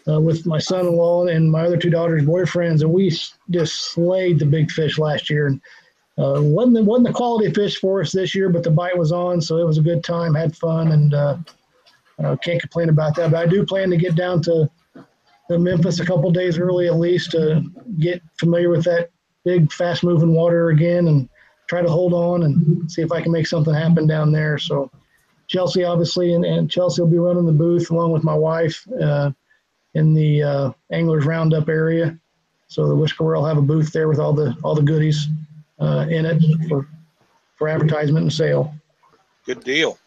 uh, 0.07 0.19
with 0.19 0.45
my 0.45 0.57
son-in-law 0.57 1.27
and 1.27 1.51
my 1.51 1.65
other 1.65 1.77
two 1.77 1.89
daughters' 1.89 2.23
boyfriends, 2.23 2.81
and 2.81 2.91
we 2.91 3.09
just 3.49 3.91
slayed 3.91 4.39
the 4.39 4.45
big 4.45 4.71
fish 4.71 4.97
last 4.97 5.29
year. 5.29 5.47
And 5.47 5.61
uh, 6.17 6.41
wasn't 6.41 6.75
the, 6.75 6.83
wasn't 6.83 7.07
the 7.07 7.13
quality 7.13 7.51
fish 7.53 7.77
for 7.79 8.01
us 8.01 8.11
this 8.11 8.35
year, 8.35 8.49
but 8.49 8.63
the 8.63 8.71
bite 8.71 8.97
was 8.97 9.11
on, 9.11 9.39
so 9.39 9.57
it 9.57 9.65
was 9.65 9.77
a 9.77 9.83
good 9.83 10.03
time. 10.03 10.33
Had 10.33 10.55
fun, 10.55 10.91
and 10.91 11.13
uh, 12.23 12.35
can't 12.37 12.59
complain 12.59 12.89
about 12.89 13.15
that. 13.15 13.31
But 13.31 13.39
I 13.39 13.45
do 13.47 13.65
plan 13.65 13.89
to 13.89 13.97
get 13.97 14.15
down 14.15 14.41
to, 14.43 14.69
to 15.49 15.59
Memphis 15.59 15.99
a 15.99 16.05
couple 16.05 16.31
days 16.31 16.57
early 16.59 16.87
at 16.87 16.95
least 16.95 17.31
to 17.31 17.63
get 17.99 18.21
familiar 18.39 18.69
with 18.69 18.83
that 18.85 19.09
big, 19.45 19.71
fast-moving 19.71 20.33
water 20.33 20.69
again, 20.69 21.07
and 21.07 21.29
try 21.67 21.81
to 21.81 21.89
hold 21.89 22.13
on 22.13 22.43
and 22.43 22.91
see 22.91 23.01
if 23.01 23.11
I 23.11 23.21
can 23.21 23.31
make 23.31 23.47
something 23.47 23.73
happen 23.73 24.07
down 24.07 24.31
there. 24.31 24.57
So 24.57 24.91
Chelsea, 25.47 25.83
obviously, 25.83 26.33
and, 26.33 26.43
and 26.43 26.69
Chelsea 26.69 27.01
will 27.01 27.09
be 27.09 27.19
running 27.19 27.45
the 27.45 27.51
booth 27.51 27.91
along 27.91 28.11
with 28.11 28.23
my 28.23 28.33
wife 28.33 28.87
uh, 29.01 29.31
in 29.93 30.13
the 30.13 30.43
uh, 30.43 30.71
Anglers 30.91 31.25
Roundup 31.25 31.69
area. 31.69 32.17
So 32.67 32.87
the 32.87 32.95
Whiskerwear 32.95 33.35
will 33.35 33.45
have 33.45 33.57
a 33.57 33.61
booth 33.61 33.91
there 33.91 34.07
with 34.07 34.19
all 34.19 34.33
the 34.33 34.55
all 34.63 34.75
the 34.75 34.81
goodies 34.81 35.27
uh, 35.79 36.05
in 36.09 36.25
it 36.25 36.41
for 36.67 36.87
for 37.55 37.67
advertisement 37.67 38.23
and 38.23 38.33
sale. 38.33 38.73
Good 39.45 39.63
deal. 39.63 39.98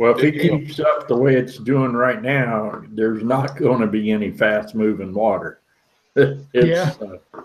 Well, 0.00 0.18
if 0.18 0.24
it 0.24 0.40
keeps 0.40 0.80
up 0.80 1.08
the 1.08 1.14
way 1.14 1.36
it's 1.36 1.58
doing 1.58 1.92
right 1.92 2.22
now, 2.22 2.82
there's 2.88 3.22
not 3.22 3.58
going 3.58 3.82
to 3.82 3.86
be 3.86 4.10
any 4.10 4.30
fast 4.30 4.74
moving 4.74 5.12
water. 5.12 5.60
yeah. 6.54 6.94
Uh, 7.02 7.42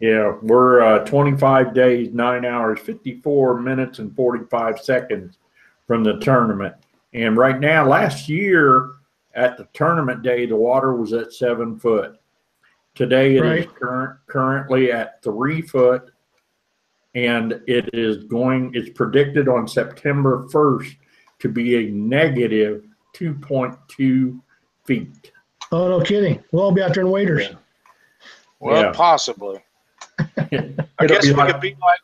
yeah, 0.00 0.36
we're 0.42 0.82
uh, 0.82 1.06
25 1.06 1.72
days, 1.72 2.12
nine 2.12 2.44
hours, 2.44 2.78
54 2.80 3.58
minutes, 3.58 4.00
and 4.00 4.14
45 4.14 4.80
seconds 4.80 5.38
from 5.86 6.04
the 6.04 6.18
tournament. 6.18 6.74
And 7.14 7.38
right 7.38 7.58
now, 7.58 7.88
last 7.88 8.28
year 8.28 8.90
at 9.34 9.56
the 9.56 9.66
tournament 9.72 10.22
day, 10.22 10.44
the 10.44 10.56
water 10.56 10.94
was 10.94 11.14
at 11.14 11.32
seven 11.32 11.78
foot. 11.78 12.20
Today, 12.94 13.36
it 13.36 13.40
right. 13.40 13.58
is 13.60 13.66
current, 13.74 14.18
currently 14.26 14.92
at 14.92 15.22
three 15.22 15.62
foot, 15.62 16.10
and 17.14 17.62
it 17.66 17.88
is 17.94 18.24
going. 18.24 18.72
It's 18.74 18.90
predicted 18.90 19.48
on 19.48 19.66
September 19.66 20.46
1st 20.52 20.96
to 21.44 21.48
be 21.50 21.76
a 21.76 21.90
negative 21.90 22.84
2.2 23.14 24.40
feet. 24.86 25.30
Oh, 25.70 25.88
no 25.88 26.00
kidding! 26.00 26.42
We'll 26.50 26.62
all 26.62 26.72
be 26.72 26.80
out 26.80 26.94
there 26.94 27.04
in 27.04 27.10
waders. 27.10 27.48
Yeah. 27.50 27.56
Well, 28.60 28.82
yeah. 28.82 28.92
possibly. 28.92 29.62
I 30.18 31.06
guess 31.06 31.26
we 31.26 31.34
like, 31.34 31.52
could 31.52 31.60
be 31.60 31.76
like. 31.82 31.98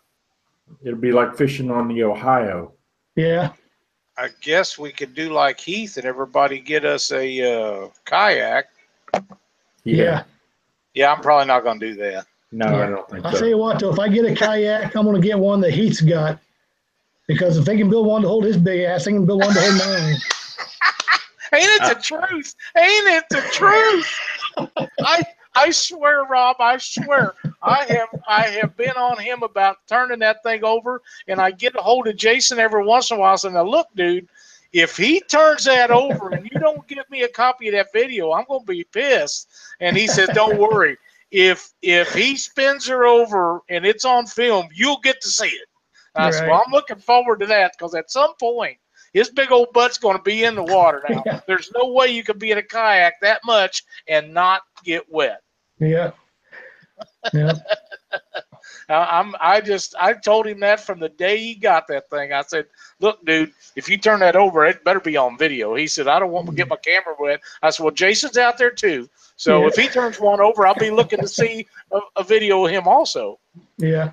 It'll 0.83 0.99
be 0.99 1.13
like 1.13 1.37
fishing 1.37 1.71
on 1.71 1.89
the 1.89 2.03
Ohio. 2.05 2.73
Yeah. 3.17 3.53
I 4.19 4.29
guess 4.43 4.79
we 4.79 4.93
could 4.93 5.15
do 5.15 5.33
like 5.33 5.59
Heath 5.59 5.97
and 5.97 6.05
everybody 6.05 6.61
get 6.61 6.85
us 6.85 7.11
a 7.11 7.25
uh, 7.43 7.89
kayak. 8.05 8.67
Yeah. 9.85 10.25
Yeah, 10.93 11.15
I'm 11.15 11.23
probably 11.23 11.47
not 11.47 11.65
going 11.65 11.81
to 11.81 11.93
do 11.93 11.95
that. 11.97 12.27
No, 12.53 12.67
yeah. 12.67 12.83
I 12.83 12.91
don't 12.91 13.09
think 13.09 13.23
so. 13.23 13.29
I'll 13.29 13.33
so. 13.33 13.39
tell 13.39 13.49
you 13.49 13.59
what, 13.59 13.79
though, 13.79 13.91
if 13.91 13.99
I 13.99 14.09
get 14.09 14.27
a 14.27 14.35
kayak, 14.35 14.95
I'm 14.95 15.05
going 15.05 15.21
to 15.21 15.27
get 15.27 15.39
one 15.39 15.63
that 15.63 15.73
Heath's 15.73 16.03
got. 16.03 16.39
Because 17.31 17.57
if 17.57 17.65
they 17.65 17.77
can 17.77 17.89
build 17.89 18.09
one 18.09 18.23
to 18.23 18.29
hold 18.29 18.43
his 18.43 18.57
big 18.57 18.81
ass, 18.81 19.05
they 19.05 19.13
can 19.13 19.25
build 19.25 19.41
one 19.41 19.55
to 19.55 19.61
hold 19.61 19.75
mine. 19.75 20.17
Ain't 21.53 21.81
it 21.81 21.95
the 21.95 22.03
truth? 22.03 22.55
Ain't 22.77 23.07
it 23.07 23.25
the 23.31 23.41
truth? 23.53 24.81
I 25.05 25.25
I 25.55 25.71
swear, 25.71 26.25
Rob, 26.25 26.57
I 26.59 26.79
swear, 26.79 27.35
I 27.63 27.85
have 27.85 28.09
I 28.27 28.43
have 28.49 28.77
been 28.77 28.97
on 28.97 29.17
him 29.19 29.45
about 29.45 29.77
turning 29.87 30.19
that 30.19 30.43
thing 30.43 30.65
over, 30.65 31.03
and 31.29 31.41
I 31.41 31.53
get 31.53 31.77
a 31.77 31.81
hold 31.81 32.09
of 32.09 32.17
Jason 32.17 32.59
every 32.59 32.85
once 32.85 33.13
in 33.13 33.17
a 33.17 33.21
while 33.21 33.39
saying, 33.39 33.55
"Now 33.55 33.63
look, 33.63 33.87
dude, 33.95 34.29
if 34.73 34.97
he 34.97 35.21
turns 35.21 35.65
that 35.67 35.93
over 35.93 36.31
and 36.31 36.49
you 36.51 36.59
don't 36.59 36.87
give 36.89 37.09
me 37.11 37.23
a 37.23 37.29
copy 37.29 37.69
of 37.69 37.75
that 37.75 37.93
video, 37.93 38.33
I'm 38.33 38.45
gonna 38.49 38.65
be 38.65 38.83
pissed." 38.83 39.49
And 39.79 39.97
he 39.97 40.09
said, 40.09 40.31
"Don't 40.35 40.59
worry, 40.59 40.99
if 41.31 41.71
if 41.81 42.13
he 42.13 42.37
spins 42.37 42.89
her 42.89 43.07
over 43.07 43.61
and 43.69 43.87
it's 43.87 44.05
on 44.05 44.27
film, 44.27 44.69
you'll 44.75 45.01
get 45.01 45.21
to 45.21 45.29
see 45.29 45.47
it." 45.47 45.69
Uh, 46.17 46.19
I 46.21 46.25
right. 46.25 46.35
said, 46.35 46.49
"Well, 46.49 46.63
I'm 46.67 46.73
looking 46.73 46.99
forward 46.99 47.41
to 47.41 47.47
that 47.47 47.73
because 47.79 47.95
at 47.95 48.11
some 48.11 48.35
point." 48.37 48.79
his 49.13 49.29
big 49.29 49.51
old 49.51 49.73
butt's 49.73 49.99
going 49.99 50.17
to 50.17 50.23
be 50.23 50.45
in 50.45 50.55
the 50.55 50.63
water 50.63 51.03
now. 51.09 51.21
Yeah. 51.27 51.41
There's 51.49 51.73
no 51.75 51.89
way 51.89 52.07
you 52.09 52.23
can 52.23 52.39
be 52.39 52.53
in 52.53 52.59
a 52.59 52.63
kayak 52.63 53.15
that 53.23 53.41
much 53.45 53.83
and 54.07 54.33
not 54.33 54.63
get 54.85 55.03
wet. 55.11 55.43
Yeah. 55.81 56.13
Yeah. 57.35 57.55
I- 58.89 59.19
I'm 59.19 59.35
I 59.41 59.61
just 59.61 59.95
I 59.99 60.13
told 60.13 60.47
him 60.47 60.61
that 60.61 60.79
from 60.81 61.01
the 61.01 61.09
day 61.09 61.39
he 61.39 61.55
got 61.57 61.89
that 61.89 62.09
thing. 62.11 62.33
I 62.33 62.43
said, 62.43 62.67
"Look, 63.01 63.25
dude, 63.25 63.53
if 63.75 63.89
you 63.89 63.99
turn 63.99 64.21
that 64.21 64.37
over, 64.37 64.65
it 64.67 64.85
better 64.85 65.01
be 65.01 65.17
on 65.17 65.37
video." 65.39 65.75
He 65.75 65.87
said, 65.89 66.07
"I 66.07 66.19
don't 66.21 66.31
want 66.31 66.47
to 66.47 66.53
get 66.55 66.69
my 66.69 66.77
camera 66.77 67.15
wet." 67.19 67.41
I 67.63 67.71
said, 67.71 67.83
"Well, 67.83 67.93
Jason's 67.95 68.37
out 68.39 68.59
there 68.59 68.71
too, 68.71 69.09
so 69.37 69.63
Yeah. 69.63 69.69
if 69.69 69.77
he 69.77 69.89
turns 69.89 70.21
one 70.21 70.41
over, 70.41 70.67
I'll 70.67 70.75
be 70.75 70.91
looking 70.91 71.21
to 71.21 71.29
see 71.29 71.67
a, 71.93 71.99
a 72.17 72.23
video 72.25 72.65
of 72.65 72.71
him 72.71 72.87
also." 72.87 73.39
Yeah, 73.79 74.11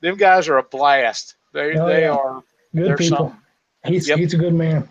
Them 0.00 0.16
guys 0.16 0.48
are 0.48 0.58
a 0.58 0.62
blast. 0.62 1.36
They 1.52 1.76
Oh, 1.76 1.86
they 1.86 2.02
yeah. 2.02 2.10
are. 2.10 2.42
good 2.74 2.96
people. 2.96 3.18
something. 3.18 3.40
He's 3.84 4.08
Yep. 4.08 4.18
he's 4.18 4.34
a 4.34 4.38
good 4.38 4.54
man. 4.54 4.88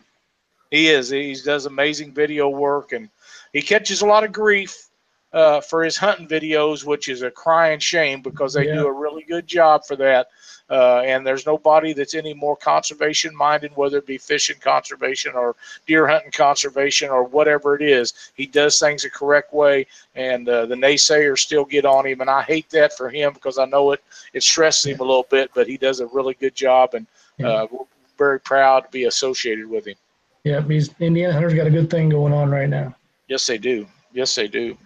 He 0.72 0.88
is. 0.90 1.10
He 1.10 1.36
does 1.44 1.66
amazing 1.66 2.14
video 2.14 2.50
work, 2.50 2.92
and 2.92 3.10
he 3.54 3.62
catches 3.62 4.02
a 4.02 4.06
lot 4.06 4.24
of 4.24 4.32
grief 4.32 4.89
uh, 5.32 5.62
for 5.62 5.84
his 5.84 5.98
hunting 5.98 6.28
videos, 6.28 6.84
which 6.84 7.08
is 7.08 7.22
a 7.22 7.32
crying 7.32 7.80
shame 7.80 8.22
because 8.22 8.54
they 8.54 8.66
Yeah. 8.66 8.76
do 8.76 8.88
a 8.88 8.92
really 8.92 9.24
good 9.24 9.46
job 9.48 9.86
for 9.86 9.96
that. 9.96 10.30
Uh, 10.72 11.02
and 11.04 11.26
there's 11.26 11.48
nobody 11.48 11.94
that's 11.94 12.14
any 12.14 12.34
more 12.34 12.56
conservation 12.56 13.36
minded, 13.36 13.76
whether 13.76 13.98
it 13.98 14.06
be 14.06 14.20
fishing 14.20 14.58
conservation 14.60 15.34
or 15.34 15.56
deer 15.88 16.08
hunting 16.08 16.32
conservation 16.32 17.10
or 17.10 17.24
whatever 17.24 17.76
it 17.76 17.82
is. 17.82 18.14
He 18.36 18.46
does 18.46 18.78
things 18.80 19.02
the 19.02 19.10
correct 19.10 19.52
way, 19.52 19.88
and 20.16 20.48
uh, 20.48 20.68
the 20.68 20.76
naysayers 20.76 21.40
still 21.40 21.66
get 21.66 21.86
on 21.86 22.06
him, 22.06 22.22
and 22.22 22.30
I 22.30 22.44
hate 22.44 22.70
that 22.70 22.96
for 22.96 23.10
him 23.10 23.34
because 23.34 23.58
I 23.58 23.66
know 23.66 23.92
it 23.94 24.04
it 24.34 24.44
stresses 24.44 24.86
him 24.86 25.00
a 25.00 25.04
little 25.04 25.26
bit, 25.30 25.50
but 25.56 25.68
he 25.68 25.76
does 25.78 26.02
a 26.02 26.08
really 26.08 26.36
good 26.36 26.54
job, 26.54 26.94
and 26.94 27.08
uh, 27.44 27.66
we're 27.72 27.86
very 28.18 28.40
proud 28.40 28.82
to 28.82 28.90
be 28.92 29.06
associated 29.06 29.68
with 29.68 29.88
him. 29.88 29.96
Yeah, 30.44 30.62
he's 30.62 30.94
Indiana 31.00 31.34
Hunter's 31.34 31.56
got 31.56 31.66
a 31.66 31.72
good 31.72 31.90
thing 31.90 32.10
going 32.10 32.32
on 32.32 32.52
right 32.52 32.70
now. 32.70 32.96
Yes, 33.28 33.48
they 33.48 33.58
do. 33.58 33.88
Yes, 34.14 34.36
they 34.36 34.48
do. 34.48 34.78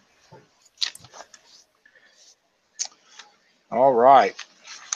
All 3.74 3.94
right. 3.94 4.36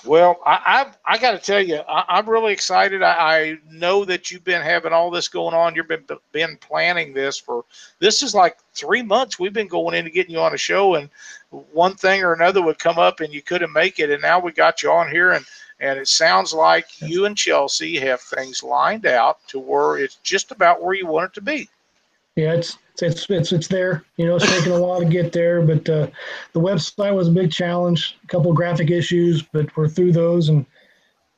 Well, 0.05 0.39
I 0.45 0.91
I, 1.07 1.13
I 1.15 1.17
got 1.17 1.32
to 1.32 1.39
tell 1.39 1.61
you, 1.61 1.78
I, 1.78 2.05
I'm 2.07 2.30
really 2.30 2.53
excited. 2.53 3.01
I, 3.01 3.13
I 3.15 3.57
know 3.71 4.05
that 4.05 4.30
you've 4.30 4.43
been 4.43 4.61
having 4.61 4.93
all 4.93 5.09
this 5.09 5.28
going 5.28 5.55
on. 5.55 5.73
You've 5.73 5.88
been 5.88 6.05
been 6.32 6.57
planning 6.57 7.11
this 7.11 7.39
for 7.39 7.65
this 7.99 8.21
is 8.21 8.36
like 8.36 8.57
three 8.75 9.01
months. 9.01 9.39
We've 9.39 9.51
been 9.51 9.67
going 9.67 9.95
into 9.95 10.11
getting 10.11 10.34
you 10.34 10.41
on 10.41 10.53
a 10.53 10.57
show, 10.57 10.93
and 10.93 11.09
one 11.49 11.95
thing 11.95 12.21
or 12.23 12.34
another 12.34 12.61
would 12.61 12.78
come 12.78 12.99
up, 12.99 13.19
and 13.19 13.34
you 13.34 13.41
couldn't 13.41 13.73
make 13.73 13.97
it, 13.97 14.11
and 14.11 14.21
now 14.21 14.39
we 14.39 14.51
got 14.51 14.84
you 14.84 14.91
on 14.91 15.09
here, 15.09 15.32
and 15.32 15.45
and 15.80 15.97
it 15.97 16.07
sounds 16.07 16.53
like 16.53 16.86
you 17.01 17.25
and 17.25 17.36
Chelsea 17.36 17.97
have 17.99 18.21
things 18.21 18.61
lined 18.61 19.07
out 19.07 19.39
to 19.47 19.59
where 19.59 19.97
it's 19.97 20.17
just 20.17 20.51
about 20.51 20.84
where 20.84 20.93
you 20.93 21.07
want 21.07 21.32
it 21.32 21.34
to 21.34 21.41
be. 21.41 21.67
Yeah, 22.38 22.53
it's 22.53 22.77
it's 23.01 23.27
it's 23.29 23.51
it's 23.51 23.67
there. 23.67 24.03
You 24.17 24.27
know, 24.27 24.35
it's 24.35 24.47
taken 24.49 24.71
a 24.71 24.79
while 24.79 24.99
to 24.99 25.05
get 25.05 25.33
there, 25.33 25.61
but 25.61 25.89
uh, 25.89 26.07
the 26.53 26.59
website 26.59 27.15
was 27.15 27.27
a 27.27 27.31
big 27.31 27.51
challenge. 27.51 28.15
A 28.23 28.27
couple 28.27 28.53
graphic 28.53 28.91
issues, 28.91 29.41
but 29.41 29.75
we're 29.75 29.89
through 29.89 30.11
those 30.11 30.49
and 30.49 30.63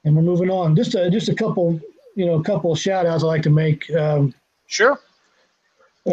and 0.03 0.15
we're 0.15 0.21
moving 0.21 0.49
on. 0.51 0.75
Just 0.75 0.95
a, 0.95 1.09
just 1.09 1.29
a 1.29 1.35
couple, 1.35 1.79
you 2.15 2.25
know, 2.25 2.35
a 2.35 2.43
couple 2.43 2.71
of 2.73 2.79
shout 2.79 3.05
outs 3.05 3.23
I 3.23 3.27
like 3.27 3.43
to 3.43 3.49
make. 3.49 3.89
Um, 3.95 4.33
Sure. 4.67 4.99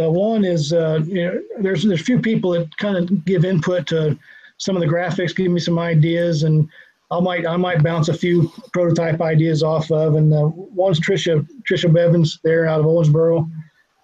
uh, 0.01 0.11
one 0.11 0.45
is 0.45 0.72
uh, 0.72 1.01
you 1.05 1.24
know, 1.26 1.43
there's 1.61 1.82
there's 1.82 2.01
a 2.01 2.05
few 2.05 2.20
people 2.20 2.53
that 2.53 2.74
kind 2.78 2.97
of 2.97 3.24
give 3.24 3.45
input 3.45 3.89
to 3.89 4.16
some 4.59 4.76
of 4.76 4.80
the 4.82 4.89
graphics, 4.89 5.34
give 5.37 5.51
me 5.51 5.61
some 5.61 5.78
ideas, 5.80 6.45
and 6.45 6.68
I 7.11 7.20
might 7.20 7.45
I 7.45 7.57
might 7.57 7.82
bounce 7.82 8.09
a 8.09 8.14
few 8.14 8.53
prototype 8.72 9.20
ideas 9.20 9.64
off 9.64 9.91
of. 9.91 10.14
And 10.14 10.32
uh, 10.32 10.47
one's 10.55 11.01
Trisha 11.01 11.47
Trisha 11.68 11.93
Bevins 11.93 12.39
there 12.45 12.66
out 12.66 12.78
of 12.80 12.87
Owensboro. 12.87 13.51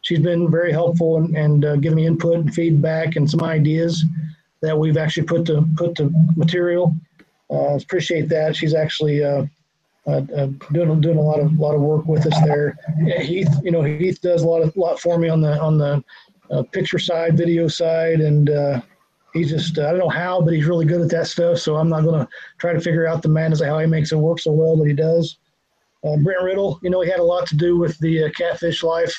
She's 0.02 0.18
been 0.18 0.50
very 0.50 0.72
helpful 0.72 1.16
and, 1.16 1.36
and 1.36 1.64
uh, 1.64 1.76
giving 1.76 1.96
me 1.96 2.06
input 2.06 2.34
and 2.34 2.52
feedback 2.52 3.14
and 3.16 3.30
some 3.30 3.42
ideas 3.42 4.04
that 4.60 4.76
we've 4.76 4.96
actually 4.96 5.24
put 5.24 5.46
to 5.46 5.64
put 5.76 5.94
to 5.96 6.10
material. 6.36 6.94
Uh, 7.50 7.76
appreciate 7.76 8.28
that. 8.28 8.56
She's 8.56 8.74
actually 8.74 9.22
uh, 9.22 9.46
uh, 10.06 10.22
uh, 10.36 10.46
doing 10.72 11.00
doing 11.00 11.18
a 11.18 11.22
lot 11.22 11.38
of 11.38 11.52
lot 11.58 11.74
of 11.74 11.80
work 11.80 12.06
with 12.06 12.26
us 12.26 12.44
there. 12.44 12.76
Heath, 13.20 13.48
you 13.62 13.70
know, 13.70 13.82
Heath 13.82 14.20
does 14.20 14.42
a 14.42 14.48
lot 14.48 14.62
of 14.62 14.76
lot 14.76 14.98
for 14.98 15.18
me 15.18 15.28
on 15.28 15.40
the 15.40 15.60
on 15.60 15.78
the 15.78 16.02
uh, 16.50 16.64
picture 16.72 16.98
side, 16.98 17.36
video 17.36 17.68
side, 17.68 18.20
and 18.20 18.82
he's 19.32 19.50
just 19.50 19.78
I 19.78 19.90
don't 19.90 19.98
know 19.98 20.08
how, 20.08 20.40
but 20.40 20.52
he's 20.52 20.66
really 20.66 20.86
good 20.86 21.00
at 21.00 21.10
that 21.10 21.28
stuff. 21.28 21.58
So 21.58 21.76
I'm 21.76 21.88
not 21.88 22.02
going 22.02 22.20
to 22.20 22.28
try 22.58 22.72
to 22.72 22.80
figure 22.80 23.06
out 23.06 23.22
the 23.22 23.28
madness 23.28 23.60
of 23.60 23.68
how 23.68 23.78
he 23.78 23.86
makes 23.86 24.10
it 24.10 24.16
work 24.16 24.40
so 24.40 24.50
well, 24.50 24.76
but 24.76 24.88
he 24.88 24.94
does. 24.94 25.38
Brent 26.02 26.42
Riddle, 26.42 26.80
you 26.82 26.90
know, 26.90 27.00
he 27.00 27.08
had 27.08 27.20
a 27.20 27.24
lot 27.24 27.46
to 27.46 27.56
do 27.56 27.76
with 27.76 27.96
the 28.00 28.28
catfish 28.36 28.82
life 28.82 29.14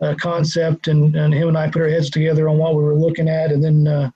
uh, 0.00 0.14
concept, 0.20 0.88
and 0.88 1.14
and 1.14 1.32
him 1.32 1.48
and 1.48 1.58
I 1.58 1.70
put 1.70 1.82
our 1.82 1.88
heads 1.88 2.10
together 2.10 2.48
on 2.48 2.58
what 2.58 2.74
we 2.74 2.82
were 2.82 2.98
looking 2.98 3.28
at, 3.28 3.52
and 3.52 3.62
then 3.62 3.86
uh, 3.86 4.10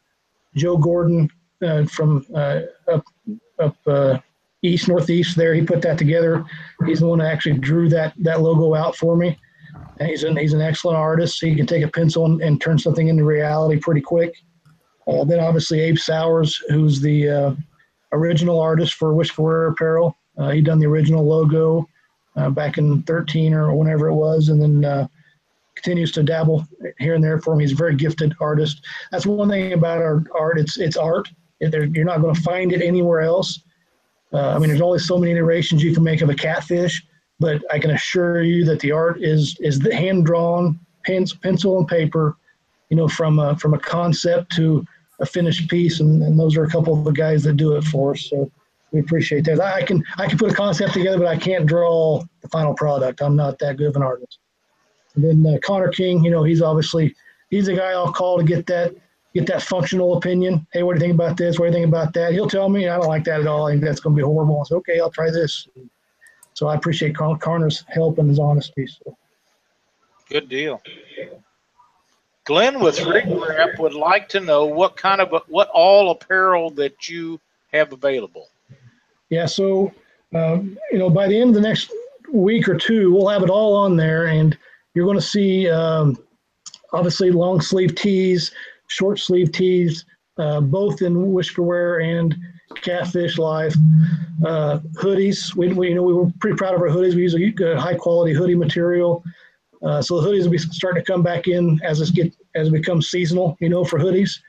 Joe 0.54 0.76
Gordon 0.76 1.30
uh, 1.62 1.84
from 1.86 2.26
uh, 2.34 2.62
up 2.88 3.04
up 3.58 3.76
uh, 3.86 4.18
east 4.62 4.88
northeast 4.88 5.36
there, 5.36 5.54
he 5.54 5.62
put 5.62 5.82
that 5.82 5.98
together. 5.98 6.44
He's 6.84 7.00
the 7.00 7.06
one 7.06 7.18
that 7.20 7.32
actually 7.32 7.58
drew 7.58 7.88
that 7.90 8.14
that 8.18 8.40
logo 8.40 8.74
out 8.74 8.96
for 8.96 9.16
me. 9.16 9.38
And 9.98 10.08
he's 10.08 10.24
an 10.24 10.36
he's 10.36 10.52
an 10.52 10.60
excellent 10.60 10.98
artist. 10.98 11.40
He 11.40 11.54
can 11.54 11.66
take 11.66 11.82
a 11.82 11.88
pencil 11.88 12.26
and, 12.26 12.42
and 12.42 12.60
turn 12.60 12.78
something 12.78 13.08
into 13.08 13.24
reality 13.24 13.78
pretty 13.78 14.00
quick. 14.00 14.34
Then 15.06 15.38
obviously 15.38 15.80
Abe 15.80 15.98
Sowers, 15.98 16.56
who's 16.68 17.00
the 17.00 17.56
original 18.12 18.60
artist 18.60 18.94
for 18.94 19.14
Whiskerwear 19.14 19.70
Apparel. 19.70 20.16
Uh, 20.36 20.50
he 20.50 20.60
done 20.60 20.78
the 20.78 20.86
original 20.86 21.24
logo 21.24 21.88
uh, 22.36 22.50
back 22.50 22.78
in 22.78 23.02
13 23.02 23.54
or 23.54 23.74
whenever 23.74 24.08
it 24.08 24.14
was, 24.14 24.48
and 24.48 24.60
then 24.60 24.84
uh, 24.84 25.06
continues 25.76 26.10
to 26.12 26.22
dabble 26.22 26.66
here 26.98 27.14
and 27.14 27.22
there 27.22 27.38
for 27.38 27.54
me. 27.54 27.64
He's 27.64 27.72
a 27.72 27.76
very 27.76 27.94
gifted 27.94 28.34
artist. 28.40 28.84
That's 29.12 29.26
one 29.26 29.48
thing 29.48 29.72
about 29.72 29.98
our 29.98 30.24
art. 30.38 30.58
It's 30.58 30.78
it's 30.78 30.96
art. 30.96 31.28
You're 31.60 32.04
not 32.04 32.20
going 32.20 32.34
to 32.34 32.40
find 32.40 32.72
it 32.72 32.82
anywhere 32.82 33.20
else. 33.20 33.60
Uh, 34.32 34.54
I 34.54 34.58
mean, 34.58 34.68
there's 34.68 34.82
only 34.82 34.98
so 34.98 35.16
many 35.18 35.32
iterations 35.32 35.82
you 35.82 35.94
can 35.94 36.02
make 36.02 36.20
of 36.20 36.28
a 36.28 36.34
catfish, 36.34 37.06
but 37.38 37.62
I 37.72 37.78
can 37.78 37.92
assure 37.92 38.42
you 38.42 38.64
that 38.64 38.80
the 38.80 38.92
art 38.92 39.22
is 39.22 39.56
is 39.60 39.78
the 39.78 39.94
hand 39.94 40.26
drawn, 40.26 40.78
pens, 41.04 41.34
pencil 41.34 41.78
and 41.78 41.86
paper, 41.88 42.36
you 42.90 42.96
know, 42.96 43.08
from 43.08 43.38
a, 43.38 43.56
from 43.56 43.74
a 43.74 43.78
concept 43.78 44.54
to 44.56 44.84
a 45.20 45.26
finished 45.26 45.70
piece, 45.70 46.00
and, 46.00 46.22
and 46.22 46.38
those 46.38 46.56
are 46.56 46.64
a 46.64 46.70
couple 46.70 46.92
of 46.92 47.04
the 47.04 47.12
guys 47.12 47.42
that 47.44 47.56
do 47.56 47.76
it 47.76 47.84
for 47.84 48.12
us. 48.12 48.28
So 48.28 48.50
we 48.92 49.00
appreciate 49.00 49.44
that. 49.44 49.60
I 49.60 49.82
can 49.82 50.04
I 50.18 50.26
can 50.26 50.38
put 50.38 50.50
a 50.50 50.54
concept 50.54 50.92
together, 50.92 51.18
but 51.18 51.28
I 51.28 51.36
can't 51.36 51.66
draw 51.66 52.22
the 52.42 52.48
final 52.48 52.74
product. 52.74 53.22
I'm 53.22 53.36
not 53.36 53.58
that 53.60 53.76
good 53.76 53.88
of 53.88 53.96
an 53.96 54.02
artist. 54.02 54.38
And 55.16 55.24
then 55.24 55.54
uh, 55.54 55.58
Connor 55.58 55.88
King, 55.88 56.24
you 56.24 56.30
know, 56.30 56.44
he's 56.44 56.62
obviously 56.62 57.14
he's 57.50 57.66
the 57.66 57.74
guy 57.74 57.90
I'll 57.90 58.12
call 58.12 58.38
to 58.38 58.44
get 58.44 58.66
that 58.66 58.94
get 59.34 59.46
that 59.46 59.62
functional 59.62 60.16
opinion. 60.16 60.66
Hey, 60.72 60.82
what 60.82 60.94
do 60.94 60.98
you 60.98 61.00
think 61.00 61.14
about 61.14 61.36
this? 61.36 61.58
What 61.58 61.66
do 61.66 61.72
you 61.72 61.84
think 61.84 61.88
about 61.88 62.14
that? 62.14 62.32
He'll 62.32 62.48
tell 62.48 62.68
me 62.68 62.88
I 62.88 62.96
don't 62.96 63.08
like 63.08 63.24
that 63.24 63.40
at 63.40 63.46
all. 63.46 63.66
I 63.66 63.72
think 63.72 63.82
that's 63.82 64.00
going 64.00 64.14
to 64.14 64.20
be 64.20 64.24
horrible. 64.24 64.60
I 64.60 64.64
say, 64.68 64.74
okay, 64.76 65.00
I'll 65.00 65.10
try 65.10 65.30
this. 65.30 65.68
So 66.54 66.68
I 66.68 66.74
appreciate 66.74 67.14
Con- 67.14 67.38
Connor's 67.38 67.84
help 67.88 68.18
and 68.18 68.28
his 68.28 68.38
honesty. 68.38 68.86
So. 68.86 69.16
Good 70.28 70.48
deal. 70.48 70.80
Glenn 72.44 72.80
with 72.80 73.04
Rig 73.04 73.26
Wrap 73.28 73.78
would 73.78 73.92
like 73.94 74.28
to 74.30 74.40
know 74.40 74.64
what 74.64 74.96
kind 74.96 75.20
of 75.20 75.34
what 75.48 75.68
all 75.74 76.10
apparel 76.10 76.70
that 76.70 77.08
you 77.08 77.40
have 77.72 77.92
available. 77.92 78.48
Yeah, 79.30 79.46
so 79.46 79.92
um, 80.34 80.78
you 80.92 80.98
know, 80.98 81.10
by 81.10 81.26
the 81.26 81.38
end 81.38 81.50
of 81.50 81.54
the 81.54 81.68
next 81.68 81.90
week 82.32 82.68
or 82.68 82.76
two, 82.76 83.12
we'll 83.12 83.28
have 83.28 83.42
it 83.42 83.50
all 83.50 83.76
on 83.76 83.96
there, 83.96 84.26
and 84.26 84.56
you're 84.96 85.04
going 85.04 85.18
to 85.18 85.22
see 85.22 85.68
um, 85.70 86.16
obviously 86.94 87.30
long 87.30 87.60
sleeve 87.60 87.94
tees, 87.94 88.50
short 88.88 89.18
sleeve 89.18 89.52
tees, 89.52 90.06
uh, 90.38 90.62
both 90.62 91.02
in 91.02 91.14
Whiskerwear 91.14 92.02
and 92.02 92.34
catfish 92.76 93.36
life. 93.36 93.74
Uh, 94.44 94.78
hoodies, 94.94 95.54
we, 95.54 95.68
we 95.74 95.90
you 95.90 95.94
know 95.94 96.02
we 96.02 96.14
were 96.14 96.32
pretty 96.40 96.56
proud 96.56 96.74
of 96.74 96.80
our 96.80 96.88
hoodies. 96.88 97.14
We 97.14 97.22
use 97.22 97.60
a, 97.60 97.78
high 97.78 97.94
quality 97.94 98.32
hoodie 98.32 98.54
material. 98.54 99.22
Uh, 99.82 100.00
so 100.00 100.18
the 100.18 100.26
hoodies 100.26 100.44
will 100.44 100.52
be 100.52 100.58
starting 100.58 101.04
to 101.04 101.12
come 101.12 101.22
back 101.22 101.46
in 101.46 101.78
as 101.84 102.00
it 102.00 102.14
get 102.14 102.34
as 102.54 102.68
it 102.68 102.72
becomes 102.72 103.08
seasonal. 103.08 103.54
You 103.60 103.68
know, 103.68 103.84
for 103.84 103.98
hoodies, 103.98 104.40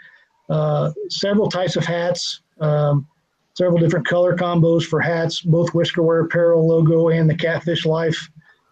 uh, 0.49 0.91
several 1.09 1.49
types 1.49 1.75
of 1.75 1.85
hats. 1.85 2.39
Um, 2.61 3.05
several 3.53 3.79
different 3.79 4.05
color 4.05 4.35
combos 4.35 4.83
for 4.83 5.01
hats, 5.01 5.41
both 5.41 5.73
Whiskerwear 5.73 6.25
Apparel 6.25 6.67
logo 6.67 7.09
and 7.09 7.27
the 7.27 7.35
Catfish 7.35 7.85
Life 7.85 8.29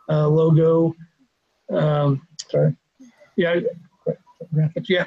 uh, 0.10 0.28
logo. 0.28 0.96
Um, 1.70 2.28
sorry. 2.50 2.76
Yeah. 3.36 3.60
Yeah. 4.84 5.06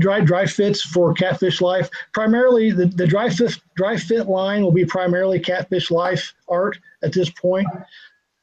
Dry 0.00 0.20
dry 0.20 0.46
fits 0.46 0.82
for 0.82 1.12
Catfish 1.12 1.60
Life. 1.60 1.90
Primarily, 2.12 2.70
the, 2.70 2.86
the 2.86 3.06
dry 3.06 3.28
fit 3.28 3.58
dry 3.76 3.96
fit 3.96 4.28
line 4.28 4.62
will 4.62 4.72
be 4.72 4.84
primarily 4.84 5.40
Catfish 5.40 5.90
Life 5.90 6.34
art 6.48 6.78
at 7.02 7.12
this 7.12 7.30
point. 7.30 7.66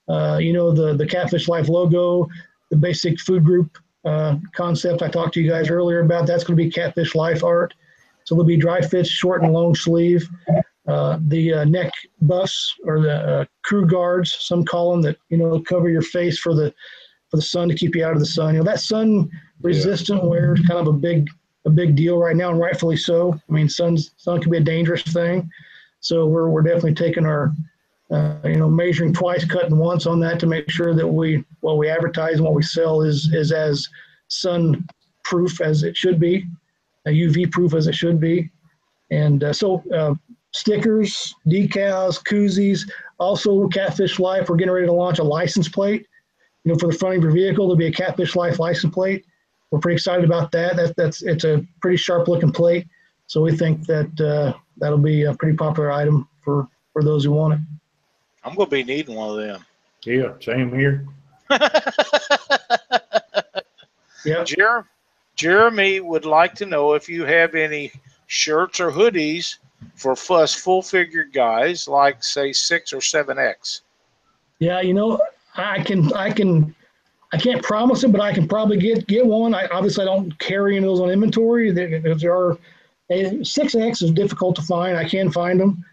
Uh, 0.07 0.37
you 0.41 0.51
know 0.51 0.71
the 0.71 0.93
the 0.93 1.05
Catfish 1.05 1.47
Life 1.47 1.69
logo, 1.69 2.27
the 2.69 2.75
basic 2.75 3.19
food 3.19 3.45
group 3.45 3.77
uh, 4.03 4.35
concept 4.53 5.01
I 5.01 5.07
talked 5.07 5.33
to 5.35 5.41
you 5.41 5.49
guys 5.49 5.69
earlier 5.69 6.01
about. 6.01 6.27
That's 6.27 6.43
going 6.43 6.57
to 6.57 6.63
be 6.63 6.69
Catfish 6.69 7.15
Life 7.15 7.43
art. 7.43 7.73
So 8.25 8.35
there'll 8.35 8.45
be 8.45 8.57
dry 8.57 8.81
fits, 8.81 9.09
short 9.09 9.43
and 9.43 9.53
long 9.53 9.75
sleeve. 9.75 10.27
Uh, 10.87 11.17
the 11.27 11.53
uh, 11.53 11.63
neck 11.63 11.91
buffs 12.21 12.75
or 12.85 12.99
the 12.99 13.15
uh, 13.15 13.45
crew 13.63 13.87
guards, 13.87 14.35
some 14.39 14.63
call 14.63 14.91
them 14.91 15.01
that 15.01 15.17
you 15.29 15.37
know 15.37 15.59
cover 15.59 15.89
your 15.89 16.01
face 16.01 16.37
for 16.37 16.53
the 16.53 16.73
for 17.35 17.41
the 17.41 17.45
sun 17.45 17.67
to 17.67 17.75
keep 17.75 17.95
you 17.95 18.05
out 18.05 18.13
of 18.13 18.19
the 18.19 18.25
sun. 18.25 18.53
You 18.53 18.59
know 18.59 18.65
that 18.65 18.79
sun 18.79 19.29
resistant 19.61 20.23
wear 20.23 20.53
is 20.53 20.65
kind 20.65 20.79
of 20.79 20.87
a 20.87 20.97
big 20.97 21.29
a 21.65 21.69
big 21.69 21.95
deal 21.95 22.17
right 22.17 22.35
now, 22.35 22.49
and 22.51 22.59
rightfully 22.59 22.95
so. 22.95 23.33
I 23.33 23.51
mean, 23.51 23.67
sun's 23.67 24.11
sun 24.17 24.41
can 24.41 24.51
be 24.51 24.57
a 24.57 24.61
dangerous 24.61 25.01
thing. 25.01 25.49
So 25.99 26.27
we're, 26.27 26.47
we're 26.49 26.61
definitely 26.61 26.93
taking 26.93 27.25
our, 27.25 27.51
uh, 28.11 28.35
you 28.43 28.57
know, 28.57 28.69
measuring 28.69 29.13
twice, 29.13 29.43
cutting 29.43 29.77
once 29.77 30.05
on 30.05 30.19
that 30.19 30.39
to 30.41 30.45
make 30.45 30.69
sure 30.69 30.93
that 30.93 31.07
we, 31.07 31.43
what 31.61 31.79
we 31.79 31.89
advertise 31.89 32.35
and 32.35 32.43
what 32.43 32.53
we 32.53 32.61
sell 32.61 33.01
is, 33.01 33.33
is 33.33 33.51
as 33.51 33.89
sun 34.27 34.87
proof 35.23 35.59
as 35.59 35.81
it 35.81 35.97
should 35.97 36.19
be, 36.19 36.45
uh, 37.07 37.09
UV 37.09 37.51
proof 37.51 37.73
as 37.73 37.87
it 37.87 37.95
should 37.95 38.19
be. 38.19 38.51
And 39.09 39.43
uh, 39.43 39.53
so 39.53 39.83
uh, 39.91 40.13
stickers, 40.51 41.33
decals, 41.47 42.23
koozies, 42.23 42.87
also 43.17 43.67
Catfish 43.69 44.19
Life, 44.19 44.49
we're 44.49 44.57
getting 44.57 44.73
ready 44.73 44.85
to 44.85 44.93
launch 44.93 45.17
a 45.17 45.23
license 45.23 45.67
plate. 45.67 46.05
You 46.65 46.73
know, 46.73 46.77
for 46.77 46.91
the 46.91 46.97
front 46.97 47.17
of 47.17 47.23
your 47.23 47.31
vehicle, 47.31 47.67
there'll 47.67 47.77
be 47.77 47.87
a 47.87 47.91
Catfish 47.91 48.35
Life 48.35 48.59
license 48.59 48.93
plate. 48.93 49.25
We're 49.71 49.79
pretty 49.79 49.95
excited 49.95 50.25
about 50.25 50.51
that. 50.51 50.75
That 50.75 50.95
that's 50.97 51.21
it's 51.21 51.45
a 51.45 51.65
pretty 51.81 51.97
sharp 51.97 52.27
looking 52.27 52.51
plate. 52.51 52.87
So 53.27 53.41
we 53.41 53.55
think 53.55 53.85
that 53.87 54.19
uh, 54.19 54.57
that'll 54.77 54.97
be 54.97 55.23
a 55.23 55.33
pretty 55.35 55.55
popular 55.55 55.91
item 55.91 56.27
for 56.43 56.67
for 56.91 57.03
those 57.03 57.23
who 57.23 57.31
want 57.31 57.53
it. 57.53 57.59
I'm 58.43 58.55
gonna 58.55 58.69
be 58.69 58.83
needing 58.83 59.15
one 59.15 59.29
of 59.29 59.37
them. 59.37 59.65
Yeah, 60.03 60.33
same 60.41 60.73
here. 60.73 61.07
Yeah. 64.25 64.43
Jer- 64.43 64.87
Jeremy 65.35 65.99
would 65.99 66.25
like 66.25 66.55
to 66.55 66.65
know 66.65 66.93
if 66.93 67.07
you 67.07 67.23
have 67.25 67.55
any 67.55 67.91
shirts 68.27 68.79
or 68.79 68.91
hoodies 68.91 69.57
for 69.95 70.15
us 70.31 70.55
full 70.55 70.81
figured 70.81 71.31
guys, 71.31 71.87
like 71.87 72.23
say 72.23 72.51
six 72.51 72.91
or 72.91 73.01
seven 73.01 73.37
X. 73.37 73.81
Yeah, 74.59 74.81
you 74.81 74.93
know, 74.93 75.21
I 75.57 75.81
can 75.83 76.11
I 76.13 76.31
can 76.31 76.75
I 77.33 77.37
can't 77.37 77.63
promise 77.63 78.03
it, 78.03 78.11
but 78.11 78.21
I 78.21 78.33
can 78.33 78.47
probably 78.47 78.77
get 78.77 79.07
get 79.07 79.25
one. 79.25 79.53
I 79.53 79.67
obviously 79.67 80.03
I 80.03 80.05
don't 80.05 80.37
carry 80.39 80.77
any 80.77 80.85
of 80.85 80.89
those 80.89 81.01
on 81.01 81.09
inventory. 81.09 81.71
There, 81.71 82.15
there 82.15 82.35
are 82.35 82.57
six 83.43 83.75
X 83.75 84.01
is 84.01 84.11
difficult 84.11 84.55
to 84.57 84.61
find. 84.61 84.97
I 84.97 85.07
can 85.07 85.31
find 85.31 85.59
them. 85.59 85.83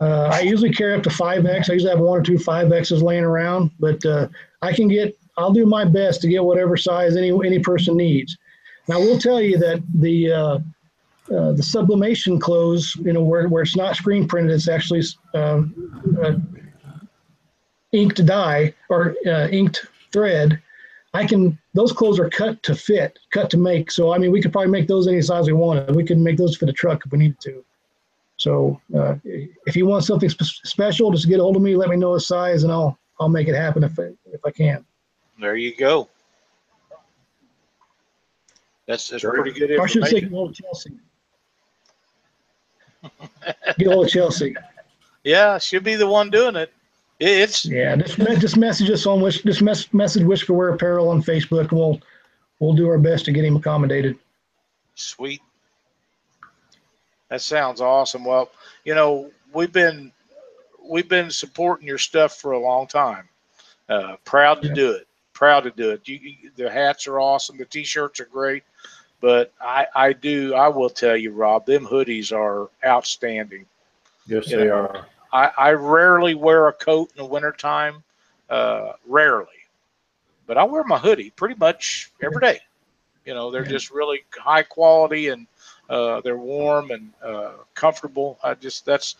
Uh, 0.00 0.30
I 0.32 0.40
usually 0.40 0.72
carry 0.72 0.94
up 0.94 1.02
to 1.04 1.10
five 1.10 1.46
X. 1.46 1.70
I 1.70 1.74
usually 1.74 1.90
have 1.90 2.00
one 2.00 2.18
or 2.18 2.22
two 2.22 2.38
five 2.38 2.72
X's 2.72 3.02
laying 3.02 3.24
around, 3.24 3.70
but 3.78 4.04
uh, 4.04 4.28
I 4.60 4.72
can 4.72 4.88
get. 4.88 5.16
I'll 5.38 5.52
do 5.52 5.64
my 5.64 5.84
best 5.84 6.20
to 6.22 6.28
get 6.28 6.44
whatever 6.44 6.76
size 6.76 7.16
any 7.16 7.30
any 7.30 7.58
person 7.58 7.96
needs. 7.96 8.36
Now, 8.88 8.96
I 8.96 8.98
will 8.98 9.18
tell 9.18 9.40
you 9.40 9.58
that 9.58 9.82
the 9.94 10.32
uh, 10.32 10.58
uh, 11.34 11.52
the 11.52 11.62
sublimation 11.62 12.38
clothes, 12.40 12.96
you 12.96 13.12
know, 13.12 13.22
where, 13.22 13.48
where 13.48 13.62
it's 13.62 13.76
not 13.76 13.96
screen 13.96 14.26
printed, 14.26 14.52
it's 14.52 14.68
actually 14.68 15.02
um, 15.34 15.72
uh, 16.22 16.32
inked 17.92 18.24
dye 18.26 18.74
or 18.88 19.14
uh, 19.26 19.48
inked 19.48 19.86
thread. 20.12 20.60
I 21.14 21.26
can, 21.26 21.58
those 21.74 21.92
clothes 21.92 22.18
are 22.18 22.30
cut 22.30 22.62
to 22.62 22.74
fit, 22.74 23.18
cut 23.30 23.50
to 23.50 23.58
make. 23.58 23.90
So, 23.90 24.12
I 24.14 24.18
mean, 24.18 24.32
we 24.32 24.40
could 24.40 24.50
probably 24.50 24.70
make 24.70 24.88
those 24.88 25.06
any 25.06 25.20
size 25.20 25.46
we 25.46 25.52
wanted. 25.52 25.94
We 25.94 26.04
can 26.04 26.22
make 26.22 26.38
those 26.38 26.56
for 26.56 26.64
the 26.64 26.72
truck 26.72 27.02
if 27.04 27.12
we 27.12 27.18
needed 27.18 27.38
to. 27.42 27.62
So, 28.38 28.80
uh, 28.96 29.16
if 29.24 29.76
you 29.76 29.84
want 29.86 30.04
something 30.04 30.30
spe- 30.30 30.42
special, 30.64 31.10
just 31.12 31.28
get 31.28 31.38
a 31.38 31.42
hold 31.42 31.56
of 31.56 31.62
me, 31.62 31.76
let 31.76 31.90
me 31.90 31.96
know 31.96 32.14
the 32.14 32.20
size, 32.20 32.64
and 32.64 32.72
I'll, 32.72 32.98
I'll 33.20 33.28
make 33.28 33.46
it 33.46 33.54
happen 33.54 33.84
if, 33.84 33.98
I- 33.98 34.14
if 34.32 34.40
I 34.44 34.50
can. 34.50 34.84
There 35.38 35.56
you 35.56 35.76
go. 35.76 36.08
That's, 38.86 39.06
that's 39.08 39.20
Sure. 39.20 39.34
pretty 39.34 39.58
good 39.58 39.70
Or 39.72 39.82
I 39.82 39.86
should 39.86 40.06
say, 40.06 40.20
get 40.20 40.32
a 40.32 40.34
hold 40.34 40.50
of 40.50 40.56
Chelsea. 40.56 40.90
Get 43.78 43.86
a 43.86 43.90
hold 43.90 44.06
of 44.06 44.10
Chelsea. 44.12 44.54
Yeah, 45.24 45.58
she'll 45.58 45.80
be 45.80 45.94
the 45.94 46.08
one 46.08 46.30
doing 46.30 46.56
it. 46.56 46.72
It- 47.22 47.40
It's 47.42 47.64
Yeah, 47.64 47.94
just, 47.96 48.18
me- 48.18 48.36
just 48.36 48.56
message 48.56 48.90
us 48.90 49.06
on 49.06 49.20
Wish, 49.20 49.42
just 49.42 49.62
mess, 49.62 49.92
message 49.92 50.22
Whiskerwear 50.24 50.74
Apparel 50.74 51.08
on 51.08 51.22
Facebook, 51.22 51.70
and 51.70 51.72
we'll, 51.78 52.00
we'll 52.58 52.72
do 52.74 52.88
our 52.88 52.98
best 52.98 53.24
to 53.26 53.32
get 53.32 53.44
him 53.44 53.56
accommodated. 53.56 54.18
Sweet. 54.94 55.40
That 57.28 57.40
sounds 57.40 57.80
awesome. 57.80 58.24
Well, 58.24 58.50
you 58.84 58.94
know, 58.94 59.30
we've 59.54 59.72
been 59.72 60.12
we've 60.84 61.08
been 61.08 61.30
supporting 61.30 61.86
your 61.86 61.96
stuff 61.98 62.36
for 62.36 62.52
a 62.52 62.58
long 62.58 62.86
time. 62.88 63.28
Uh, 63.88 64.16
proud 64.24 64.60
to 64.62 64.68
Yeah. 64.68 64.74
do 64.74 64.90
it. 64.92 65.06
Proud 65.32 65.60
to 65.60 65.70
do 65.70 65.90
it. 65.90 66.06
You, 66.06 66.16
you, 66.16 66.50
the 66.56 66.70
hats 66.70 67.06
are 67.06 67.20
awesome. 67.20 67.56
The 67.56 67.64
t-shirts 67.64 68.20
are 68.20 68.26
great. 68.26 68.64
But 69.20 69.52
I, 69.60 69.86
I 69.94 70.12
do, 70.12 70.54
I 70.54 70.66
will 70.68 70.90
tell 70.90 71.16
you, 71.16 71.30
Rob, 71.30 71.64
them 71.64 71.86
hoodies 71.86 72.32
are 72.36 72.68
outstanding. 72.84 73.64
Yes, 74.26 74.50
Yeah. 74.50 74.56
they 74.58 74.68
are. 74.68 75.06
I, 75.32 75.50
I 75.56 75.72
rarely 75.72 76.34
wear 76.34 76.68
a 76.68 76.72
coat 76.72 77.10
in 77.14 77.22
the 77.22 77.28
wintertime, 77.28 78.02
uh, 78.50 78.92
rarely, 79.06 79.46
but 80.46 80.58
I 80.58 80.64
wear 80.64 80.84
my 80.84 80.98
hoodie 80.98 81.30
pretty 81.30 81.54
much 81.56 82.10
every 82.22 82.40
day. 82.40 82.60
You 83.24 83.34
know, 83.34 83.50
they're 83.50 83.64
just 83.64 83.90
really 83.90 84.24
high 84.32 84.62
quality 84.62 85.28
and 85.28 85.46
uh, 85.88 86.20
they're 86.22 86.36
warm 86.36 86.90
and 86.90 87.12
uh, 87.22 87.52
comfortable. 87.74 88.38
I 88.42 88.54
just 88.54 88.84
that's 88.86 89.16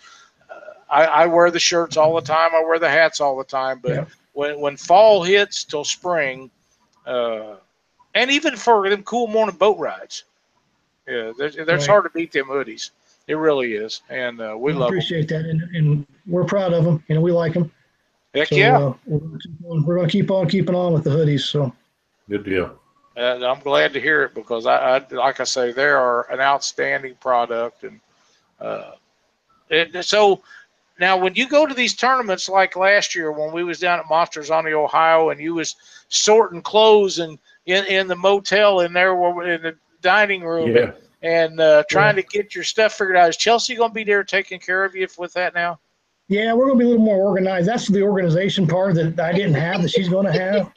uh, 0.50 0.54
I, 0.90 1.04
I 1.04 1.26
wear 1.26 1.50
the 1.50 1.60
shirts 1.60 1.96
all 1.96 2.14
the 2.14 2.22
time. 2.22 2.50
I 2.54 2.62
wear 2.64 2.78
the 2.78 2.90
hats 2.90 3.20
all 3.20 3.36
the 3.36 3.44
time. 3.44 3.80
But 3.82 3.98
Yeah. 3.98 4.04
when 4.32 4.60
when 4.60 4.76
fall 4.76 5.22
hits 5.22 5.64
till 5.64 5.84
spring, 5.84 6.50
uh, 7.06 7.56
and 8.14 8.30
even 8.30 8.56
for 8.56 8.88
them 8.88 9.02
cool 9.02 9.26
morning 9.28 9.56
boat 9.56 9.78
rides, 9.78 10.24
yeah, 11.08 11.32
there's, 11.36 11.56
there's 11.56 11.86
Right. 11.86 11.86
hard 11.86 12.04
to 12.04 12.10
beat 12.10 12.32
them 12.32 12.46
hoodies. 12.46 12.90
It 13.28 13.34
really 13.34 13.74
is, 13.74 14.02
and 14.10 14.40
uh, 14.40 14.56
we 14.58 14.72
I 14.72 14.76
love 14.76 14.88
them. 14.90 14.98
appreciate 14.98 15.28
that, 15.28 15.44
and, 15.44 15.62
and 15.74 16.06
we're 16.26 16.44
proud 16.44 16.72
of 16.72 16.84
them. 16.84 17.02
You 17.08 17.14
know, 17.14 17.20
we 17.20 17.30
like 17.32 17.54
them. 17.54 17.70
Heck 18.34 18.48
So, 18.48 18.56
yeah. 18.56 18.76
uh, 18.78 18.94
we're 19.06 19.18
gonna 19.20 19.38
keep 19.38 19.52
on- 19.68 19.84
we're 19.84 19.94
going 19.96 20.08
to 20.08 20.12
keep 20.12 20.30
on 20.30 20.48
keeping 20.48 20.74
on 20.74 20.92
with 20.92 21.04
the 21.04 21.10
hoodies. 21.10 21.42
So, 21.42 21.72
Good 22.28 22.44
deal. 22.44 22.78
And 23.16 23.44
I'm 23.44 23.60
glad 23.60 23.92
to 23.92 24.00
hear 24.00 24.22
it 24.22 24.34
because 24.34 24.66
I, 24.66 24.96
I 24.96 25.06
like 25.10 25.38
I 25.40 25.44
say, 25.44 25.70
they 25.70 25.84
are 25.84 26.30
an 26.32 26.40
outstanding 26.40 27.14
product. 27.16 27.84
And 27.84 28.00
uh, 28.58 28.92
it, 29.68 30.02
so 30.04 30.42
now 30.98 31.16
when 31.18 31.34
you 31.34 31.46
go 31.46 31.66
to 31.66 31.74
these 31.74 31.94
tournaments 31.94 32.48
like 32.48 32.74
last 32.74 33.14
year 33.14 33.30
when 33.30 33.52
we 33.52 33.64
was 33.64 33.78
down 33.78 33.98
at 33.98 34.08
Monsters 34.08 34.50
on 34.50 34.64
the 34.64 34.72
Ohio 34.72 35.28
and 35.30 35.40
you 35.40 35.54
was 35.54 35.76
sorting 36.08 36.62
clothes 36.62 37.18
and 37.18 37.38
in, 37.66 37.84
in 37.86 38.08
the 38.08 38.16
motel 38.16 38.80
in 38.80 38.92
there 38.94 39.14
where 39.14 39.52
in 39.56 39.62
the 39.62 39.76
dining 40.00 40.42
room 40.42 40.74
Yeah. 40.74 40.92
And 41.22 41.60
uh, 41.60 41.84
trying 41.88 42.16
to 42.16 42.22
get 42.22 42.54
your 42.54 42.64
stuff 42.64 42.94
figured 42.94 43.16
out. 43.16 43.28
Is 43.28 43.36
Chelsea 43.36 43.74
going 43.74 43.90
to 43.90 43.94
be 43.94 44.04
there 44.04 44.24
taking 44.24 44.58
care 44.60 44.84
of 44.84 44.94
you 44.94 45.06
with 45.18 45.32
that 45.34 45.54
now? 45.54 45.78
yeah, 46.32 46.54
we're 46.54 46.66
going 46.66 46.78
to 46.78 46.82
be 46.82 46.86
a 46.86 46.88
little 46.88 47.04
more 47.04 47.22
organized. 47.22 47.68
That's 47.68 47.88
the 47.88 48.02
organization 48.02 48.66
part 48.66 48.94
that 48.94 49.20
I 49.20 49.32
didn't 49.32 49.54
have 49.54 49.82
that 49.82 49.90
she's 49.90 50.08
going 50.08 50.26
to 50.26 50.32
have. 50.32 50.72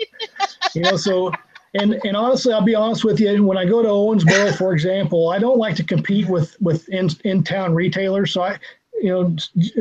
You 0.73 0.81
know, 0.81 0.97
so 0.97 1.31
and 1.75 1.93
and 2.03 2.17
honestly, 2.17 2.51
I'll 2.51 2.61
be 2.61 2.75
honest 2.75 3.05
with 3.05 3.19
you. 3.21 3.43
When 3.43 3.57
I 3.57 3.63
go 3.63 3.81
to 3.81 3.87
Owensboro, 3.87 4.57
for 4.57 4.73
example, 4.73 5.29
I 5.29 5.39
don't 5.39 5.57
like 5.57 5.75
to 5.77 5.83
compete 5.83 6.27
with 6.27 6.59
with 6.59 6.89
in 6.89 7.09
in 7.23 7.43
town 7.43 7.73
retailers. 7.73 8.33
So 8.33 8.41
I, 8.41 8.59
you 9.01 9.09
know, 9.09 9.35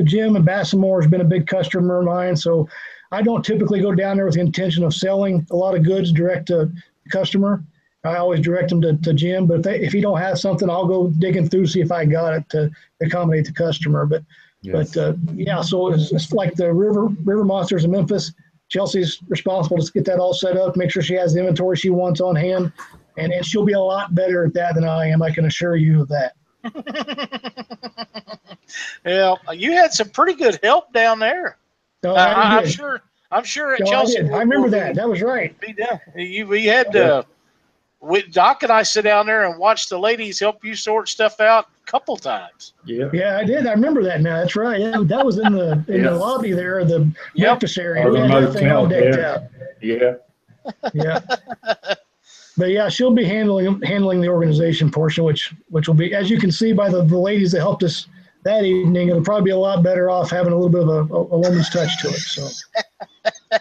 Jim 0.05 0.37
and 0.37 0.47
Bassamore 0.47 1.03
has 1.03 1.11
been 1.11 1.23
a 1.23 1.25
big 1.25 1.49
customer 1.49 1.99
of 1.99 2.05
mine. 2.05 2.37
So 2.37 2.69
I 3.11 3.23
don't 3.23 3.45
typically 3.45 3.81
go 3.81 3.93
down 3.93 4.17
there 4.17 4.27
with 4.27 4.35
the 4.35 4.41
intention 4.41 4.85
of 4.85 4.95
selling 4.95 5.45
a 5.51 5.57
lot 5.57 5.75
of 5.75 5.83
goods 5.83 6.13
direct 6.13 6.47
to 6.47 6.67
the 6.67 7.11
customer. 7.11 7.65
I 8.05 8.17
always 8.17 8.41
direct 8.41 8.69
them 8.69 8.81
to, 8.83 8.97
to 8.97 9.15
Jim, 9.15 9.47
but 9.47 9.57
if, 9.59 9.63
they, 9.63 9.81
if 9.81 9.93
he 9.93 10.01
don't 10.01 10.19
have 10.19 10.39
something, 10.39 10.69
I'll 10.69 10.87
go 10.87 11.09
digging 11.09 11.49
through 11.49 11.67
see 11.69 11.81
if 11.81 11.91
I 11.91 12.05
got 12.05 12.35
it 12.35 12.49
to 12.51 12.71
accommodate 13.01 13.47
the 13.47 13.53
customer. 13.53 14.07
But 14.07 14.23
Yes. 14.63 14.95
but 14.95 15.01
uh, 15.01 15.13
yeah, 15.35 15.61
so 15.61 15.93
it's, 15.93 16.11
it's 16.11 16.33
like 16.33 16.55
the 16.55 16.73
river 16.73 17.09
river 17.25 17.45
monsters 17.45 17.85
in 17.85 17.91
Memphis. 17.91 18.33
Chelsea's 18.71 19.21
responsible 19.29 19.77
to 19.77 19.93
get 19.93 20.07
that 20.07 20.19
all 20.19 20.33
set 20.33 20.57
up, 20.57 20.75
make 20.75 20.91
sure 20.91 21.03
she 21.03 21.13
has 21.15 21.35
the 21.35 21.41
inventory 21.41 21.77
she 21.77 21.91
wants 21.91 22.23
on 22.23 22.35
hand, 22.35 22.73
and, 23.19 23.31
and 23.31 23.45
she'll 23.45 23.67
be 23.67 23.75
a 23.75 23.79
lot 23.81 24.15
better 24.15 24.47
at 24.47 24.55
that 24.55 24.75
than 24.75 24.85
I 24.85 25.07
am. 25.09 25.21
I 25.21 25.31
can 25.31 25.45
assure 25.45 25.77
you 25.77 26.01
of 26.01 26.09
that. 26.09 26.33
Yeah, 29.05 29.35
you 29.53 29.73
had 29.73 29.93
some 29.93 30.09
pretty 30.09 30.33
good 30.35 30.59
help 30.63 30.93
down 30.93 31.19
there. 31.19 31.59
No, 32.03 32.13
Uh, 32.17 32.19
I 32.21 32.33
I, 32.33 32.59
I'm 32.59 32.67
sure. 32.67 33.03
I'm 33.31 33.45
sure 33.45 33.75
at 33.75 33.81
No, 33.81 33.87
Chelsea. 33.87 34.23
did. 34.23 34.33
I 34.33 34.39
remember 34.39 34.71
that. 34.71 34.95
That 34.95 35.09
was 35.09 35.21
right. 35.21 35.59
Be 35.61 35.73
down. 35.75 36.01
You 36.17 36.47
we 36.47 36.65
had 36.65 36.89
Yeah. 36.95 37.01
uh, 37.03 37.23
we, 38.05 38.23
Doc 38.23 38.63
and 38.63 38.71
I 38.73 38.83
sit 38.83 39.03
down 39.03 39.27
there 39.27 39.45
and 39.49 39.59
watch 39.59 39.89
the 39.89 39.99
ladies 39.99 40.39
help 40.39 40.65
you 40.65 40.75
sort 40.75 41.09
stuff 41.09 41.41
out 41.41 41.67
a 41.83 41.91
couple 41.91 42.17
times. 42.17 42.75
Yeah. 42.85 43.09
Yeah, 43.13 43.39
I 43.39 43.45
did. 43.45 43.67
I 43.67 43.73
remember 43.73 44.03
that 44.05 44.21
now. 44.21 44.39
That's 44.39 44.57
right. 44.57 44.81
Yeah, 44.81 44.97
that 45.05 45.25
was 45.25 45.39
in 45.39 45.53
the 45.53 45.73
in 45.89 46.03
Yeah. 46.05 46.11
the 46.11 46.17
lobby 46.17 46.53
there, 46.53 46.85
the 46.85 47.11
Yep. 47.35 47.49
breakfast 47.61 47.79
area. 47.79 48.07
Or 48.07 48.13
We 48.13 48.21
the 48.21 48.29
had 48.29 48.45
all 48.73 48.87
motel, 48.87 48.93
yeah. 48.93 49.27
out. 49.31 49.43
Yeah. 49.81 50.15
Yeah. 50.93 51.21
But 52.57 52.71
yeah, 52.71 52.89
she'll 52.89 53.11
be 53.11 53.25
handling 53.25 53.83
handling 53.83 54.21
the 54.21 54.29
organization 54.29 54.91
portion, 54.91 55.25
which 55.25 55.53
which 55.71 55.89
will 55.89 55.95
be, 55.97 56.15
as 56.15 56.31
you 56.31 56.39
can 56.39 56.53
see 56.53 56.73
by 56.73 56.89
the, 56.89 57.03
the 57.05 57.19
ladies 57.19 57.51
that 57.53 57.61
helped 57.61 57.83
us 57.83 58.07
that 58.45 58.65
evening, 58.65 59.09
it'll 59.09 59.23
probably 59.23 59.47
be 59.47 59.51
a 59.51 59.57
lot 59.57 59.83
better 59.83 60.09
off 60.11 60.31
having 60.31 60.53
a 60.53 60.57
little 60.57 60.69
bit 60.71 60.83
of 60.83 60.89
a, 61.11 61.15
a 61.15 61.39
woman's 61.39 61.69
touch 61.71 61.99
to 62.03 62.09
it. 62.09 62.15
So 62.21 62.47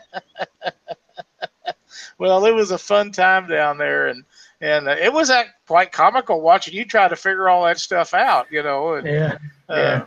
Well, 2.23 2.45
it 2.45 2.55
was 2.55 2.71
a 2.71 2.77
fun 2.77 3.11
time 3.11 3.49
down 3.49 3.77
there, 3.77 4.07
and 4.07 4.23
and 4.61 4.87
uh, 4.87 4.95
it 4.97 5.11
was 5.11 5.29
uh, 5.29 5.43
quite 5.67 5.91
comical 5.91 6.39
watching 6.39 6.73
you 6.73 6.85
try 6.85 7.09
to 7.09 7.17
figure 7.17 7.49
all 7.49 7.65
that 7.65 7.79
stuff 7.79 8.13
out. 8.13 8.47
You 8.49 8.63
know, 8.63 8.93
and, 8.93 9.05
yeah, 9.05 9.37
uh, 9.67 9.75
yeah. 9.75 10.05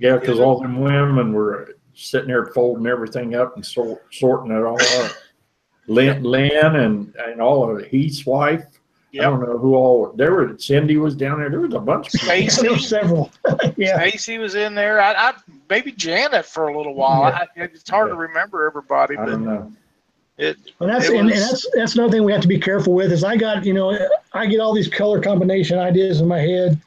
Yeah, 0.00 0.16
because 0.16 0.40
all 0.40 0.58
them 0.58 0.80
women 0.80 1.32
were 1.32 1.76
sitting 1.94 2.26
there 2.26 2.46
folding 2.46 2.88
everything 2.88 3.36
up 3.36 3.54
and 3.54 3.64
sort, 3.64 4.12
sorting 4.12 4.50
it 4.50 4.64
all 4.64 4.82
up. 5.04 5.12
Lynn, 5.86 6.20
Lynn 6.24 6.74
and, 6.74 7.14
and 7.14 7.40
all 7.40 7.70
of 7.70 7.86
Heath's 7.86 8.26
wife, 8.26 8.64
I 9.14 9.22
don't 9.22 9.40
know 9.40 9.56
who 9.56 9.76
all, 9.76 10.12
there 10.16 10.32
were, 10.32 10.58
Cindy 10.58 10.96
was 10.96 11.14
down 11.14 11.38
there. 11.38 11.48
There 11.48 11.60
was 11.60 11.74
a 11.74 11.78
bunch 11.78 12.08
of 12.08 12.20
people. 12.20 12.34
There 12.34 12.42
were 12.72 12.78
Stacy, 12.78 12.88
several. 12.88 13.30
yeah. 13.76 14.00
Stacy 14.00 14.38
was 14.38 14.56
in 14.56 14.74
there. 14.74 15.00
I, 15.00 15.12
I 15.12 15.34
maybe 15.70 15.92
Janet 15.92 16.44
for 16.44 16.66
a 16.66 16.76
little 16.76 16.94
while. 16.94 17.22
I, 17.22 17.46
it's 17.54 17.88
hard 17.88 18.10
to 18.10 18.16
remember 18.16 18.66
everybody, 18.66 19.16
I 19.16 19.24
don't 19.24 19.44
but 19.44 19.50
know. 19.50 19.72
It. 20.38 20.56
And 20.80 20.90
that's 20.90 21.08
It 21.08 21.16
and, 21.16 21.30
and 21.30 21.40
that's 21.40 21.66
that's 21.74 21.94
another 21.94 22.12
thing 22.12 22.24
we 22.24 22.32
have 22.32 22.42
to 22.42 22.48
be 22.48 22.58
careful 22.58 22.92
with 22.92 23.12
is 23.12 23.24
I 23.24 23.36
got 23.36 23.64
you 23.64 23.74
know 23.74 23.98
I 24.32 24.46
get 24.46 24.60
all 24.60 24.74
these 24.74 24.88
color 24.88 25.20
combination 25.20 25.78
ideas 25.78 26.20
in 26.20 26.28
my 26.28 26.40
head, 26.40 26.80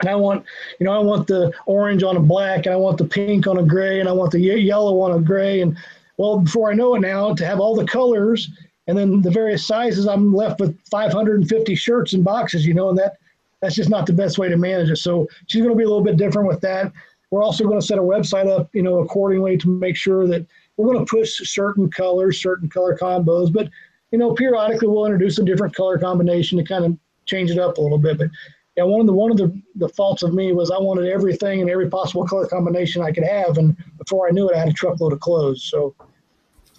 and 0.00 0.10
I 0.10 0.14
want 0.16 0.44
you 0.78 0.86
know 0.86 0.92
I 0.92 0.98
want 0.98 1.26
the 1.26 1.52
orange 1.66 2.02
on 2.02 2.16
a 2.16 2.20
black 2.20 2.66
and 2.66 2.74
I 2.74 2.76
want 2.76 2.98
the 2.98 3.04
pink 3.04 3.46
on 3.46 3.58
a 3.58 3.62
gray 3.62 4.00
and 4.00 4.08
I 4.08 4.12
want 4.12 4.32
the 4.32 4.40
yellow 4.40 5.00
on 5.00 5.12
a 5.12 5.20
gray 5.20 5.60
and 5.60 5.76
well 6.16 6.40
before 6.40 6.70
I 6.70 6.74
know 6.74 6.94
it 6.94 7.00
now 7.00 7.34
to 7.34 7.46
have 7.46 7.60
all 7.60 7.74
the 7.74 7.86
colors 7.86 8.50
and 8.86 8.96
then 8.96 9.22
the 9.22 9.30
various 9.30 9.66
sizes 9.66 10.06
I'm 10.06 10.34
left 10.34 10.60
with 10.60 10.78
550 10.90 11.74
shirts 11.74 12.12
and 12.14 12.24
boxes 12.24 12.66
you 12.66 12.74
know 12.74 12.88
and 12.90 12.98
that 12.98 13.16
that's 13.60 13.74
just 13.74 13.90
not 13.90 14.06
the 14.06 14.12
best 14.12 14.38
way 14.38 14.48
to 14.48 14.56
manage 14.56 14.88
it. 14.88 14.96
So 14.96 15.26
she's 15.48 15.62
going 15.62 15.74
to 15.74 15.78
be 15.78 15.82
a 15.82 15.88
little 15.88 16.04
bit 16.04 16.16
different 16.16 16.46
with 16.46 16.60
that. 16.60 16.92
We're 17.32 17.42
also 17.42 17.64
going 17.64 17.80
to 17.80 17.84
set 17.84 17.98
a 17.98 18.02
website 18.02 18.48
up 18.48 18.70
you 18.74 18.82
know 18.82 19.00
accordingly 19.00 19.56
to 19.58 19.68
make 19.68 19.96
sure 19.96 20.26
that 20.26 20.46
we're 20.78 20.92
going 20.92 21.04
to 21.04 21.10
push 21.10 21.40
certain 21.50 21.90
colors, 21.90 22.40
certain 22.40 22.70
color 22.70 22.96
combos, 22.96 23.52
but 23.52 23.68
you 24.12 24.18
know, 24.18 24.32
periodically 24.32 24.88
we'll 24.88 25.04
introduce 25.04 25.38
a 25.38 25.44
different 25.44 25.74
color 25.74 25.98
combination 25.98 26.56
to 26.56 26.64
kind 26.64 26.84
of 26.84 26.96
change 27.26 27.50
it 27.50 27.58
up 27.58 27.76
a 27.76 27.80
little 27.80 27.98
bit. 27.98 28.16
But 28.16 28.28
yeah, 28.76 28.84
one 28.84 29.00
of 29.00 29.06
the 29.06 29.12
one 29.12 29.30
of 29.30 29.36
the, 29.36 29.60
the 29.74 29.88
faults 29.90 30.22
of 30.22 30.32
me 30.32 30.52
was 30.52 30.70
I 30.70 30.78
wanted 30.78 31.10
everything 31.10 31.60
and 31.60 31.68
every 31.68 31.90
possible 31.90 32.26
color 32.26 32.46
combination 32.46 33.02
I 33.02 33.10
could 33.10 33.24
have, 33.24 33.58
and 33.58 33.76
before 33.98 34.28
I 34.28 34.30
knew 34.30 34.48
it, 34.48 34.56
I 34.56 34.60
had 34.60 34.68
a 34.68 34.72
truckload 34.72 35.12
of 35.12 35.20
clothes. 35.20 35.64
So 35.64 35.94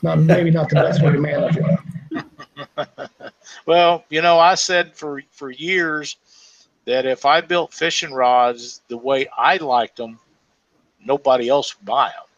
not 0.01 0.19
maybe 0.19 0.49
not 0.49 0.69
the 0.69 0.75
best 0.75 1.03
way 1.03 1.11
to 1.11 1.19
manage 1.19 1.57
it. 1.57 3.09
Well, 3.65 4.05
you 4.09 4.21
know, 4.21 4.39
I 4.39 4.55
said 4.55 4.95
for 4.95 5.21
for 5.31 5.51
years 5.51 6.17
that 6.85 7.05
if 7.05 7.25
I 7.25 7.41
built 7.41 7.73
fishing 7.73 8.13
rods 8.13 8.81
the 8.87 8.97
way 8.97 9.27
I 9.37 9.57
liked 9.57 9.97
them, 9.97 10.19
nobody 11.03 11.49
else 11.49 11.77
would 11.77 11.85
buy 11.85 12.09
them 12.09 12.28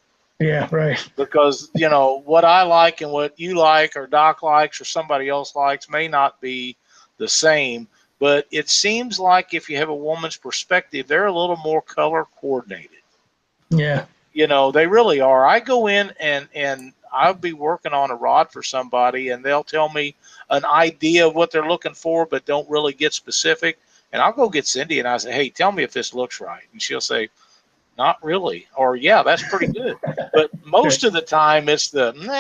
Yeah, 0.42 0.68
right. 0.72 1.08
because 1.16 1.70
you 1.76 1.90
know 1.90 2.22
what 2.26 2.44
I 2.44 2.64
like 2.64 3.02
and 3.02 3.12
what 3.12 3.40
you 3.40 3.56
like 3.56 3.96
or 3.96 4.08
Doc 4.08 4.44
likes 4.44 4.82
or 4.82 4.86
somebody 4.86 5.30
else 5.30 5.56
likes 5.56 5.90
may 5.90 6.08
not 6.08 6.42
be 6.42 6.76
the 7.18 7.30
same. 7.30 7.88
But 8.20 8.48
it 8.52 8.70
seems 8.70 9.20
like 9.20 9.54
if 9.54 9.70
you 9.70 9.78
have 9.78 9.90
a 9.90 9.96
woman's 9.96 10.38
perspective, 10.38 11.08
they're 11.08 11.26
a 11.26 11.32
little 11.32 11.58
more 11.58 11.82
color 11.82 12.28
coordinated. 12.40 13.00
Yeah, 13.70 14.06
you 14.34 14.48
know 14.48 14.72
they 14.72 14.88
really 14.88 15.20
are 15.20 15.46
i 15.46 15.60
go 15.60 15.88
in 15.88 16.12
and 16.20 16.48
and 16.56 16.94
i'll 17.12 17.34
be 17.34 17.54
working 17.54 17.94
on 17.94 18.12
a 18.12 18.16
rod 18.16 18.52
for 18.52 18.64
somebody 18.64 19.30
and 19.30 19.44
they'll 19.44 19.64
tell 19.64 19.90
me 19.90 20.16
an 20.50 20.64
idea 20.66 21.28
of 21.28 21.36
what 21.36 21.52
they're 21.52 21.68
looking 21.68 21.94
for 21.94 22.26
but 22.26 22.46
don't 22.46 22.70
really 22.70 22.94
get 22.94 23.14
specific 23.14 23.80
and 24.12 24.22
i'll 24.22 24.32
go 24.32 24.50
get 24.50 24.68
cindy 24.68 25.00
and 25.00 25.08
i 25.08 25.18
say 25.18 25.32
hey 25.32 25.50
tell 25.50 25.72
me 25.72 25.84
if 25.84 25.92
this 25.92 26.14
looks 26.14 26.40
right 26.40 26.64
and 26.72 26.82
she'll 26.82 27.02
say 27.02 27.30
not 27.98 28.24
really 28.24 28.68
or 28.76 28.96
yeah 28.96 29.22
that's 29.24 29.48
pretty 29.50 29.68
good 29.68 29.96
but 30.34 30.50
most 30.66 31.04
of 31.04 31.14
the 31.14 31.22
time 31.22 31.70
it's 31.70 31.90
the 31.90 32.12
nah 32.14 32.32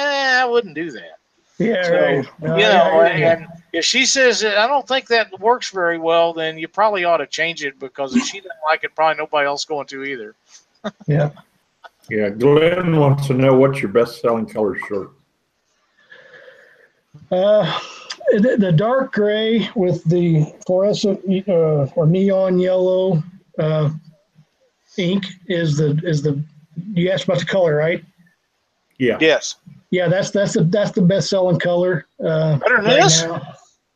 i 0.42 0.46
wouldn't 0.46 0.76
do 0.76 0.92
that 0.92 1.18
yeah, 1.58 1.84
So, 1.84 1.94
right. 1.94 2.28
No, 2.42 2.58
you 2.58 2.66
I- 2.66 2.70
know 2.74 3.00
I- 3.02 3.16
yeah. 3.16 3.34
and 3.38 3.48
if 3.74 3.86
she 3.86 4.06
says 4.06 4.44
i 4.44 4.66
don't 4.68 4.88
think 4.88 5.08
that 5.08 5.38
works 5.40 5.70
very 5.72 5.98
well 6.00 6.34
then 6.34 6.58
you 6.58 6.68
probably 6.68 7.04
ought 7.04 7.18
to 7.18 7.28
change 7.28 7.64
it 7.64 7.78
because 7.80 8.16
if 8.16 8.24
she 8.26 8.40
doesn't 8.40 8.52
like 8.66 8.84
it 8.84 8.96
probably 8.96 9.18
nobody 9.18 9.46
else 9.46 9.66
going 9.66 9.88
to 9.88 10.04
either 10.04 10.36
yeah. 11.08 11.30
Yeah, 12.10 12.30
Glenn 12.30 12.98
wants 12.98 13.28
to 13.28 13.34
know 13.36 13.54
what's 13.56 13.80
your 13.80 13.92
best 13.92 14.20
selling 14.20 14.46
color 14.48 14.76
shirt. 14.90 15.12
Uh, 17.32 17.80
the, 18.34 18.58
the 18.58 18.72
dark 18.72 19.14
gray 19.14 19.70
with 19.76 20.04
the 20.06 20.46
fluorescent 20.66 21.20
uh, 21.48 21.86
or 21.96 22.08
neon 22.08 22.60
yellow 22.60 23.22
uh, 23.60 23.90
ink 24.98 25.26
is 25.48 25.78
the 25.78 26.00
is 26.04 26.22
the 26.22 26.42
you 26.94 27.10
asked 27.12 27.26
about 27.26 27.40
the 27.40 27.46
color, 27.46 27.76
right? 27.76 28.04
Yeah, 28.98 29.18
yes 29.20 29.56
Yeah, 29.90 30.08
that's 30.08 30.32
that's 30.32 30.54
the 30.54 30.64
that's 30.64 30.92
the 30.92 31.02
best 31.02 31.30
selling 31.30 31.60
color. 31.60 32.06
Uh, 32.24 32.58
better 32.58 32.78
than 32.78 32.86
right 32.86 33.02
this 33.04 33.24
now. 33.24 33.42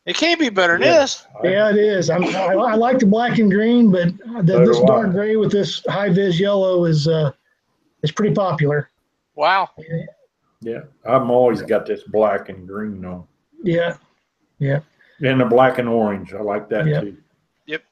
It 0.06 0.16
can't 0.16 0.40
be 0.40 0.50
better 0.50 0.74
than 0.78 0.88
Yeah. 0.88 1.00
this. 1.00 1.26
Yeah, 1.44 1.70
it 1.72 1.78
is. 1.78 2.10
I'm, 2.12 2.24
I, 2.24 2.54
I 2.54 2.76
like 2.76 3.00
the 3.00 3.08
black 3.08 3.40
and 3.40 3.50
green, 3.52 3.92
but 3.92 4.10
the, 4.46 4.64
this 4.64 4.80
dark 4.82 5.12
gray 5.12 5.36
with 5.36 5.52
this 5.52 5.84
high 5.88 6.10
vis 6.10 6.40
yellow 6.40 6.86
is 6.86 7.08
uh, 7.08 7.32
is 8.04 8.12
pretty 8.12 8.34
popular. 8.36 8.90
Wow. 9.36 9.70
yeah. 10.62 10.82
I'm 11.06 11.30
always 11.32 11.62
got 11.64 11.86
this 11.88 12.04
black 12.04 12.50
and 12.50 12.68
green 12.68 13.04
on. 13.04 13.28
Yeah, 13.64 13.98
yeah, 14.60 14.80
And 15.22 15.42
the 15.42 15.46
black 15.46 15.80
and 15.80 15.90
orange. 15.90 16.34
I 16.34 16.40
like 16.42 16.70
that 16.70 16.86
Yeah. 16.86 17.02
too. 17.02 17.18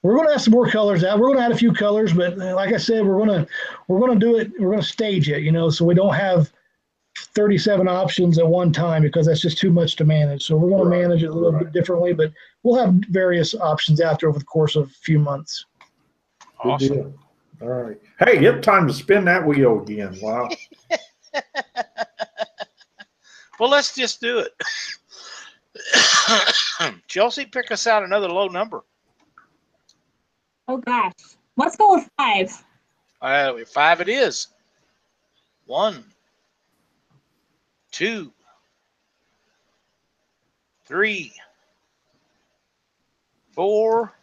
We're 0.02 0.16
gonna 0.16 0.34
add 0.34 0.42
some 0.42 0.52
more 0.52 0.70
colors 0.70 1.04
out. 1.04 1.20
We're 1.20 1.34
gonna 1.34 1.46
add 1.46 1.52
a 1.52 1.58
few 1.58 1.74
colors, 1.74 2.14
but 2.14 2.40
uh, 2.40 2.56
like 2.56 2.74
I 2.74 2.78
said, 2.78 3.06
we're 3.06 3.18
gonna 3.18 3.48
we're 3.88 4.00
gonna 4.00 4.20
do 4.20 4.38
it. 4.38 4.52
We're 4.60 4.72
gonna 4.72 4.84
stage 4.84 5.30
it, 5.30 5.44
you 5.44 5.52
know, 5.52 5.70
so 5.70 5.86
we 5.86 5.96
don't 5.96 6.14
have 6.14 6.52
37 7.18 7.88
options 7.88 8.38
at 8.38 8.48
one 8.48 8.72
time 8.72 9.02
because 9.02 9.28
that's 9.28 9.42
just 9.42 9.58
too 9.58 9.72
much 9.72 9.96
to 9.98 10.06
manage. 10.06 10.44
So 10.44 10.56
we're 10.56 10.70
gonna 10.70 10.90
manage 10.90 11.24
it 11.24 11.28
a 11.28 11.34
little 11.34 11.54
right. 11.54 11.64
bit 11.64 11.74
differently, 11.74 12.14
but 12.14 12.32
we'll 12.64 12.84
have 12.84 12.94
various 13.10 13.56
options 13.56 14.02
out 14.02 14.20
there 14.20 14.30
over 14.30 14.40
the 14.40 14.46
course 14.46 14.76
of 14.76 14.88
a 14.88 14.94
few 14.94 15.20
months. 15.20 15.66
Awesome. 16.64 17.18
All 17.62 17.70
right. 17.70 18.00
Hey, 18.20 18.46
it's 18.46 18.66
time 18.66 18.88
to 18.88 18.94
spin 18.94 19.26
that 19.26 19.46
wheel 19.46 19.82
again. 19.82 20.18
Wow. 20.22 20.50
Well, 23.60 23.70
let's 23.70 23.96
just 23.96 24.20
do 24.20 24.40
it. 24.40 24.52
Chelsea, 27.08 27.46
pick 27.46 27.72
us 27.72 27.88
out 27.88 28.04
another 28.04 28.28
low 28.28 28.48
number. 28.48 28.84
Oh 30.68 30.78
gosh. 30.78 31.14
Let's 31.58 31.76
go 31.76 31.96
with 31.96 32.10
five. 32.18 32.64
Uh, 33.22 33.54
five 33.66 34.02
it 34.02 34.10
is. 34.10 34.48
One, 35.66 36.04
two, 37.92 38.32
three, 40.86 41.34
four, 43.52 44.14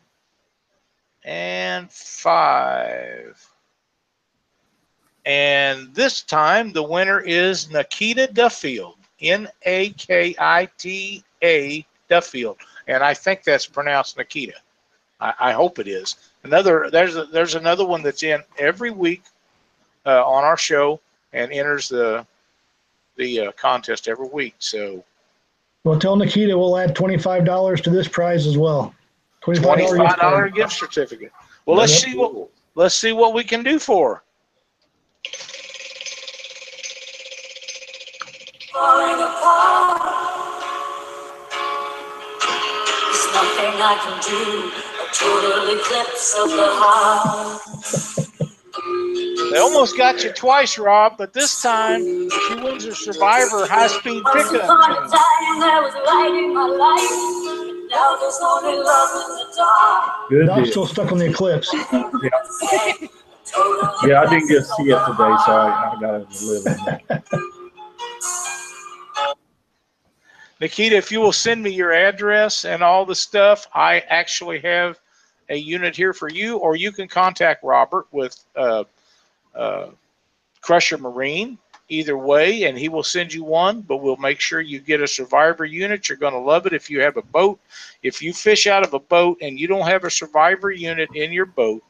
and 1.25 1.91
five. 1.91 3.47
And 5.25 5.95
this 5.95 6.23
time 6.23 6.73
the 6.73 6.83
winner 6.83 7.21
is 7.21 7.71
Nikita 7.71 8.29
Duffield. 8.33 8.97
N 9.21 9.49
A 9.65 9.91
K 9.91 10.35
I 10.39 10.69
T 10.79 11.23
A 11.43 11.87
Duffield. 12.09 12.59
And 12.89 13.03
I 13.03 13.15
think 13.15 13.45
that's 13.45 13.67
pronounced 13.67 14.17
Nikita. 14.17 14.55
I, 15.21 15.35
I 15.39 15.53
hope 15.53 15.79
it 15.79 15.89
is. 15.89 16.30
Another 16.43 16.89
there's 16.91 17.17
a, 17.17 17.25
there's 17.27 17.55
another 17.55 17.85
one 17.87 18.03
that's 18.03 18.23
in 18.23 18.43
every 18.59 18.91
week 18.91 19.23
uh, 20.07 20.25
on 20.25 20.45
our 20.45 20.57
show 20.57 21.01
and 21.33 21.53
enters 21.53 21.89
the 21.89 22.27
the 23.17 23.41
uh, 23.41 23.53
contest 23.53 24.09
every 24.09 24.29
week. 24.29 24.55
So 24.59 25.05
Well, 25.85 25.99
tell 25.99 26.17
Nikita 26.17 26.57
we'll 26.57 26.79
add 26.79 26.97
$25 26.97 27.83
to 27.83 27.91
this 27.91 28.09
prize 28.09 28.47
as 28.47 28.57
well. 28.57 28.95
$25 29.43 29.77
gift 29.77 29.97
five 29.97 30.19
dollar 30.19 30.37
card. 30.41 30.55
gift 30.55 30.73
certificate. 30.73 31.33
Well, 31.67 31.77
let's 31.77 31.93
see 31.95 32.17
what 32.17 32.49
let's 32.75 32.95
see 32.95 33.13
what 33.13 33.35
we 33.35 33.45
can 33.45 33.63
do 33.63 33.79
for. 33.79 34.15
her. 34.17 34.23
falling 38.73 39.21
apart. 39.23 40.01
There's 42.41 43.27
nothing 43.35 43.75
I 43.83 43.97
can 44.03 44.21
do. 44.83 44.90
A 45.11 45.15
total 45.15 45.69
eclipse 45.77 46.35
of 46.39 46.49
the 46.51 46.69
heart. 46.71 47.61
They 49.53 49.59
almost 49.59 49.97
got 49.97 50.23
you 50.23 50.31
twice, 50.33 50.79
Rob, 50.79 51.17
but 51.19 51.33
this 51.33 51.61
time 51.61 52.31
she 52.31 52.55
wins 52.55 52.85
her 52.87 52.95
Survivor 52.95 53.67
high 53.67 53.89
speed 53.89 54.23
Once 54.25 54.53
upon 54.53 54.93
a 54.93 54.95
pickup. 54.95 55.11
time 55.11 55.59
there 55.61 55.83
was 55.83 55.95
light 56.07 56.35
in 56.39 56.55
my 56.55 56.67
life. 56.67 57.11
Now 57.91 58.17
there's 58.21 58.39
only 58.41 58.79
love 58.79 59.11
in 59.15 59.29
the 59.35 59.45
dark. 59.57 60.29
Good 60.31 60.47
Doc's 60.47 60.63
deal. 60.63 60.71
still 60.71 60.87
stuck 60.87 61.11
on 61.13 61.19
the 61.19 61.27
eclipse. 61.31 61.69
Total 61.71 62.11
Yeah, 64.09 64.23
I 64.23 64.25
didn't 64.31 64.47
get 64.49 64.59
to 64.61 64.65
see 64.65 64.91
it 64.91 65.01
today, 65.07 65.35
so 65.45 65.53
I. 65.53 65.91
I 65.91 65.93
got 66.01 66.31
to 66.31 66.45
live 66.47 66.65
in 66.67 66.77
that. 67.09 67.23
Nikita, 70.61 70.95
if 70.97 71.11
you 71.11 71.21
will 71.21 71.33
send 71.33 71.63
me 71.63 71.71
your 71.71 71.93
address 71.93 72.65
and 72.67 72.83
all 72.83 73.07
the 73.07 73.15
stuff, 73.15 73.67
I 73.75 74.01
actually 74.01 74.61
have 74.61 74.99
a 75.49 75.57
unit 75.57 75.97
here 75.97 76.13
for 76.13 76.29
you, 76.29 76.59
or 76.59 76.77
you 76.77 76.93
can 76.93 77.09
contact 77.09 77.65
Robert 77.65 78.07
with 78.13 78.39
uh, 78.55 78.85
uh, 79.55 79.89
Crusher 80.61 80.99
Marine. 80.99 81.59
Either 81.93 82.17
way, 82.17 82.63
and 82.65 82.79
he 82.79 82.89
will 82.89 83.03
send 83.03 83.35
you 83.35 83.43
one, 83.43 83.81
but 83.81 83.97
we'll 83.97 84.17
make 84.19 84.39
sure 84.39 84.61
you 84.61 84.79
get 84.79 85.03
a 85.03 85.09
survivor 85.09 85.65
unit. 85.65 86.09
You're 86.09 86.19
going 86.19 86.35
to 86.35 86.39
love 86.39 86.65
it 86.67 86.73
if 86.73 86.89
you 86.89 87.01
have 87.01 87.17
a 87.17 87.23
boat. 87.23 87.59
If 88.05 88.23
you 88.23 88.33
fish 88.33 88.69
out 88.69 88.85
of 88.85 88.95
a 88.95 89.01
boat 89.01 89.39
and 89.43 89.59
you 89.59 89.67
don't 89.67 89.89
have 89.89 90.05
a 90.05 90.11
survivor 90.11 90.71
unit 90.71 91.09
in 91.17 91.33
your 91.33 91.47
boat, 91.47 91.83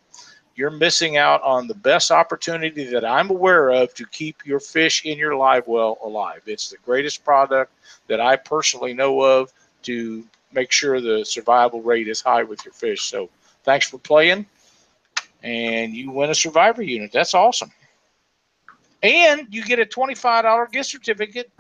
you're 0.55 0.71
missing 0.71 1.19
out 1.19 1.43
on 1.43 1.67
the 1.67 1.75
best 1.75 2.11
opportunity 2.11 2.85
that 2.85 3.05
I'm 3.05 3.29
aware 3.29 3.69
of 3.69 3.93
to 3.93 4.07
keep 4.07 4.47
your 4.47 4.59
fish 4.59 5.05
in 5.05 5.19
your 5.19 5.37
live 5.37 5.67
well 5.67 5.99
alive. 6.03 6.41
It's 6.47 6.71
the 6.71 6.79
greatest 6.79 7.23
product 7.23 7.71
that 8.11 8.21
I 8.21 8.35
personally 8.37 8.93
know 8.93 9.21
of 9.23 9.53
to 9.85 10.25
make 10.53 10.73
sure 10.73 11.01
the 11.01 11.25
survival 11.25 11.81
rate 11.81 12.09
is 12.09 12.21
high 12.21 12.43
with 12.43 12.65
your 12.65 12.75
fish. 12.75 13.03
So 13.05 13.31
thanks 13.63 13.89
for 13.89 13.99
playing, 13.99 14.45
and 15.45 15.95
you 15.95 16.11
win 16.11 16.29
a 16.31 16.35
survivor 16.35 16.83
unit. 16.83 17.13
That's 17.13 17.35
awesome. 17.35 17.71
And 19.03 19.47
you 19.49 19.65
get 19.65 19.79
a 19.79 19.87
twenty-five 19.87 20.43
dollar 20.45 20.67
gift 20.67 20.91
certificate 20.91 21.51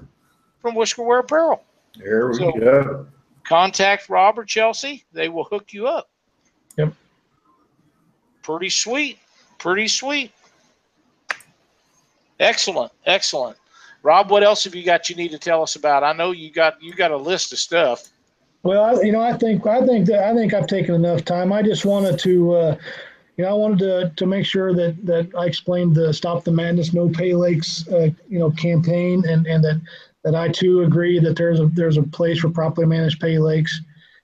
from 0.60 0.74
Whiskerwear 0.74 1.20
Apparel. 1.20 1.62
There 1.96 2.28
we 2.28 2.34
So- 2.34 2.52
go. 2.52 3.06
Contact 3.44 4.08
Rob 4.08 4.38
or 4.38 4.44
Chelsea; 4.44 5.04
they 5.12 5.28
will 5.28 5.44
hook 5.44 5.72
you 5.72 5.86
up. 5.86 6.10
Yep. 6.76 6.92
Pretty 8.42 8.68
sweet. 8.70 9.18
Pretty 9.58 9.88
sweet. 9.88 10.32
Excellent. 12.38 12.92
Excellent. 13.06 13.56
Rob, 14.02 14.30
what 14.30 14.42
else 14.42 14.64
have 14.64 14.74
you 14.74 14.84
got 14.84 15.10
you 15.10 15.16
need 15.16 15.30
to 15.32 15.38
tell 15.38 15.62
us 15.62 15.76
about? 15.76 16.02
I 16.02 16.12
know 16.12 16.30
you 16.32 16.50
got 16.50 16.82
you 16.82 16.94
got 16.94 17.10
a 17.10 17.16
list 17.16 17.52
of 17.52 17.58
stuff. 17.58 18.08
Well, 18.62 18.82
I, 18.82 19.02
you 19.02 19.12
know, 19.12 19.20
I 19.20 19.36
think 19.36 19.66
I 19.66 19.84
think 19.86 20.06
that 20.06 20.24
I 20.24 20.34
think 20.34 20.54
I've 20.54 20.66
taken 20.66 20.94
enough 20.94 21.24
time. 21.24 21.52
I 21.52 21.62
just 21.62 21.84
wanted 21.84 22.18
to, 22.20 22.54
uh, 22.54 22.76
you 23.36 23.44
know, 23.44 23.50
I 23.50 23.54
wanted 23.54 23.78
to 23.80 24.12
to 24.16 24.26
make 24.26 24.46
sure 24.46 24.74
that 24.74 25.04
that 25.06 25.30
I 25.38 25.46
explained 25.46 25.94
the 25.94 26.12
Stop 26.12 26.44
the 26.44 26.52
Madness 26.52 26.92
No 26.92 27.08
Pay 27.08 27.34
Lakes, 27.34 27.86
uh, 27.88 28.10
you 28.28 28.38
know, 28.38 28.50
campaign, 28.52 29.24
and 29.26 29.46
and 29.46 29.62
that 29.64 29.80
that 30.24 30.34
I 30.34 30.48
too 30.48 30.82
agree 30.82 31.18
that 31.20 31.36
there's 31.36 31.60
a 31.60 31.66
there's 31.66 31.96
a 31.96 32.02
place 32.02 32.40
for 32.40 32.50
properly 32.50 32.86
managed 32.86 33.20
pay 33.20 33.38
lakes 33.38 33.80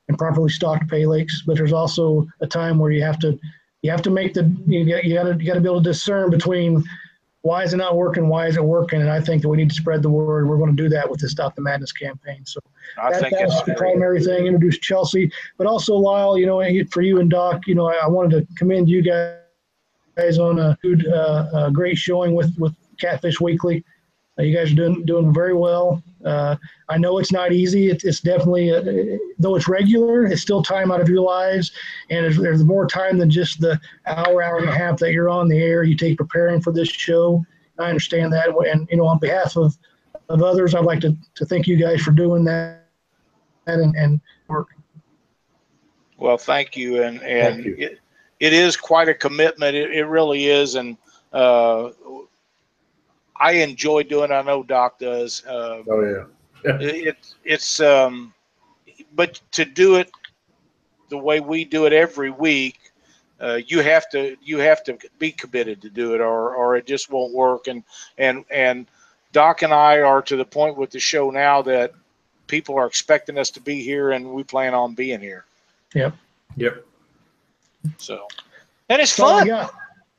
and 0.08 0.18
properly 0.18 0.50
stocked 0.50 0.88
pay 0.88 1.06
lakes, 1.06 1.42
but 1.46 1.56
there's 1.56 1.72
also 1.72 2.26
a 2.40 2.46
time 2.46 2.78
where 2.78 2.90
you 2.90 3.02
have 3.02 3.18
to 3.20 3.38
you 3.82 3.90
have 3.90 4.02
to 4.02 4.10
make 4.10 4.34
the 4.34 4.54
you 4.66 4.84
got 4.84 5.04
you 5.04 5.14
got 5.14 5.24
to 5.24 5.36
you 5.38 5.46
got 5.46 5.54
to 5.54 5.60
be 5.60 5.68
able 5.68 5.82
to 5.82 5.90
discern 5.90 6.30
between 6.30 6.84
why 7.46 7.62
is 7.62 7.72
it 7.72 7.76
not 7.76 7.96
working, 7.96 8.26
why 8.28 8.48
is 8.48 8.56
it 8.56 8.64
working, 8.64 9.00
and 9.00 9.10
I 9.10 9.20
think 9.20 9.42
that 9.42 9.48
we 9.48 9.56
need 9.56 9.68
to 9.68 9.74
spread 9.74 10.02
the 10.02 10.10
word. 10.10 10.48
We're 10.48 10.56
going 10.56 10.76
to 10.76 10.82
do 10.82 10.88
that 10.88 11.08
with 11.08 11.20
the 11.20 11.28
Stop 11.28 11.54
the 11.54 11.62
Madness 11.62 11.92
campaign. 11.92 12.44
So 12.44 12.58
I 13.00 13.12
that, 13.12 13.20
think 13.20 13.34
that 13.34 13.46
was 13.46 13.54
it's 13.54 13.66
the 13.66 13.74
primary 13.74 14.20
thing. 14.22 14.46
Introduce 14.46 14.78
Chelsea, 14.78 15.30
but 15.56 15.68
also 15.68 15.94
Lyle. 15.94 16.36
You 16.36 16.46
know, 16.46 16.84
for 16.90 17.02
you 17.02 17.20
and 17.20 17.30
Doc, 17.30 17.68
you 17.68 17.76
know, 17.76 17.88
I, 17.88 18.00
I 18.02 18.08
wanted 18.08 18.48
to 18.48 18.54
commend 18.56 18.88
you 18.88 19.00
guys 19.00 19.38
guys 20.16 20.38
on 20.38 20.58
a 20.58 20.76
good, 20.82 21.06
uh, 21.06 21.46
uh, 21.52 21.70
great 21.70 21.96
showing 21.96 22.34
with 22.34 22.52
with 22.58 22.74
Catfish 22.98 23.40
Weekly. 23.40 23.84
Uh, 24.38 24.42
you 24.42 24.54
guys 24.54 24.72
are 24.72 24.74
doing 24.74 25.04
doing 25.04 25.32
very 25.32 25.54
well. 25.54 26.02
Uh, 26.24 26.56
I 26.88 26.98
know 26.98 27.18
it's 27.18 27.32
not 27.32 27.52
easy. 27.52 27.88
It's, 27.88 28.04
it's 28.04 28.20
definitely, 28.20 28.70
uh, 28.70 29.18
though 29.38 29.54
it's 29.54 29.68
regular, 29.68 30.26
it's 30.26 30.42
still 30.42 30.62
time 30.62 30.90
out 30.90 31.00
of 31.00 31.08
your 31.08 31.20
lives, 31.20 31.72
and 32.10 32.24
there's, 32.24 32.36
there's 32.36 32.64
more 32.64 32.86
time 32.86 33.16
than 33.18 33.30
just 33.30 33.60
the 33.60 33.80
hour, 34.06 34.42
hour 34.42 34.58
and 34.58 34.68
a 34.68 34.72
half 34.72 34.98
that 34.98 35.12
you're 35.12 35.28
on 35.28 35.48
the 35.48 35.58
air. 35.58 35.84
You 35.84 35.96
take 35.96 36.18
preparing 36.18 36.60
for 36.60 36.72
this 36.72 36.88
show. 36.88 37.44
I 37.78 37.88
understand 37.88 38.32
that, 38.32 38.48
and 38.48 38.88
you 38.90 38.96
know, 38.96 39.06
on 39.06 39.18
behalf 39.18 39.56
of 39.56 39.76
of 40.28 40.42
others, 40.42 40.74
I'd 40.74 40.84
like 40.84 41.00
to 41.00 41.16
to 41.36 41.44
thank 41.44 41.66
you 41.66 41.76
guys 41.76 42.00
for 42.02 42.10
doing 42.10 42.44
that 42.44 42.82
and, 43.66 43.94
and 43.96 44.20
work. 44.48 44.68
Well, 46.18 46.38
thank 46.38 46.76
you, 46.76 47.02
and 47.02 47.22
and 47.22 47.54
Thank 47.54 47.66
you. 47.66 47.76
It, 47.78 47.98
it 48.40 48.52
is 48.52 48.76
quite 48.76 49.08
a 49.08 49.14
commitment. 49.14 49.76
It, 49.76 49.92
it 49.92 50.04
really 50.06 50.46
is, 50.46 50.74
and 50.74 50.96
uh, 51.32 51.90
I 53.40 53.52
enjoy 53.52 54.04
doing. 54.04 54.32
I 54.32 54.42
know 54.42 54.62
Doc 54.62 54.98
does. 54.98 55.44
Uh, 55.44 55.82
Oh, 55.88 56.26
yeah. 56.64 56.78
it, 56.80 57.06
it 57.06 57.34
it's 57.44 57.80
um, 57.80 58.32
but 59.14 59.40
to 59.52 59.64
do 59.64 59.96
it 59.96 60.10
the 61.08 61.18
way 61.18 61.40
we 61.40 61.64
do 61.64 61.86
it 61.86 61.92
every 61.92 62.30
week, 62.30 62.92
uh, 63.40 63.60
you 63.66 63.80
have 63.80 64.08
to 64.10 64.36
you 64.42 64.58
have 64.58 64.82
to 64.84 64.98
be 65.18 65.30
committed 65.30 65.80
to 65.82 65.90
do 65.90 66.14
it, 66.14 66.20
or 66.20 66.54
or 66.54 66.76
it 66.76 66.86
just 66.86 67.10
won't 67.10 67.32
work. 67.34 67.66
And 67.66 67.82
and 68.18 68.44
and 68.50 68.86
Doc 69.32 69.62
and 69.62 69.72
I 69.72 70.00
are 70.00 70.22
to 70.22 70.36
the 70.36 70.44
point 70.44 70.76
with 70.76 70.90
the 70.90 71.00
show 71.00 71.30
now 71.30 71.62
that 71.62 71.92
people 72.46 72.76
are 72.76 72.86
expecting 72.86 73.38
us 73.38 73.50
to 73.50 73.60
be 73.60 73.82
here, 73.82 74.12
and 74.12 74.32
we 74.32 74.42
plan 74.44 74.74
on 74.74 74.94
being 74.94 75.20
here. 75.20 75.44
Yep. 75.94 76.14
Yep. 76.56 76.84
So, 77.98 78.26
and 78.88 79.00
it's 79.00 79.16
That's 79.16 79.48
fun. 79.48 79.68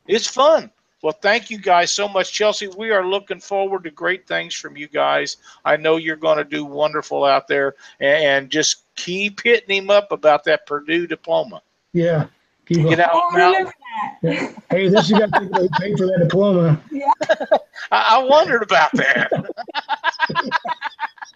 It's 0.07 0.27
fun. 0.27 0.71
Well, 1.07 1.17
thank 1.21 1.49
you 1.49 1.57
guys 1.57 1.89
so 1.89 2.09
much, 2.09 2.33
Chelsea. 2.33 2.67
We 2.67 2.91
are 2.91 3.07
looking 3.07 3.39
forward 3.39 3.85
to 3.85 3.91
great 3.91 4.27
things 4.27 4.53
from 4.53 4.75
you 4.75 4.89
guys. 4.89 5.37
I 5.63 5.77
know 5.77 5.95
you're 5.95 6.17
going 6.17 6.37
to 6.37 6.43
do 6.43 6.65
wonderful 6.65 7.23
out 7.23 7.47
there, 7.47 7.75
and, 8.01 8.49
just 8.49 8.93
keep 8.97 9.41
hitting 9.41 9.73
him 9.73 9.89
up 9.89 10.11
about 10.11 10.43
that 10.43 10.65
Purdue 10.65 11.07
diploma. 11.07 11.61
Yeah. 11.93 12.25
Keep 12.67 12.89
Get 12.89 12.99
up. 12.99 13.09
out 13.09 13.11
Oh, 13.15 13.29
I 13.33 13.37
now. 13.37 13.47
remember 13.51 13.73
that. 14.23 14.55
Hey, 14.69 14.89
this 14.89 15.09
you 15.09 15.17
got 15.19 15.31
to 15.33 15.69
pay 15.79 15.95
for 15.95 16.05
that 16.07 16.19
diploma. 16.19 16.81
I, 17.91 18.17
I 18.17 18.17
wondered 18.23 18.63
about 18.63 18.91
that. 18.93 19.31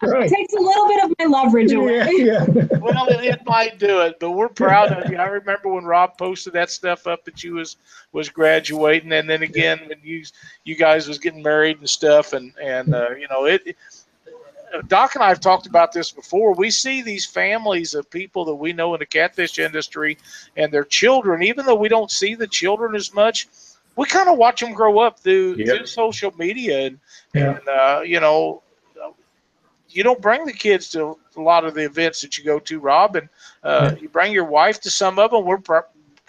Right. 0.04 0.28
Takes 0.28 0.52
a 0.54 0.60
little 0.60 0.88
bit 0.88 1.04
of 1.04 1.12
my 1.20 1.26
leverage 1.26 1.70
away. 1.72 1.98
Yeah, 2.10 2.44
yeah. 2.48 2.66
well, 2.80 3.06
it, 3.08 3.24
it 3.24 3.40
might 3.46 3.78
do 3.78 4.00
it, 4.00 4.18
but 4.18 4.32
we're 4.32 4.48
proud 4.48 4.90
of 4.90 5.08
you. 5.08 5.16
I 5.16 5.26
remember 5.26 5.68
when 5.68 5.84
Rob 5.84 6.18
posted 6.18 6.54
that 6.54 6.70
stuff 6.70 7.06
up 7.06 7.24
that 7.24 7.44
you 7.44 7.54
was 7.54 7.76
was 8.10 8.28
graduating, 8.28 9.12
and 9.12 9.30
then 9.30 9.44
again 9.44 9.78
when 9.86 9.98
you 10.02 10.24
you 10.64 10.74
guys 10.74 11.06
was 11.06 11.18
getting 11.20 11.40
married 11.40 11.78
and 11.78 11.88
stuff, 11.88 12.32
and 12.32 12.52
and 12.60 12.92
uh, 12.92 13.10
you 13.10 13.28
know 13.30 13.44
it. 13.44 13.76
Doc 14.88 15.14
and 15.14 15.24
I 15.24 15.28
have 15.28 15.40
talked 15.40 15.66
about 15.66 15.92
this 15.92 16.10
before. 16.10 16.54
We 16.54 16.70
see 16.70 17.02
these 17.02 17.26
families 17.26 17.94
of 17.94 18.10
people 18.10 18.44
that 18.46 18.54
we 18.54 18.72
know 18.72 18.94
in 18.94 19.00
the 19.00 19.06
catfish 19.06 19.58
industry 19.58 20.18
and 20.56 20.72
their 20.72 20.84
children, 20.84 21.42
even 21.42 21.66
though 21.66 21.74
we 21.74 21.88
don't 21.88 22.10
see 22.10 22.34
the 22.34 22.46
children 22.46 22.94
as 22.94 23.12
much, 23.12 23.48
we 23.96 24.06
kind 24.06 24.28
of 24.28 24.38
watch 24.38 24.60
them 24.60 24.72
grow 24.72 25.00
up 25.00 25.20
through, 25.20 25.56
Yep. 25.56 25.66
through 25.76 25.86
social 25.86 26.32
media. 26.38 26.86
And, 26.86 27.00
Yeah. 27.34 27.56
and 27.56 27.68
uh, 27.68 28.02
you 28.04 28.20
know, 28.20 28.62
you 29.88 30.02
don't 30.02 30.20
bring 30.22 30.46
the 30.46 30.52
kids 30.52 30.88
to 30.90 31.18
a 31.36 31.40
lot 31.40 31.64
of 31.64 31.74
the 31.74 31.84
events 31.84 32.22
that 32.22 32.38
you 32.38 32.44
go 32.44 32.58
to, 32.60 32.80
Rob, 32.80 33.16
and 33.16 33.28
uh, 33.62 33.92
you 34.00 34.08
bring 34.08 34.32
your 34.32 34.44
wife 34.44 34.80
to 34.80 34.90
some 34.90 35.18
of 35.18 35.30
them. 35.30 35.44
We're 35.44 35.58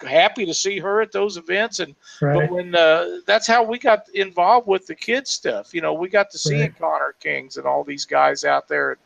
happy 0.04 0.44
to 0.46 0.54
see 0.54 0.78
her 0.78 1.00
at 1.00 1.12
those 1.12 1.36
events, 1.36 1.80
and 1.80 1.94
but 2.20 2.50
when 2.50 2.74
uh, 2.74 3.18
that's 3.26 3.46
how 3.46 3.62
we 3.62 3.78
got 3.78 4.08
involved 4.14 4.66
with 4.66 4.86
the 4.86 4.94
kids 4.94 5.30
stuff. 5.30 5.74
You 5.74 5.80
know, 5.80 5.92
we 5.94 6.08
got 6.08 6.30
to 6.30 6.38
see 6.38 6.60
Right. 6.62 6.78
Connor 6.78 7.14
Kings 7.20 7.56
and 7.56 7.66
all 7.66 7.84
these 7.84 8.04
guys 8.04 8.44
out 8.44 8.68
there. 8.68 8.98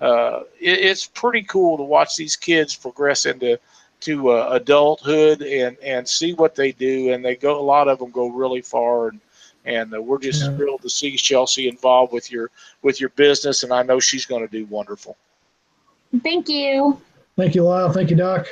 Uh, 0.00 0.40
it, 0.60 0.78
it's 0.80 1.06
pretty 1.06 1.42
cool 1.42 1.76
to 1.76 1.82
watch 1.82 2.16
these 2.16 2.36
kids 2.36 2.74
progress 2.74 3.26
into 3.26 3.58
to 4.00 4.30
uh, 4.30 4.48
adulthood 4.52 5.42
and 5.42 5.76
and 5.82 6.08
see 6.08 6.32
what 6.34 6.54
they 6.54 6.72
do. 6.72 7.12
And 7.12 7.24
they 7.24 7.36
go. 7.36 7.58
A 7.58 7.62
lot 7.62 7.88
of 7.88 7.98
them 7.98 8.10
go 8.10 8.28
really 8.28 8.60
far. 8.62 9.08
And 9.08 9.20
and 9.66 9.94
uh, 9.94 10.00
we're 10.02 10.18
just 10.18 10.42
Yeah. 10.42 10.56
thrilled 10.56 10.82
to 10.82 10.90
see 10.90 11.16
Chelsea 11.16 11.68
involved 11.68 12.12
with 12.12 12.30
your 12.30 12.50
with 12.82 13.00
your 13.00 13.10
business. 13.10 13.62
And 13.62 13.72
I 13.72 13.82
know 13.82 14.00
she's 14.00 14.26
going 14.26 14.46
to 14.46 14.50
do 14.50 14.66
wonderful. 14.66 15.16
Thank 16.22 16.48
you. 16.48 17.00
Thank 17.36 17.54
you, 17.54 17.64
Lyle. 17.64 17.90
Thank 17.92 18.10
you, 18.10 18.16
Doc. 18.16 18.46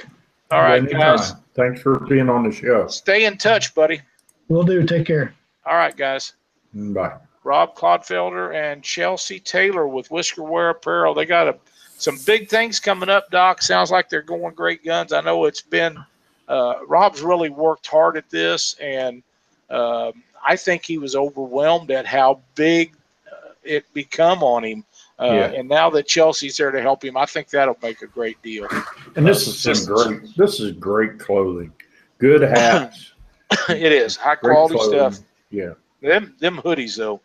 All 0.50 0.60
right, 0.60 0.82
Anytime. 0.82 1.16
guys. 1.16 1.32
Thanks 1.54 1.82
for 1.82 2.00
being 2.00 2.28
on 2.28 2.44
the 2.44 2.52
show. 2.52 2.86
Stay 2.86 3.24
in 3.24 3.36
touch, 3.36 3.74
buddy. 3.74 4.00
We'll 4.48 4.62
do. 4.62 4.84
Take 4.84 5.06
care. 5.06 5.34
All 5.66 5.74
right, 5.74 5.96
guys. 5.96 6.34
Bye. 6.74 7.16
Rob 7.44 7.74
Clodfelder 7.74 8.54
and 8.54 8.82
Chelsea 8.82 9.40
Taylor 9.40 9.86
with 9.86 10.08
Whiskerwear 10.08 10.70
Apparel. 10.70 11.14
They 11.14 11.26
got 11.26 11.48
a, 11.48 11.56
some 11.96 12.18
big 12.24 12.48
things 12.48 12.80
coming 12.80 13.08
up, 13.08 13.30
Doc. 13.30 13.62
Sounds 13.62 13.90
like 13.90 14.08
they're 14.08 14.22
going 14.22 14.54
great 14.54 14.84
guns. 14.84 15.12
I 15.12 15.20
know 15.20 15.44
it's 15.44 15.62
been, 15.62 15.98
uh, 16.48 16.76
Rob's 16.86 17.20
really 17.20 17.50
worked 17.50 17.86
hard 17.86 18.16
at 18.16 18.30
this, 18.30 18.76
and 18.80 19.22
um 19.70 20.22
I 20.44 20.56
think 20.56 20.84
he 20.84 20.98
was 20.98 21.14
overwhelmed 21.14 21.90
at 21.90 22.04
how 22.06 22.40
big 22.54 22.94
uh, 23.30 23.52
it 23.62 23.84
become 23.94 24.42
on 24.42 24.64
him. 24.64 24.84
Uh, 25.18 25.24
Yeah. 25.26 25.46
And 25.58 25.68
now 25.68 25.90
that 25.90 26.06
Chelsea's 26.06 26.56
there 26.56 26.70
to 26.70 26.80
help 26.80 27.04
him, 27.04 27.16
I 27.16 27.26
think 27.26 27.48
that'll 27.50 27.78
make 27.82 28.02
a 28.02 28.06
great 28.06 28.40
deal. 28.42 28.66
And 29.16 29.26
this 29.26 29.46
is 29.46 29.60
some 29.60 29.94
great, 29.94 30.36
this 30.36 30.58
is 30.60 30.72
great 30.72 31.18
clothing. 31.18 31.72
Good 32.18 32.42
hats. 32.42 33.12
it 33.68 33.92
is 33.92 34.16
high 34.16 34.36
great 34.36 34.54
quality 34.54 34.74
clothing. 34.76 35.12
stuff. 35.12 35.26
Yeah. 35.50 35.72
Them 36.00 36.34
them 36.40 36.56
hoodies 36.58 36.96
though. 36.96 37.20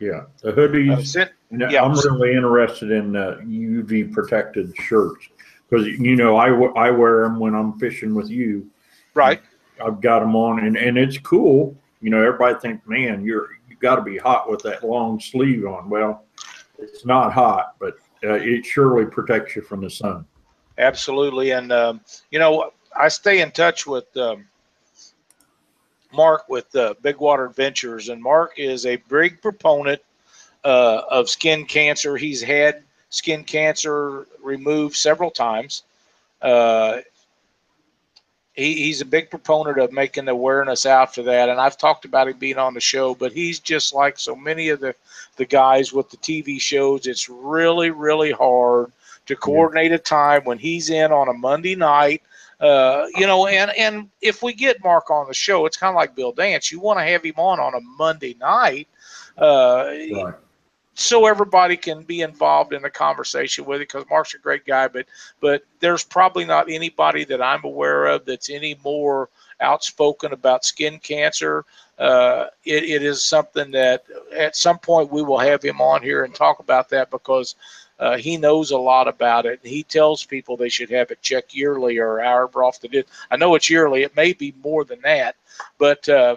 Yeah. 0.00 0.22
The 0.42 0.50
Uh, 0.50 0.56
hoodies. 0.56 1.28
And 1.50 1.60
Yeah. 1.70 1.82
I'm 1.84 1.92
really 1.92 2.34
interested 2.34 2.90
in 2.90 3.16
uh, 3.16 3.38
UV 3.44 4.12
protected 4.12 4.72
shirts 4.76 5.26
because 5.68 5.86
you 5.86 6.16
know 6.16 6.36
I, 6.36 6.48
w- 6.48 6.72
I 6.74 6.90
wear 6.90 7.22
them 7.24 7.38
when 7.38 7.54
I'm 7.54 7.78
fishing 7.78 8.14
with 8.14 8.28
you. 8.30 8.70
right. 9.14 9.40
I've 9.84 10.00
got 10.00 10.20
them 10.20 10.36
on 10.36 10.60
and, 10.64 10.76
and 10.76 10.96
it's 10.96 11.18
cool. 11.18 11.76
You 12.00 12.10
know, 12.10 12.22
everybody 12.22 12.54
thinks, 12.60 12.86
man, 12.86 13.24
you're 13.24 13.48
you 13.68 13.76
got 13.80 13.96
to 13.96 14.02
be 14.02 14.16
hot 14.18 14.48
with 14.48 14.62
that 14.62 14.84
long 14.84 15.18
sleeve 15.18 15.66
on. 15.66 15.90
Well, 15.90 16.23
it's 16.84 17.04
not 17.04 17.32
hot, 17.32 17.74
but 17.78 17.94
uh, 18.22 18.34
it 18.34 18.64
surely 18.64 19.06
protects 19.06 19.56
you 19.56 19.62
from 19.62 19.80
the 19.80 19.90
sun. 19.90 20.24
Absolutely, 20.78 21.50
and 21.50 21.72
um, 21.72 22.00
you 22.30 22.38
know 22.38 22.70
I 22.98 23.08
stay 23.08 23.40
in 23.40 23.50
touch 23.50 23.86
with 23.86 24.14
um, 24.16 24.46
Mark 26.12 26.48
with 26.48 26.74
uh, 26.76 26.94
Big 27.02 27.18
Water 27.18 27.46
Adventures, 27.46 28.08
and 28.08 28.22
Mark 28.22 28.54
is 28.56 28.86
a 28.86 28.96
big 29.08 29.40
proponent 29.42 30.00
uh, 30.64 31.02
of 31.10 31.28
skin 31.28 31.64
cancer. 31.64 32.16
He's 32.16 32.42
had 32.42 32.82
skin 33.10 33.44
cancer 33.44 34.26
removed 34.42 34.96
several 34.96 35.30
times. 35.30 35.82
He, 38.54 38.84
he's 38.84 39.00
a 39.00 39.04
big 39.04 39.30
proponent 39.30 39.78
of 39.78 39.92
making 39.92 40.28
awareness 40.28 40.86
out 40.86 41.14
for 41.14 41.22
that, 41.22 41.48
and 41.48 41.60
I've 41.60 41.76
talked 41.76 42.04
about 42.04 42.28
him 42.28 42.38
being 42.38 42.58
on 42.58 42.74
the 42.74 42.80
show. 42.80 43.14
But 43.14 43.32
he's 43.32 43.58
just 43.58 43.92
like 43.92 44.18
so 44.18 44.36
many 44.36 44.68
of 44.68 44.80
the 44.80 44.94
the 45.36 45.44
guys 45.44 45.92
with 45.92 46.10
the 46.10 46.16
TV 46.18 46.60
shows. 46.60 47.06
It's 47.06 47.28
really, 47.28 47.90
really 47.90 48.30
hard 48.30 48.92
to 49.26 49.36
coordinate 49.36 49.92
a 49.92 49.98
time 49.98 50.44
when 50.44 50.58
he's 50.58 50.90
in 50.90 51.10
on 51.12 51.28
a 51.28 51.32
Monday 51.32 51.74
night. 51.74 52.22
Uh, 52.60 53.06
you 53.16 53.26
know, 53.26 53.46
and 53.46 53.72
and 53.76 54.08
if 54.22 54.42
we 54.42 54.52
get 54.52 54.82
Mark 54.84 55.10
on 55.10 55.26
the 55.26 55.34
show, 55.34 55.66
it's 55.66 55.76
kind 55.76 55.90
of 55.90 55.96
like 55.96 56.14
Bill 56.14 56.32
Dance. 56.32 56.70
You 56.70 56.80
want 56.80 56.98
to 57.00 57.04
have 57.04 57.24
him 57.24 57.34
on 57.36 57.58
on 57.58 57.74
a 57.74 57.80
Monday 57.80 58.36
night, 58.40 58.88
uh, 59.36 59.86
Right. 59.88 60.34
So 60.94 61.26
everybody 61.26 61.76
can 61.76 62.02
be 62.02 62.22
involved 62.22 62.72
in 62.72 62.82
the 62.82 62.90
conversation 62.90 63.64
with 63.64 63.80
it. 63.80 63.88
Because 63.88 64.08
Mark's 64.08 64.34
a 64.34 64.38
great 64.38 64.64
guy, 64.64 64.88
but 64.88 65.06
but 65.40 65.64
there's 65.80 66.04
probably 66.04 66.44
not 66.44 66.70
anybody 66.70 67.24
that 67.24 67.42
I'm 67.42 67.64
aware 67.64 68.06
of 68.06 68.24
that's 68.24 68.50
any 68.50 68.78
more 68.84 69.28
outspoken 69.60 70.32
about 70.32 70.64
skin 70.64 70.98
cancer. 70.98 71.64
Uh, 71.98 72.46
it, 72.64 72.84
it 72.84 73.02
is 73.02 73.24
something 73.24 73.70
that 73.70 74.04
at 74.36 74.56
some 74.56 74.78
point 74.78 75.12
we 75.12 75.22
will 75.22 75.38
have 75.38 75.62
him 75.62 75.80
on 75.80 76.02
here 76.02 76.24
and 76.24 76.34
talk 76.34 76.58
about 76.58 76.88
that 76.88 77.10
because 77.10 77.54
uh, 78.00 78.16
he 78.16 78.36
knows 78.36 78.72
a 78.72 78.76
lot 78.78 79.06
about 79.06 79.46
it. 79.46 79.60
And 79.62 79.70
he 79.70 79.82
tells 79.84 80.24
people 80.24 80.56
they 80.56 80.68
should 80.68 80.90
have 80.90 81.10
it 81.10 81.22
checked 81.22 81.54
yearly 81.54 81.98
or 81.98 82.20
however 82.20 82.64
often 82.64 82.90
it 82.92 82.98
is. 82.98 83.04
I 83.30 83.36
know 83.36 83.54
it's 83.54 83.70
yearly. 83.70 84.02
It 84.02 84.16
may 84.16 84.32
be 84.32 84.54
more 84.62 84.84
than 84.84 85.00
that, 85.02 85.36
but 85.78 86.08
uh, 86.08 86.36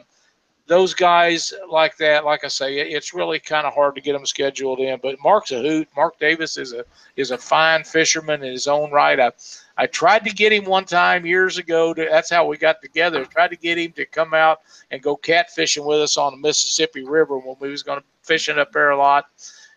those 0.68 0.94
guys 0.94 1.54
like 1.70 1.96
that, 1.98 2.26
like 2.26 2.44
I 2.44 2.50
say, 2.50 2.78
it's 2.78 3.14
really 3.14 3.40
kind 3.40 3.66
of 3.66 3.74
hard 3.74 3.96
to 3.96 4.02
get 4.02 4.14
them 4.14 4.26
scheduled 4.26 4.80
in. 4.80 5.00
But 5.02 5.18
Mark's 5.24 5.52
a 5.52 5.62
hoot. 5.62 5.88
Mark 5.96 6.20
Davis 6.20 6.58
is 6.58 6.74
a 6.74 6.84
is 7.16 7.32
a 7.32 7.38
fine 7.38 7.86
fisherman 7.86 8.44
in 8.44 8.52
his 8.52 8.68
own 8.68 8.92
right. 8.92 9.20
I 9.20 9.32
I 9.78 9.88
tried 9.88 10.26
to 10.26 10.30
get 10.32 10.52
him 10.52 10.66
one 10.66 10.84
time 10.84 11.26
years 11.26 11.58
ago. 11.58 11.94
To, 11.94 12.08
that's 12.10 12.30
how 12.30 12.46
we 12.46 12.58
got 12.58 12.82
together. 12.82 13.24
Tried 13.26 13.52
to 13.52 13.56
get 13.56 13.78
him 13.78 13.94
to 13.94 14.06
come 14.06 14.34
out 14.34 14.60
and 14.92 15.02
go 15.02 15.16
catfishing 15.16 15.86
with 15.86 16.02
us 16.02 16.18
on 16.18 16.34
the 16.34 16.38
Mississippi 16.38 17.06
River 17.06 17.38
when 17.38 17.56
we 17.60 17.70
was 17.70 17.84
going 17.84 18.00
to 18.00 18.06
fishing 18.22 18.60
up 18.60 18.74
there 18.74 18.90
a 18.90 18.98
lot. 18.98 19.26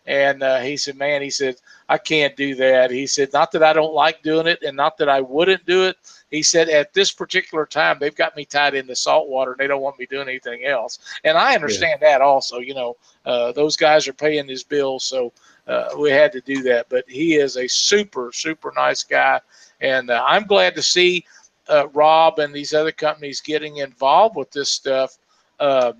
And 0.05 0.43
uh, 0.43 0.59
he 0.59 0.75
said, 0.75 0.97
"Man," 0.97 1.21
he 1.21 1.29
said, 1.29 1.55
"I 1.87 1.99
can't 1.99 2.35
do 2.35 2.53
that." 2.55 2.91
He 2.91 3.07
said, 3.07 3.31
"Not 3.31 3.51
that 3.53 3.63
I 3.63 3.71
don't 3.71 3.93
like 3.93 4.23
doing 4.23 4.47
it, 4.47 4.61
and 4.63 4.75
not 4.75 4.97
that 4.97 5.07
I 5.07 5.21
wouldn't 5.21 5.65
do 5.65 5.85
it." 5.85 5.95
He 6.31 6.41
said, 6.41 6.69
"At 6.69 6.93
this 6.93 7.11
particular 7.11 7.65
time, 7.65 7.97
they've 7.99 8.15
got 8.15 8.35
me 8.35 8.45
tied 8.45 8.73
into 8.73 8.95
salt 8.95 9.27
water, 9.29 9.51
and 9.51 9.59
they 9.59 9.67
don't 9.67 9.81
want 9.81 9.99
me 9.99 10.07
doing 10.07 10.27
anything 10.27 10.65
else." 10.65 10.99
And 11.23 11.37
I 11.37 11.53
understand 11.55 11.99
that 12.01 12.21
also. 12.21 12.59
You 12.59 12.73
know, 12.73 12.97
uh, 13.25 13.51
those 13.51 13.77
guys 13.77 14.07
are 14.07 14.13
paying 14.13 14.47
his 14.47 14.63
bills, 14.63 15.03
so 15.03 15.31
uh, 15.67 15.89
we 15.99 16.09
had 16.09 16.31
to 16.33 16.41
do 16.41 16.63
that. 16.63 16.87
But 16.89 17.05
he 17.07 17.35
is 17.35 17.57
a 17.57 17.67
super, 17.67 18.31
super 18.33 18.73
nice 18.75 19.03
guy, 19.03 19.41
and 19.81 20.09
uh, 20.09 20.23
I'm 20.25 20.45
glad 20.45 20.75
to 20.75 20.81
see 20.81 21.25
uh, 21.69 21.87
Rob 21.89 22.39
and 22.39 22.53
these 22.53 22.73
other 22.73 22.91
companies 22.91 23.41
getting 23.41 23.77
involved 23.77 24.35
with 24.35 24.51
this 24.51 24.69
stuff 24.69 25.17
um 25.59 25.93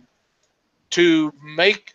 to 0.89 1.33
make 1.43 1.93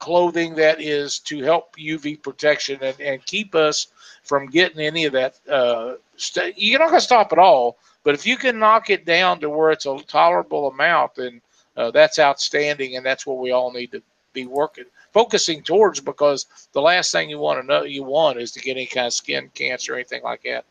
clothing 0.00 0.54
that 0.56 0.80
is 0.80 1.18
to 1.20 1.42
help 1.42 1.76
UV 1.76 2.20
protection 2.22 2.78
and, 2.82 3.00
and 3.00 3.24
keep 3.26 3.54
us 3.54 3.88
from 4.24 4.46
getting 4.46 4.80
any 4.80 5.04
of 5.04 5.12
that. 5.12 5.38
Uh, 5.48 5.94
st- 6.20 6.54
you're 6.56 6.78
not 6.78 6.88
going 6.88 7.00
to 7.00 7.04
stop 7.04 7.32
it 7.32 7.38
all, 7.38 7.78
but 8.04 8.14
if 8.14 8.26
you 8.26 8.36
can 8.36 8.58
knock 8.58 8.90
it 8.90 9.04
down 9.04 9.40
to 9.40 9.50
where 9.50 9.70
it's 9.70 9.86
a 9.86 9.98
tolerable 10.06 10.68
amount, 10.68 11.14
then 11.14 11.40
uh, 11.76 11.90
that's 11.90 12.18
outstanding, 12.18 12.96
and 12.96 13.04
that's 13.04 13.26
what 13.26 13.38
we 13.38 13.50
all 13.50 13.72
need 13.72 13.92
to 13.92 14.02
be 14.32 14.46
working, 14.46 14.84
focusing 15.12 15.62
towards. 15.62 16.00
Because 16.00 16.46
the 16.72 16.80
last 16.80 17.12
thing 17.12 17.30
you 17.30 17.38
want 17.38 17.60
to 17.60 17.66
know 17.66 17.82
you 17.82 18.04
want 18.04 18.38
is 18.38 18.52
to 18.52 18.60
get 18.60 18.72
any 18.72 18.86
kind 18.86 19.06
of 19.06 19.12
skin 19.12 19.50
cancer 19.54 19.92
or 19.92 19.96
anything 19.96 20.22
like 20.22 20.42
that. 20.44 20.64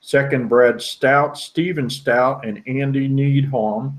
Second, 0.00 0.48
Brad 0.48 0.80
Stout, 0.80 1.36
Stephen 1.36 1.90
Stout, 1.90 2.46
and 2.46 2.62
Andy 2.68 3.08
Needham, 3.08 3.98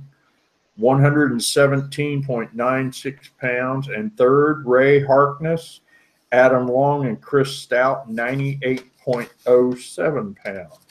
117.96 0.79 3.29
pounds. 3.41 3.89
And 3.89 4.15
third, 4.15 4.65
Ray 4.65 5.03
Harkness, 5.03 5.81
Adam 6.31 6.67
Long, 6.67 7.07
and 7.07 7.21
Chris 7.21 7.57
Stout, 7.57 8.09
98.07 8.09 10.37
pounds. 10.37 10.86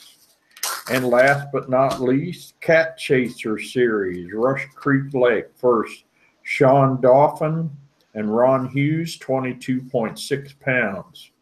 And 0.88 1.08
last 1.08 1.48
but 1.52 1.68
not 1.68 2.00
least, 2.00 2.60
Cat 2.60 2.96
Chaser 2.96 3.58
Series, 3.58 4.32
Rush 4.32 4.66
Creek 4.74 5.12
Lake. 5.14 5.46
First, 5.56 6.04
Sean 6.42 7.00
Dauphin 7.00 7.70
and 8.14 8.34
Ron 8.34 8.68
Hughes, 8.68 9.18
22.6 9.18 10.60
pounds. 10.60 11.32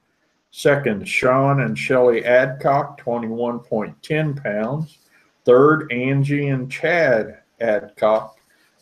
Second, 0.50 1.06
Sean 1.06 1.60
and 1.60 1.78
Shelley 1.78 2.24
Adcock, 2.24 2.98
21.10 3.00 4.42
pounds. 4.42 4.98
Third, 5.44 5.92
Angie 5.92 6.48
and 6.48 6.70
Chad 6.70 7.40
Adcock, 7.60 8.38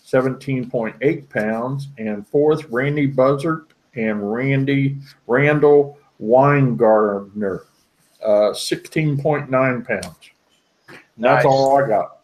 17.8 0.07 1.29
pounds. 1.29 1.89
And 1.99 2.27
fourth, 2.29 2.65
Randy 2.71 3.07
Buzzard 3.07 3.67
and 3.95 4.33
Randy 4.33 4.99
Randall 5.27 5.99
Weingartner, 6.21 7.63
uh, 8.25 8.53
16.9 8.53 9.49
pounds. 9.87 10.31
And 11.17 11.25
That's 11.25 11.45
Nice. 11.45 11.53
all 11.53 11.77
I 11.83 11.89
got. 11.89 12.19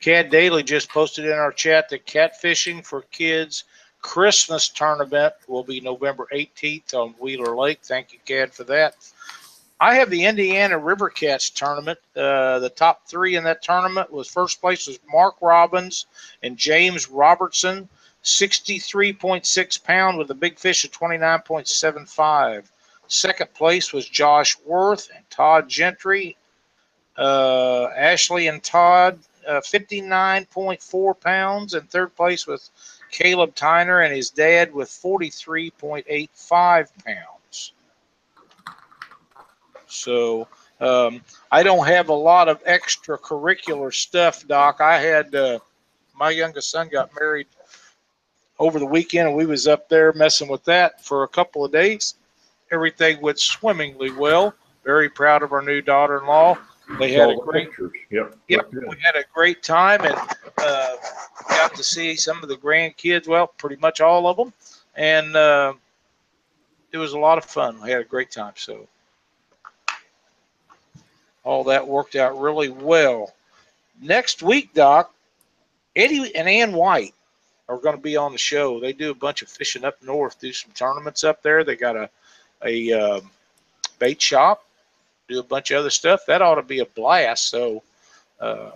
Cad 0.00 0.30
Daly 0.30 0.62
just 0.62 0.88
posted 0.88 1.26
in 1.26 1.32
our 1.32 1.52
chat 1.52 1.88
that 1.90 2.06
catfishing 2.06 2.84
for 2.84 3.02
kids 3.02 3.64
Christmas 4.02 4.68
tournament 4.68 5.32
will 5.46 5.62
be 5.62 5.80
November 5.80 6.26
18th 6.32 6.92
on 6.92 7.10
Wheeler 7.20 7.56
Lake. 7.56 7.78
Thank 7.82 8.12
you, 8.12 8.18
Cad, 8.24 8.52
for 8.52 8.64
that. 8.64 8.96
I 9.80 9.94
have 9.94 10.10
the 10.10 10.24
Indiana 10.24 10.78
River 10.78 11.08
Cats 11.08 11.50
tournament. 11.50 11.98
Uh, 12.14 12.58
the 12.58 12.68
top 12.68 13.06
three 13.06 13.36
in 13.36 13.44
that 13.44 13.62
tournament 13.62 14.12
was 14.12 14.28
first 14.28 14.60
place 14.60 14.86
was 14.86 14.98
Mark 15.10 15.36
Robbins 15.40 16.06
and 16.42 16.56
James 16.56 17.08
Robertson, 17.08 17.88
63.6 18.22 19.84
pound 19.84 20.18
with 20.18 20.30
a 20.30 20.34
big 20.34 20.58
fish 20.58 20.84
of 20.84 20.92
29.75. 20.92 22.64
Second 23.08 23.54
place 23.54 23.92
was 23.92 24.08
Josh 24.08 24.56
Worth 24.64 25.10
and 25.14 25.28
Todd 25.30 25.68
Gentry. 25.68 26.36
Uh, 27.16 27.88
Ashley 27.96 28.48
and 28.48 28.62
Todd 28.62 29.18
uh, 29.46 29.60
59.4 29.60 31.20
pounds, 31.20 31.74
in 31.74 31.82
third 31.82 32.14
place 32.16 32.46
with 32.46 32.68
Caleb 33.10 33.54
Tyner 33.54 34.04
and 34.04 34.14
his 34.14 34.30
dad 34.30 34.72
with 34.72 34.88
43.85 34.88 36.88
pounds. 37.04 37.72
So 39.86 40.48
um, 40.80 41.22
I 41.50 41.62
don't 41.62 41.86
have 41.86 42.08
a 42.08 42.14
lot 42.14 42.48
of 42.48 42.62
extracurricular 42.64 43.92
stuff, 43.92 44.46
Doc. 44.46 44.80
I 44.80 44.98
had 44.98 45.34
uh, 45.34 45.58
my 46.16 46.30
youngest 46.30 46.70
son 46.70 46.88
got 46.88 47.10
married 47.18 47.46
over 48.58 48.78
the 48.78 48.86
weekend, 48.86 49.28
and 49.28 49.36
we 49.36 49.46
was 49.46 49.66
up 49.66 49.88
there 49.88 50.12
messing 50.14 50.48
with 50.48 50.64
that 50.64 51.04
for 51.04 51.24
a 51.24 51.28
couple 51.28 51.64
of 51.64 51.72
days. 51.72 52.14
Everything 52.70 53.20
went 53.20 53.38
swimmingly 53.38 54.10
well. 54.10 54.54
Very 54.84 55.10
proud 55.10 55.42
of 55.42 55.52
our 55.52 55.62
new 55.62 55.82
daughter-in-law. 55.82 56.56
They 56.98 57.12
had 57.12 57.30
a 57.30 57.36
great 57.36 57.68
pictures. 57.68 57.92
Yep. 58.10 58.36
Yep, 58.48 58.72
we 58.72 58.96
had 59.02 59.16
a 59.16 59.24
great 59.32 59.62
time 59.62 60.02
and 60.02 60.14
uh, 60.58 60.96
got 61.48 61.74
to 61.74 61.84
see 61.84 62.14
some 62.16 62.42
of 62.42 62.48
the 62.48 62.56
grandkids. 62.56 63.26
Well, 63.26 63.46
pretty 63.46 63.76
much 63.76 64.00
all 64.00 64.26
of 64.26 64.36
them, 64.36 64.52
and 64.94 65.34
uh, 65.36 65.74
it 66.92 66.98
was 66.98 67.12
a 67.12 67.18
lot 67.18 67.38
of 67.38 67.44
fun. 67.44 67.80
We 67.82 67.90
had 67.90 68.00
a 68.00 68.04
great 68.04 68.30
time. 68.30 68.52
So 68.56 68.86
all 71.44 71.64
that 71.64 71.86
worked 71.86 72.16
out 72.16 72.38
really 72.40 72.68
well. 72.68 73.32
Next 74.00 74.42
week, 74.42 74.74
Doc, 74.74 75.14
Eddie 75.96 76.34
and 76.34 76.48
Ann 76.48 76.72
White 76.72 77.14
are 77.68 77.78
going 77.78 77.96
to 77.96 78.02
be 78.02 78.16
on 78.16 78.32
the 78.32 78.38
show. 78.38 78.80
They 78.80 78.92
do 78.92 79.10
a 79.10 79.14
bunch 79.14 79.42
of 79.42 79.48
fishing 79.48 79.84
up 79.84 80.02
north, 80.02 80.40
do 80.40 80.52
some 80.52 80.72
tournaments 80.72 81.24
up 81.24 81.42
there. 81.42 81.64
They 81.64 81.76
got 81.76 81.96
a 81.96 82.10
a 82.64 82.92
um, 82.92 83.30
bait 83.98 84.20
shop, 84.20 84.64
do 85.32 85.40
a 85.40 85.44
bunch 85.44 85.70
of 85.70 85.78
other 85.78 85.90
stuff. 85.90 86.26
That 86.26 86.42
ought 86.42 86.56
to 86.56 86.62
be 86.62 86.80
a 86.80 86.86
blast. 86.86 87.48
So. 87.48 87.82
Uh, 88.40 88.72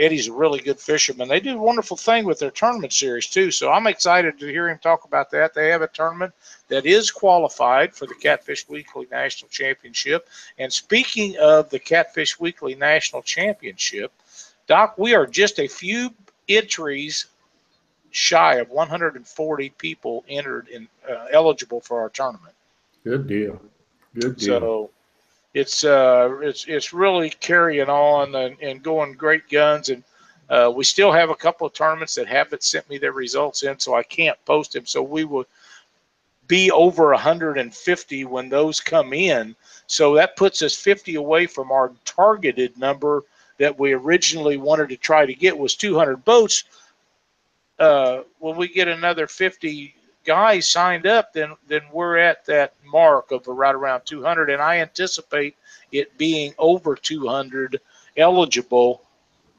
Eddie's 0.00 0.28
a 0.28 0.32
really 0.32 0.60
good 0.60 0.80
fisherman. 0.80 1.28
They 1.28 1.40
do 1.40 1.58
a 1.58 1.62
wonderful 1.62 1.96
thing 1.96 2.24
with 2.24 2.38
their 2.38 2.50
tournament 2.50 2.92
series 2.92 3.26
too. 3.26 3.50
So 3.50 3.70
I'm 3.70 3.86
excited 3.86 4.38
to 4.38 4.46
hear 4.46 4.68
him 4.68 4.78
talk 4.78 5.04
about 5.04 5.30
that. 5.32 5.52
They 5.52 5.68
have 5.68 5.82
a 5.82 5.88
tournament 5.88 6.32
that 6.68 6.86
is 6.86 7.10
qualified 7.10 7.94
for 7.94 8.06
the 8.06 8.14
Catfish 8.14 8.66
Weekly 8.66 9.06
National 9.10 9.50
Championship. 9.50 10.26
And 10.58 10.72
speaking 10.72 11.36
of 11.38 11.68
the 11.68 11.78
Catfish 11.78 12.40
Weekly 12.40 12.74
National 12.74 13.20
Championship, 13.20 14.10
Doc, 14.66 14.96
we 14.96 15.14
are 15.14 15.26
just 15.26 15.60
a 15.60 15.68
few 15.68 16.14
entries 16.48 17.26
shy 18.10 18.54
of 18.56 18.70
140 18.70 19.68
people 19.70 20.24
entered 20.28 20.68
and 20.68 20.88
uh, 21.08 21.26
eligible 21.30 21.80
for 21.80 22.00
our 22.00 22.08
tournament. 22.08 22.54
Good 23.04 23.26
deal. 23.26 23.60
Good 24.14 24.36
deal. 24.36 24.60
So 24.60 24.90
it's 25.54 25.84
uh 25.84 26.38
it's 26.42 26.64
it's 26.68 26.92
really 26.92 27.30
carrying 27.30 27.88
on 27.88 28.34
and, 28.34 28.56
and 28.60 28.82
going 28.82 29.12
great 29.14 29.48
guns 29.48 29.88
and 29.88 30.04
uh, 30.50 30.70
we 30.74 30.82
still 30.82 31.12
have 31.12 31.30
a 31.30 31.34
couple 31.34 31.66
of 31.66 31.72
tournaments 31.72 32.16
that 32.16 32.26
haven't 32.26 32.64
sent 32.64 32.88
me 32.90 32.98
their 32.98 33.12
results 33.12 33.62
in, 33.62 33.78
so 33.78 33.94
I 33.94 34.02
can't 34.02 34.36
post 34.44 34.72
them. 34.72 34.84
So 34.84 35.00
we 35.00 35.24
will 35.24 35.44
be 36.48 36.72
over 36.72 37.10
150 37.10 38.24
when 38.24 38.48
those 38.48 38.80
come 38.80 39.12
in. 39.12 39.54
So 39.86 40.14
that 40.16 40.34
puts 40.36 40.60
us 40.62 40.74
50 40.74 41.14
away 41.14 41.46
from 41.46 41.70
our 41.70 41.92
targeted 42.04 42.76
number 42.76 43.22
that 43.58 43.78
we 43.78 43.92
originally 43.92 44.56
wanted 44.56 44.88
to 44.88 44.96
try 44.96 45.24
to 45.24 45.34
get 45.34 45.56
was 45.56 45.76
200 45.76 46.24
boats. 46.24 46.64
Uh, 47.78 48.22
when 48.40 48.56
we 48.56 48.66
get 48.66 48.88
another 48.88 49.28
50 49.28 49.94
guys 50.24 50.68
signed 50.68 51.06
up, 51.06 51.32
then 51.32 51.54
then 51.68 51.82
we're 51.92 52.18
at 52.18 52.44
that 52.46 52.74
mark 52.84 53.30
of 53.32 53.46
right 53.46 53.74
around 53.74 54.02
200, 54.04 54.50
and 54.50 54.62
I 54.62 54.78
anticipate 54.78 55.56
it 55.92 56.16
being 56.18 56.54
over 56.58 56.94
200 56.94 57.80
eligible, 58.16 59.02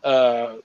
uh, 0.04 0.56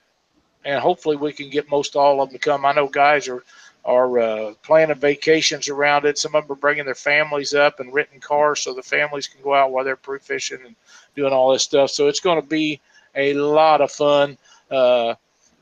and 0.65 0.81
hopefully 0.81 1.17
we 1.17 1.33
can 1.33 1.51
get 1.51 1.71
most 1.71 1.97
all 1.97 2.21
of 2.21 2.29
them 2.29 2.39
to 2.39 2.45
come. 2.45 2.65
I 2.65 2.73
know 2.73 2.89
guys 2.89 3.29
are 3.29 3.43
are 3.85 4.19
uh, 4.19 4.55
planning 4.65 4.97
vacations 4.97 5.69
around 5.69 6.05
it. 6.05 6.19
Some 6.19 6.35
of 6.35 6.43
them 6.43 6.53
are 6.53 6.61
bringing 6.61 6.85
their 6.85 6.97
families 6.97 7.55
up 7.55 7.79
and 7.79 7.95
renting 7.95 8.19
cars 8.19 8.61
so 8.61 8.75
the 8.75 8.83
families 8.83 9.29
can 9.29 9.41
go 9.43 9.55
out 9.55 9.71
while 9.71 9.85
they're 9.85 9.95
pre 9.95 10.19
fishing 10.19 10.59
and 10.67 10.75
doing 11.15 11.33
all 11.33 11.53
this 11.53 11.63
stuff. 11.63 11.91
So 11.91 12.09
it's 12.09 12.21
going 12.21 12.41
to 12.41 12.47
be 12.47 12.81
a 13.15 13.35
lot 13.35 13.81
of 13.81 13.93
fun. 13.93 14.37
Uh, 14.71 15.15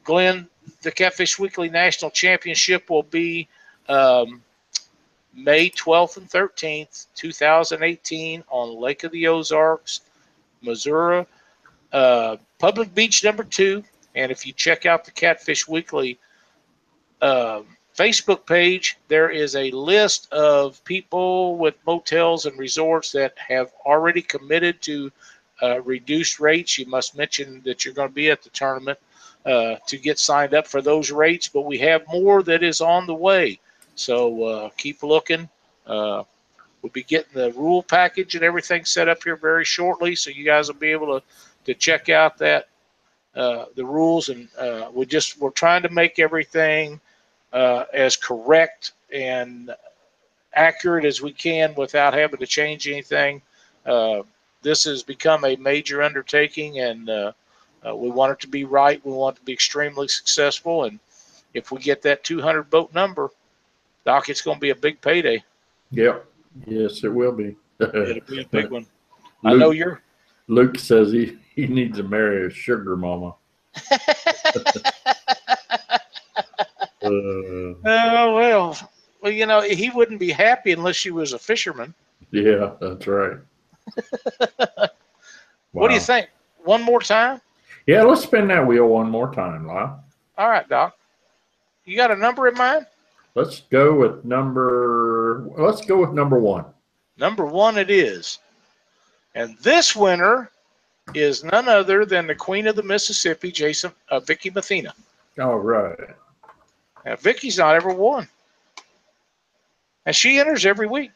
Glenn, 0.05 0.49
the 0.83 0.91
Catfish 0.91 1.39
Weekly 1.39 1.69
National 1.69 2.11
Championship 2.11 2.89
will 2.89 3.03
be 3.03 3.47
um, 3.89 4.43
May 5.35 5.71
12th 5.71 6.17
and 6.17 6.29
13th, 6.29 7.07
2018, 7.15 8.45
on 8.49 8.81
Lake 8.81 9.05
of 9.05 9.13
the 9.13 9.27
Ozarks, 9.27 10.03
Missouri, 10.63 11.27
uh, 11.93 12.37
public 12.59 12.95
beach 12.95 13.25
number 13.25 13.45
two. 13.45 13.83
And 14.15 14.31
if 14.31 14.47
you 14.47 14.53
check 14.53 14.87
out 14.87 15.05
the 15.05 15.11
Catfish 15.11 15.67
Weekly 15.69 16.19
um 17.23 17.67
Facebook 17.97 18.45
page, 18.45 18.99
there 19.07 19.31
is 19.31 19.55
a 19.55 19.71
list 19.71 20.33
of 20.33 20.85
people 20.85 21.57
with 21.57 21.77
motels 21.87 22.45
and 22.45 22.59
resorts 22.59 23.13
that 23.13 23.35
have 23.39 23.71
already 23.87 24.21
committed 24.21 24.83
to 24.83 25.13
uh, 25.63 25.81
reduced 25.83 26.41
rates. 26.41 26.77
You 26.77 26.87
must 26.87 27.17
mention 27.17 27.63
that 27.65 27.85
you're 27.85 27.95
going 27.95 28.09
to 28.09 28.15
be 28.15 28.31
at 28.31 28.43
the 28.43 28.51
tournament 28.51 28.99
uh, 29.47 29.77
to 29.87 29.97
get 29.97 30.19
signed 30.19 30.55
up 30.55 30.67
for 30.67 30.83
those 30.83 31.13
rates, 31.13 31.47
but 31.47 31.63
we 31.63 31.79
have 31.79 32.03
more 32.09 32.43
that 32.43 32.65
is 32.65 32.81
on 32.81 33.07
the 33.07 33.15
way. 33.15 33.61
So 33.95 34.45
uh, 34.45 34.71
keep 34.77 35.03
looking. 35.03 35.49
Uh, 35.87 36.25
we'll 36.83 36.93
be 36.93 37.03
getting 37.03 37.33
the 37.35 37.53
rule 37.53 37.83
package 37.83 38.35
and 38.35 38.45
everything 38.45 38.85
set 38.85 39.09
up 39.09 39.23
here 39.23 39.37
very 39.37 39.65
shortly, 39.65 40.15
so 40.15 40.31
you 40.31 40.45
guys 40.45 40.69
will 40.69 40.75
be 40.75 40.91
able 40.91 41.21
to 41.21 41.25
to 41.65 41.75
check 41.75 42.11
out 42.11 42.37
that 42.39 42.69
uh, 43.35 43.67
the 43.75 43.85
rules. 43.85 44.29
And 44.29 44.49
uh, 44.59 44.91
we 44.93 45.07
just 45.07 45.39
we're 45.39 45.51
trying 45.51 45.83
to 45.83 45.89
make 45.89 46.19
everything 46.19 47.01
uh, 47.53 47.85
as 47.93 48.17
correct 48.17 48.93
and 49.13 49.71
accurate 50.55 51.05
as 51.05 51.21
we 51.21 51.33
can 51.33 51.75
without 51.75 52.15
having 52.15 52.39
to 52.41 52.47
change 52.47 52.89
anything. 52.89 53.41
Uh, 53.87 54.23
this 54.63 54.85
has 54.85 55.03
become 55.03 55.45
a 55.45 55.57
major 55.57 56.03
undertaking, 56.03 56.81
and 56.81 57.07
we 57.07 58.11
want 58.11 58.33
it 58.33 58.41
to 58.41 58.49
be 58.49 58.65
right. 58.65 59.05
We 59.05 59.13
want 59.13 59.37
it 59.37 59.41
to 59.41 59.45
be 59.45 59.53
extremely 59.53 60.09
successful, 60.09 60.85
and 60.85 60.99
if 61.53 61.71
we 61.71 61.79
get 61.79 62.03
that 62.03 62.25
200 62.25 62.71
boat 62.71 62.93
number, 62.95 63.31
Doc, 64.05 64.29
it's 64.29 64.43
going 64.43 64.57
to 64.57 64.61
be 64.61 64.71
a 64.71 64.75
big 64.75 65.01
payday. 65.01 65.43
Yep. 65.91 66.27
Yes, 66.67 67.03
it 67.05 67.09
will 67.09 67.33
be. 67.33 67.57
It'll 67.81 68.21
be 68.27 68.43
a 68.43 68.47
big 68.51 68.71
one. 68.71 68.87
I 69.45 69.55
know 69.55 69.71
you're. 69.71 70.03
Luke 70.49 70.79
says 70.79 71.11
he, 71.13 71.39
he 71.55 71.67
needs 71.67 71.97
to 71.99 72.03
marry 72.05 72.47
a 72.47 72.51
sugar 72.51 72.97
mama. 72.97 73.35
Uh, 77.03 77.11
Oh 77.85 78.35
well, 78.35 78.91
well, 79.21 79.31
you 79.33 79.45
know, 79.45 79.61
he 79.61 79.91
wouldn't 79.91 80.19
be 80.19 80.31
happy 80.31 80.73
unless 80.73 80.97
she 80.97 81.11
was 81.11 81.35
a 81.35 81.39
fisherman. 81.39 81.93
yeah, 82.31 82.71
that's 82.81 83.07
right. 83.07 83.37
wow. 84.59 84.89
What 85.73 85.89
do 85.89 85.95
you 85.95 86.01
think? 86.01 86.29
One 86.63 86.83
more 86.83 87.01
time? 87.01 87.41
Yeah, 87.87 88.05
let's 88.05 88.23
spin 88.23 88.47
that 88.49 88.67
wheel 88.67 88.87
one 88.87 89.11
more 89.11 89.31
time, 89.35 89.67
Lyle. 89.67 90.03
All 90.39 90.49
right, 90.49 90.67
Doc. 90.69 90.97
You 91.85 91.97
got 91.97 92.11
a 92.11 92.17
number 92.17 92.49
in 92.49 92.55
mind? 92.55 92.87
Let's 93.35 93.63
go 93.71 93.95
with 93.95 94.25
number. 94.25 95.49
Let's 95.57 95.85
go 95.85 96.01
with 96.01 96.13
number 96.13 96.39
one. 96.39 96.65
Number 97.17 97.45
one, 97.45 97.79
it 97.79 97.91
is. 97.91 98.39
And 99.35 99.59
this 99.59 99.97
winner 99.97 100.51
is 101.15 101.43
none 101.45 101.69
other 101.69 102.05
than 102.05 102.27
the 102.27 102.35
Queen 102.35 102.67
of 102.67 102.77
the 102.77 102.83
Mississippi, 102.83 103.51
Jason 103.51 103.93
uh, 104.09 104.21
Vicky 104.21 104.51
Mathena. 104.51 104.93
All 105.41 105.59
right. 105.59 105.99
Now, 107.05 107.17
Vicky's 107.17 107.59
not 107.59 107.75
ever 107.75 107.93
won, 107.93 108.29
and 110.07 110.17
she 110.17 110.39
enters 110.39 110.65
every 110.65 110.87
week. 110.87 111.11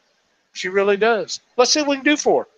She 0.53 0.69
really 0.69 0.97
does. 0.97 1.39
Let's 1.57 1.71
see 1.71 1.79
what 1.79 1.89
we 1.89 1.95
can 1.95 2.05
do 2.05 2.17
for 2.17 2.43
her. 2.43 2.49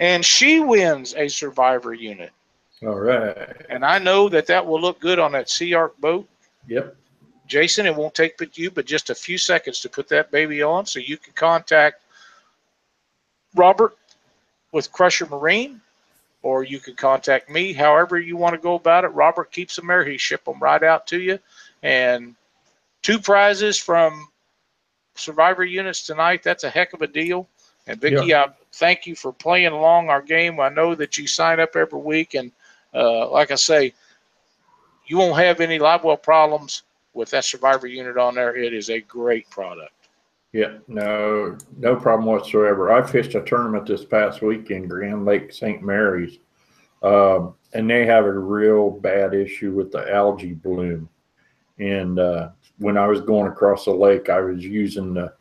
And 0.00 0.24
she 0.24 0.60
wins 0.60 1.14
a 1.14 1.28
survivor 1.28 1.94
unit. 1.94 2.32
All 2.82 2.98
right. 2.98 3.64
And 3.68 3.84
I 3.84 3.98
know 3.98 4.28
that 4.28 4.46
that 4.48 4.66
will 4.66 4.80
look 4.80 5.00
good 5.00 5.18
on 5.18 5.32
that 5.32 5.46
SeaArk 5.46 5.92
boat. 5.98 6.28
Yep. 6.66 6.96
Jason, 7.46 7.86
it 7.86 7.94
won't 7.94 8.14
take 8.14 8.36
but 8.38 8.56
you 8.56 8.70
but 8.70 8.86
just 8.86 9.10
a 9.10 9.14
few 9.14 9.38
seconds 9.38 9.80
to 9.80 9.88
put 9.88 10.08
that 10.08 10.30
baby 10.30 10.62
on 10.62 10.86
so 10.86 10.98
you 10.98 11.16
can 11.16 11.32
contact 11.34 12.02
Robert 13.54 13.96
with 14.72 14.90
Crusher 14.90 15.26
Marine 15.26 15.80
or 16.42 16.64
you 16.64 16.78
can 16.78 16.94
contact 16.94 17.48
me 17.48 17.72
however 17.72 18.18
you 18.18 18.36
want 18.36 18.54
to 18.54 18.60
go 18.60 18.74
about 18.74 19.04
it. 19.04 19.08
Robert 19.08 19.52
keeps 19.52 19.76
them 19.76 19.86
there. 19.86 20.04
He 20.04 20.18
ship 20.18 20.44
them 20.44 20.58
right 20.58 20.82
out 20.82 21.06
to 21.08 21.20
you. 21.20 21.38
And 21.82 22.34
two 23.02 23.18
prizes 23.18 23.78
from 23.78 24.28
Survivor 25.14 25.64
units 25.64 26.04
tonight. 26.04 26.42
That's 26.42 26.64
a 26.64 26.70
heck 26.70 26.92
of 26.92 27.02
a 27.02 27.06
deal. 27.06 27.48
And 27.86 28.00
Vicky, 28.00 28.34
I 28.34 28.48
thank 28.72 29.06
you 29.06 29.14
for 29.14 29.32
playing 29.32 29.72
along 29.72 30.08
our 30.08 30.22
game. 30.22 30.58
I 30.58 30.70
know 30.70 30.94
that 30.94 31.18
you 31.18 31.26
sign 31.26 31.60
up 31.60 31.76
every 31.76 31.98
week 31.98 32.34
and 32.34 32.50
uh, 32.94 33.28
like 33.30 33.50
I 33.50 33.56
say, 33.56 33.92
you 35.06 35.18
won't 35.18 35.38
have 35.38 35.60
any 35.60 35.78
live 35.78 36.04
well 36.04 36.16
problems 36.16 36.84
with 37.14 37.30
that 37.30 37.44
survivor 37.44 37.86
unit 37.86 38.18
on 38.18 38.34
there, 38.34 38.56
it 38.56 38.74
is 38.74 38.90
a 38.90 39.00
great 39.00 39.48
product. 39.50 39.92
Yeah, 40.52 40.78
no, 40.86 41.56
no 41.78 41.96
problem 41.96 42.26
whatsoever. 42.26 42.92
I 42.92 43.04
fished 43.04 43.34
a 43.34 43.42
tournament 43.42 43.86
this 43.86 44.04
past 44.04 44.42
week 44.42 44.70
in 44.70 44.86
Grand 44.86 45.24
Lake 45.24 45.52
St. 45.52 45.82
Marys, 45.82 46.38
um, 47.02 47.54
and 47.72 47.90
they 47.90 48.06
have 48.06 48.24
a 48.24 48.32
real 48.32 48.90
bad 48.90 49.34
issue 49.34 49.72
with 49.72 49.90
the 49.90 50.12
algae 50.12 50.52
bloom. 50.52 51.08
And 51.78 52.20
uh, 52.20 52.50
when 52.78 52.96
I 52.96 53.06
was 53.08 53.20
going 53.20 53.50
across 53.50 53.84
the 53.84 53.92
lake, 53.92 54.28
I 54.28 54.40
was 54.40 54.64
using 54.64 55.14
the 55.14 55.32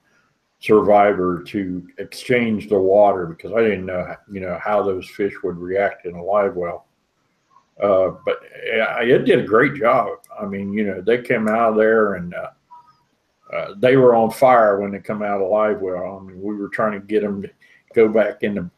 survivor 0.63 1.43
to 1.43 1.85
exchange 1.97 2.69
the 2.69 2.79
water 2.79 3.25
because 3.25 3.51
I 3.51 3.61
didn't 3.61 3.85
know, 3.85 4.15
you 4.31 4.39
know, 4.39 4.57
how 4.63 4.81
those 4.81 5.09
fish 5.09 5.33
would 5.43 5.57
react 5.57 6.05
in 6.05 6.15
a 6.15 6.23
live 6.23 6.55
well. 6.55 6.87
Uh, 7.81 8.11
but 8.25 8.39
it 8.61 9.25
did 9.25 9.39
a 9.39 9.47
great 9.47 9.75
job. 9.75 10.19
I 10.39 10.45
mean, 10.45 10.71
you 10.71 10.85
know, 10.85 11.01
they 11.01 11.21
came 11.21 11.49
out 11.49 11.71
of 11.71 11.75
there 11.75 12.13
and 12.13 12.33
uh, 12.33 12.51
uh, 13.53 13.73
they 13.77 13.97
were 13.97 14.15
on 14.15 14.31
fire 14.31 14.79
when 14.79 14.91
they 14.91 14.99
come 14.99 15.21
out 15.21 15.41
of 15.41 15.49
live 15.49 15.81
well. 15.81 16.17
I 16.21 16.25
mean, 16.25 16.41
we 16.41 16.55
were 16.55 16.69
trying 16.69 16.93
to 16.93 17.05
get 17.05 17.23
them 17.23 17.41
to 17.41 17.49
go 17.93 18.07
back 18.07 18.43
into 18.43 18.69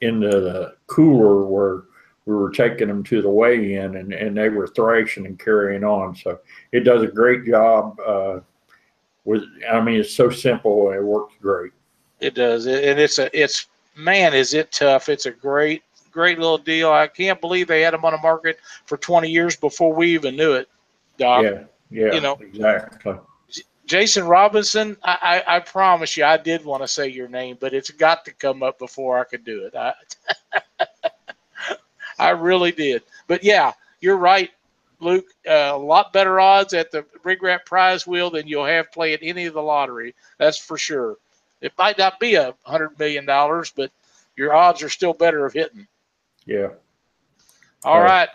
into 0.00 0.28
the 0.28 0.76
cooler 0.86 1.46
where 1.46 1.82
we 2.24 2.34
were 2.34 2.50
taking 2.50 2.88
them 2.88 3.02
to 3.04 3.20
the 3.20 3.30
weigh 3.30 3.74
in, 3.74 3.96
and, 3.96 4.12
and 4.12 4.36
they 4.36 4.48
were 4.48 4.68
thrashing 4.68 5.26
and 5.26 5.38
carrying 5.38 5.84
on. 5.84 6.14
So 6.16 6.38
it 6.72 6.80
does 6.80 7.02
a 7.02 7.06
great 7.06 7.44
job. 7.44 7.98
With 9.26 9.42
I 9.70 9.80
mean, 9.82 10.00
it's 10.00 10.14
so 10.14 10.30
simple. 10.30 10.88
And 10.88 10.96
it 10.96 11.04
works 11.04 11.34
great. 11.42 11.72
It 12.20 12.34
does, 12.34 12.66
and 12.66 12.98
it's 12.98 13.18
a 13.18 13.28
it's 13.38 13.66
man, 13.94 14.32
is 14.32 14.54
it 14.54 14.72
tough? 14.72 15.10
It's 15.10 15.26
a 15.26 15.30
great 15.30 15.82
great 16.10 16.38
little 16.38 16.56
deal. 16.56 16.90
I 16.90 17.08
can't 17.08 17.38
believe 17.42 17.68
they 17.68 17.82
had 17.82 17.92
them 17.92 18.06
on 18.06 18.12
the 18.12 18.18
market 18.18 18.58
for 18.86 18.96
20 18.96 19.28
years 19.28 19.54
before 19.54 19.92
we 19.92 20.14
even 20.14 20.34
knew 20.34 20.54
it, 20.54 20.66
Doc. 21.18 21.44
yeah, 21.44 21.64
yeah, 21.90 22.14
you 22.14 22.22
know, 22.22 22.38
exactly. 22.40 23.16
Jason 23.84 24.24
Robinson, 24.24 24.96
I, 25.04 25.42
I, 25.46 25.56
I 25.56 25.60
promise 25.60 26.16
you, 26.16 26.24
I 26.24 26.38
did 26.38 26.64
want 26.64 26.82
to 26.82 26.88
say 26.88 27.06
your 27.08 27.28
name, 27.28 27.56
but 27.60 27.72
it's 27.72 27.90
got 27.90 28.24
to 28.24 28.32
come 28.32 28.62
up 28.62 28.78
before 28.78 29.18
I 29.18 29.24
could 29.24 29.44
do 29.44 29.64
it. 29.66 29.76
I, 29.76 29.92
I 32.18 32.30
really 32.30 32.72
did. 32.72 33.02
But 33.28 33.44
yeah, 33.44 33.72
you're 34.00 34.16
right, 34.16 34.50
Luke. 35.00 35.26
Uh, 35.48 35.70
a 35.74 35.76
lot 35.78 36.12
better 36.12 36.40
odds 36.40 36.74
at 36.74 36.90
the 36.90 37.04
Rig 37.24 37.42
Rap 37.42 37.64
Prize 37.64 38.06
Wheel 38.06 38.30
than 38.30 38.46
you'll 38.46 38.64
have 38.64 38.90
playing 38.92 39.18
any 39.22 39.46
of 39.46 39.54
the 39.54 39.62
lottery. 39.62 40.14
That's 40.38 40.58
for 40.58 40.78
sure. 40.78 41.16
It 41.60 41.72
might 41.78 41.98
not 41.98 42.20
be 42.20 42.34
a 42.34 42.54
hundred 42.62 42.98
million 42.98 43.26
dollars, 43.26 43.72
but 43.74 43.90
your 44.36 44.54
odds 44.54 44.82
are 44.82 44.88
still 44.88 45.14
better 45.14 45.46
of 45.46 45.52
hitting. 45.52 45.86
Yeah. 46.44 46.68
All 47.84 48.00
Uh, 48.00 48.04
right. 48.04 48.28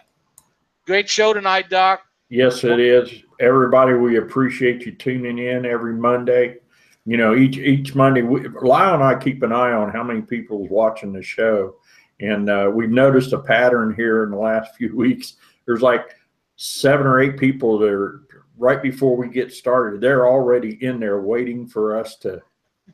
Great 0.86 1.09
show 1.09 1.34
tonight, 1.34 1.70
Doc. 1.70 2.01
Yes, 2.30 2.64
it 2.64 2.80
is. 2.80 3.12
Everybody, 3.39 3.93
we 3.93 4.18
appreciate 4.18 4.86
you 4.86 4.93
tuning 4.93 5.38
in 5.38 5.66
every 5.66 5.93
Monday. 5.93 6.57
You 7.05 7.18
know, 7.18 7.36
each 7.36 7.57
each 7.57 7.95
Monday, 7.95 8.22
we, 8.22 8.47
Lyle 8.47 8.93
and 8.93 9.03
I 9.03 9.16
keep 9.16 9.43
an 9.43 9.51
eye 9.51 9.72
on 9.72 9.91
how 9.91 10.03
many 10.03 10.22
people's 10.22 10.70
watching 10.70 11.12
the 11.12 11.24
show, 11.24 11.76
and 12.20 12.49
uh, 12.49 12.70
we've 12.74 12.91
noticed 12.91 13.34
a 13.34 13.39
pattern 13.39 13.93
here 13.95 14.24
in 14.24 14.32
the 14.32 14.38
last 14.38 14.76
few 14.78 14.95
weeks. 14.95 15.36
There's 15.66 15.82
like 15.82 16.16
seven 16.64 17.07
or 17.07 17.20
eight 17.20 17.38
people 17.38 17.80
that 17.80 17.89
are 17.89 18.22
right 18.55 18.84
before 18.84 19.18
we 19.18 19.28
get 19.28 19.51
started. 19.51 19.99
They're 19.99 20.28
already 20.28 20.78
in 20.86 20.99
there 20.99 21.20
waiting 21.20 21.66
for 21.68 21.97
us 21.97 22.18
to 22.18 22.39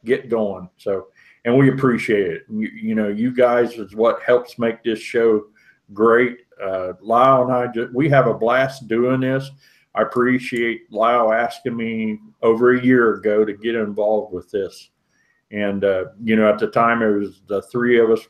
get 0.06 0.30
going. 0.30 0.70
So, 0.78 1.08
and 1.44 1.58
we 1.58 1.68
appreciate 1.68 2.28
it. 2.28 2.44
You, 2.50 2.70
you 2.70 2.96
know, 2.96 3.10
you 3.10 3.36
guys 3.36 3.74
is 3.74 3.94
what 3.94 4.24
helps 4.24 4.58
make 4.58 4.86
this 4.86 5.00
show 5.00 5.48
great. 5.92 6.38
Uh, 6.64 6.94
Lyle 7.02 7.44
and 7.44 7.52
I, 7.52 7.68
ju- 7.68 7.92
we 7.94 8.08
have 8.08 8.28
a 8.28 8.34
blast 8.34 8.88
doing 8.88 9.20
this. 9.20 9.52
I 9.96 10.04
appreciate 10.04 10.90
Lyle 10.90 11.34
asking 11.34 11.76
me 11.76 12.20
over 12.42 12.74
a 12.74 12.82
year 12.82 13.16
ago 13.16 13.44
to 13.44 13.52
get 13.52 13.76
involved 13.76 14.34
with 14.34 14.50
this. 14.50 14.92
And, 15.52 15.84
uh, 15.84 16.06
you 16.24 16.38
know, 16.38 16.48
at 16.48 16.58
the 16.58 16.68
time 16.68 17.02
it 17.02 17.20
was 17.20 17.42
the 17.48 17.62
three 17.64 18.00
of 18.00 18.12
us 18.12 18.26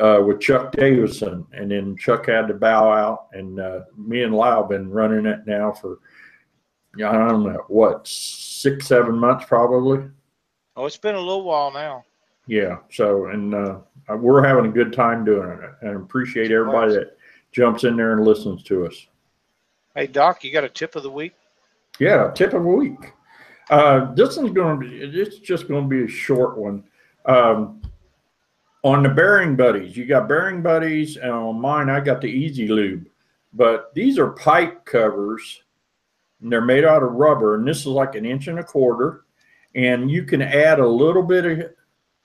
uh, 0.00 0.22
with 0.22 0.40
Chuck 0.40 0.72
Davison, 0.72 1.46
and 1.52 1.70
then 1.70 1.96
Chuck 1.96 2.26
had 2.26 2.48
to 2.48 2.54
bow 2.54 2.90
out. 2.90 3.26
And 3.32 3.60
uh, 3.60 3.80
me 3.96 4.22
and 4.22 4.34
Lyle 4.34 4.64
been 4.64 4.90
running 4.90 5.26
it 5.26 5.46
now 5.46 5.72
for, 5.72 5.98
I 6.96 7.12
don't 7.12 7.44
know, 7.44 7.64
what, 7.68 8.06
six, 8.06 8.86
seven 8.86 9.16
months 9.16 9.44
probably. 9.46 10.08
Oh, 10.76 10.86
it's 10.86 10.96
been 10.96 11.14
a 11.14 11.20
little 11.20 11.44
while 11.44 11.70
now. 11.70 12.04
Yeah. 12.46 12.78
So, 12.90 13.26
and 13.26 13.54
uh, 13.54 13.78
we're 14.16 14.46
having 14.46 14.66
a 14.66 14.72
good 14.72 14.92
time 14.92 15.24
doing 15.24 15.50
it, 15.50 15.86
and 15.86 15.96
appreciate 15.96 16.50
everybody 16.50 16.94
that 16.94 17.16
jumps 17.52 17.84
in 17.84 17.96
there 17.96 18.12
and 18.12 18.24
listens 18.24 18.62
to 18.64 18.86
us. 18.86 19.06
Hey, 19.94 20.06
Doc, 20.06 20.44
you 20.44 20.52
got 20.52 20.64
a 20.64 20.68
tip 20.68 20.96
of 20.96 21.02
the 21.02 21.10
week? 21.10 21.34
Yeah, 21.98 22.30
tip 22.34 22.54
of 22.54 22.62
the 22.62 22.68
week. 22.68 23.12
Uh, 23.68 24.12
this 24.14 24.36
is 24.36 24.50
going 24.50 24.80
to 24.80 24.88
be. 24.88 24.96
It's 24.96 25.38
just 25.38 25.68
going 25.68 25.88
to 25.88 25.88
be 25.88 26.04
a 26.04 26.08
short 26.08 26.56
one. 26.56 26.84
Um, 27.26 27.82
on 28.82 29.02
the 29.02 29.08
bearing 29.08 29.56
buddies, 29.56 29.96
you 29.96 30.06
got 30.06 30.28
bearing 30.28 30.62
buddies, 30.62 31.16
and 31.16 31.30
on 31.30 31.60
mine, 31.60 31.90
I 31.90 32.00
got 32.00 32.20
the 32.20 32.28
Easy 32.28 32.68
Lube. 32.68 33.06
But 33.52 33.94
these 33.94 34.18
are 34.18 34.30
pipe 34.30 34.84
covers, 34.84 35.62
and 36.40 36.50
they're 36.50 36.60
made 36.60 36.84
out 36.84 37.02
of 37.02 37.12
rubber, 37.12 37.56
and 37.56 37.66
this 37.66 37.80
is 37.80 37.86
like 37.86 38.14
an 38.14 38.24
inch 38.24 38.48
and 38.48 38.58
a 38.58 38.64
quarter. 38.64 39.24
And 39.74 40.10
you 40.10 40.24
can 40.24 40.42
add 40.42 40.80
a 40.80 40.86
little 40.86 41.22
bit 41.22 41.44
of, 41.44 41.70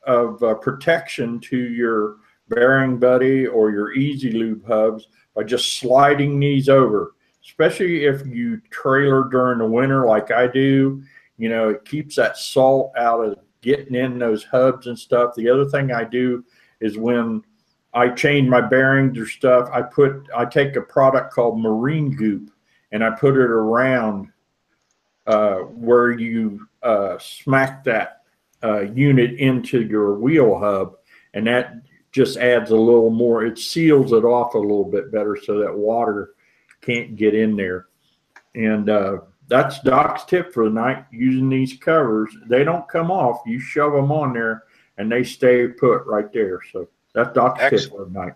of 0.06 0.43
uh, 0.43 0.56
protection 0.56 1.39
to 1.41 1.58
your 1.58 2.18
bearing 2.47 2.99
buddy 2.99 3.47
or 3.47 3.72
your 3.72 3.93
Easy 3.93 4.32
Lube 4.32 4.66
hubs 4.66 5.08
by 5.36 5.43
just 5.43 5.78
sliding 5.78 6.39
these 6.39 6.70
over 6.70 7.16
especially 7.45 8.06
if 8.06 8.26
you 8.26 8.60
trailer 8.72 9.26
during 9.30 9.60
the 9.60 9.66
winter 9.66 10.06
like 10.06 10.32
I 10.32 10.47
do. 10.47 11.03
You 11.38 11.49
know, 11.49 11.70
it 11.70 11.86
keeps 11.86 12.16
that 12.16 12.38
salt 12.38 12.93
out 12.97 13.24
of 13.24 13.38
getting 13.66 13.95
in 13.95 14.20
those 14.20 14.45
hubs 14.45 14.88
and 14.88 14.97
stuff. 14.97 15.36
The 15.36 15.49
other 15.49 15.66
thing 15.66 15.91
I 15.91 16.05
do 16.05 16.45
is 16.80 16.97
when 16.97 17.43
I 17.93 18.09
change 18.09 18.47
my 18.47 18.61
bearings 18.61 19.18
or 19.18 19.28
stuff, 19.28 19.68
I 19.74 19.82
put 19.82 20.30
I 20.34 20.45
take 20.45 20.76
a 20.76 20.82
product 20.82 21.34
called 21.34 21.59
Marine 21.59 22.16
Goop 22.16 22.51
and 22.91 23.03
I 23.03 23.09
put 23.09 23.34
it 23.34 23.49
around 23.49 24.32
uh, 25.28 25.55
where 25.55 26.11
you 26.11 26.68
uh, 26.84 27.18
smack 27.18 27.84
that 27.86 28.22
uh, 28.63 28.82
unit 28.82 29.39
into 29.39 29.82
your 29.82 30.16
wheel 30.16 30.57
hub, 30.57 30.97
and 31.34 31.47
that 31.47 31.82
just 32.11 32.38
adds 32.38 32.72
a 32.72 32.76
little 32.76 33.09
more. 33.09 33.43
It 33.43 33.57
seals 33.57 34.13
it 34.13 34.24
off 34.24 34.53
a 34.53 34.59
little 34.59 34.86
bit 34.86 35.11
better 35.11 35.38
so 35.41 35.59
that 35.59 35.76
water 35.76 36.36
can't 36.82 37.16
get 37.16 37.34
in 37.34 37.55
there. 37.55 37.88
And 38.53 38.89
uh, 38.89 39.18
that's 39.47 39.79
Doc's 39.81 40.25
tip 40.25 40.53
for 40.53 40.65
the 40.65 40.71
night 40.71 41.05
using 41.11 41.49
these 41.49 41.77
covers. 41.77 42.35
They 42.47 42.63
don't 42.63 42.87
come 42.87 43.11
off. 43.11 43.41
You 43.45 43.59
shove 43.59 43.93
them 43.93 44.11
on 44.11 44.33
there 44.33 44.63
and 44.97 45.11
they 45.11 45.23
stay 45.23 45.67
put 45.67 46.05
right 46.05 46.31
there. 46.33 46.59
So 46.71 46.87
that's 47.13 47.33
Doc's 47.33 47.59
tip 47.69 47.91
for 47.91 48.05
the 48.05 48.11
night. 48.11 48.33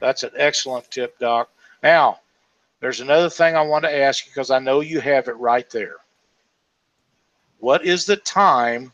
That's 0.00 0.22
an 0.22 0.30
excellent 0.36 0.90
tip, 0.90 1.18
Doc. 1.18 1.50
Now, 1.82 2.20
there's 2.80 3.00
another 3.00 3.30
thing 3.30 3.56
I 3.56 3.62
want 3.62 3.84
to 3.84 3.94
ask 3.94 4.26
you 4.26 4.30
because 4.30 4.50
I 4.50 4.58
know 4.58 4.80
you 4.80 5.00
have 5.00 5.28
it 5.28 5.36
right 5.36 5.68
there. 5.70 5.96
What 7.58 7.84
is 7.84 8.06
the 8.06 8.16
time 8.16 8.92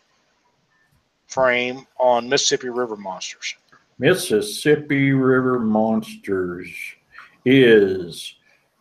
frame 1.26 1.86
on 1.98 2.28
Mississippi 2.28 2.70
River 2.70 2.96
Monsters? 2.96 3.56
Mississippi 3.98 5.12
River 5.12 5.58
Monsters 5.58 6.68
is 7.44 8.34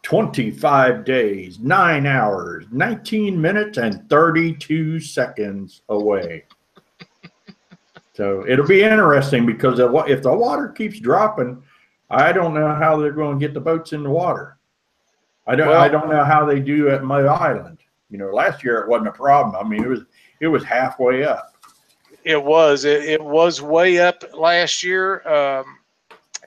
25 0.04 1.06
days, 1.06 1.60
9 1.60 2.06
hours, 2.06 2.66
19 2.72 3.40
minutes, 3.40 3.78
and 3.78 4.08
32 4.10 5.00
seconds 5.00 5.82
away. 5.90 6.44
so 8.14 8.46
it'll 8.48 8.68
be 8.68 8.84
interesting 8.84 9.46
because 9.46 9.80
if 9.80 10.22
the 10.22 10.34
water 10.34 10.68
keeps 10.68 11.00
dropping, 11.00 11.64
I 12.10 12.32
don't 12.32 12.54
know 12.54 12.74
how 12.76 12.98
they're 12.98 13.12
going 13.12 13.40
to 13.40 13.46
get 13.46 13.54
the 13.54 13.62
boats 13.62 13.94
in 13.94 14.04
the 14.04 14.10
water. 14.10 14.58
I 15.46 15.56
don't. 15.56 15.70
I 15.70 15.90
don't 15.90 16.10
know 16.10 16.24
how 16.24 16.46
they 16.46 16.60
do 16.60 16.90
at 16.90 17.04
Mud 17.04 17.26
Island. 17.26 17.80
You 18.10 18.18
know, 18.18 18.28
last 18.28 18.64
year 18.64 18.78
it 18.80 18.88
wasn't 18.88 19.10
a 19.10 19.14
problem. 19.14 19.56
I 19.56 19.68
mean, 19.68 19.84
it 19.84 19.90
was 19.90 20.02
it 20.40 20.48
was 20.48 20.64
halfway 20.64 21.26
up. 21.26 21.54
It 22.24 22.42
was. 22.42 22.86
It, 22.86 23.04
it 23.04 23.22
was 23.22 23.62
way 23.62 24.00
up 24.00 24.24
last 24.34 24.84
year. 24.84 25.28
Um, 25.28 25.80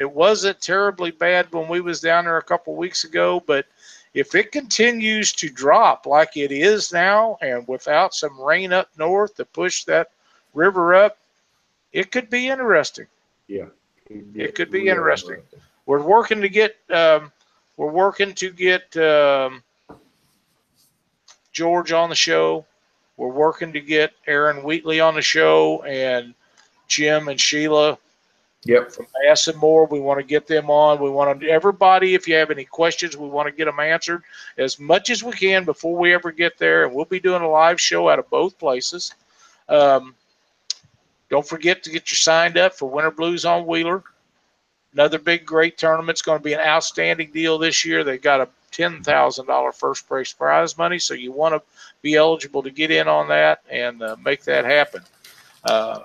it 0.01 0.11
wasn't 0.11 0.61
terribly 0.61 1.11
bad 1.11 1.51
when 1.53 1.69
we 1.69 1.81
was 1.81 2.01
down 2.01 2.25
there 2.25 2.39
a 2.39 2.43
couple 2.43 2.75
weeks 2.75 3.05
ago, 3.05 3.43
but 3.47 3.67
if 4.15 4.35
it 4.35 4.53
continues 4.53 5.33
to 5.35 5.51
drop 5.51 6.07
like 6.07 6.37
it 6.37 6.51
is 6.51 6.93
now, 6.93 7.37
and 7.43 7.67
without 7.69 8.15
some 8.15 8.41
rain 8.41 8.73
up 8.73 8.89
north 8.99 9.37
to 9.37 9.45
push 9.45 9.85
that 9.85 10.11
river 10.55 10.95
up, 10.95 11.19
it 11.93 12.11
could 12.11 12.31
be 12.31 12.49
interesting. 12.49 13.07
Yeah. 13.47 13.67
It 14.09 14.55
could 14.55 14.71
be 14.71 14.89
interesting. 14.89 15.43
We're 15.87 16.03
working 16.03 16.41
to 16.41 16.49
get. 16.49 16.77
Um, 16.91 17.33
we're 17.77 17.91
working 17.91 18.35
to 18.35 18.51
get 18.51 18.97
um, 18.97 19.63
George 21.53 21.93
on 21.93 22.09
the 22.09 22.15
show. 22.15 22.65
We're 23.17 23.29
working 23.29 23.73
to 23.73 23.81
get 23.81 24.13
Aaron 24.27 24.63
Wheatley 24.63 25.01
on 25.01 25.15
the 25.15 25.23
show 25.23 25.83
and 25.83 26.35
Jim 26.87 27.29
and 27.29 27.41
Sheila 27.41 27.99
Yep. 28.67 28.93
from 28.93 29.07
Bass 29.23 29.49
and 29.49 29.59
More. 29.59 29.87
We 29.87 30.01
want 30.01 30.19
to 30.21 30.27
get 30.27 30.47
them 30.47 30.71
on. 30.71 31.01
We 31.01 31.11
want 31.11 31.41
to, 31.41 31.49
everybody, 31.49 32.15
if 32.15 32.27
you 32.27 32.35
have 32.35 32.51
any 32.51 32.65
questions, 32.65 33.17
we 33.17 33.29
want 33.29 33.47
to 33.47 33.53
get 33.53 33.67
them 33.67 33.81
answered 33.81 34.23
as 34.59 34.79
much 34.81 35.11
as 35.11 35.23
we 35.23 35.33
can 35.33 35.65
before 35.65 35.97
we 35.97 36.13
ever 36.13 36.33
get 36.33 36.59
there. 36.59 36.85
And 36.85 36.95
we'll 36.95 37.05
be 37.05 37.21
doing 37.21 37.43
a 37.43 37.49
live 37.49 37.81
show 37.81 38.09
out 38.09 38.19
of 38.19 38.29
both 38.29 38.59
places. 38.59 39.15
Um, 39.69 40.15
don't 41.29 41.47
forget 41.47 41.83
to 41.85 41.91
get 41.91 42.11
you 42.11 42.17
signed 42.17 42.57
up 42.57 42.75
for 42.75 42.89
Winter 42.89 43.11
Blues 43.11 43.45
on 43.45 43.67
Wheeler. 43.67 44.03
Another 44.93 45.19
big, 45.19 45.45
great 45.45 45.77
tournament. 45.77 46.11
It's 46.11 46.23
going 46.23 46.39
to 46.39 46.45
be 46.45 46.55
an 46.55 46.61
outstanding 46.61 47.31
deal 47.31 47.59
this 47.59 47.85
year. 47.85 48.03
They've 48.03 48.21
got 48.21 48.41
a 48.41 48.49
$10,000 48.73 49.75
first 49.75 50.09
place 50.09 50.33
prize 50.33 50.79
money. 50.79 50.99
So 50.99 51.15
you 51.15 51.33
want 51.33 51.55
to 51.55 51.63
be 52.03 52.15
eligible 52.15 52.63
to 52.63 52.71
get 52.71 52.91
in 52.91 53.09
on 53.09 53.29
that 53.29 53.63
and 53.71 54.03
uh, 54.03 54.17
make 54.25 54.45
that 54.45 54.65
happen. 54.65 55.03
Uh, 55.65 56.01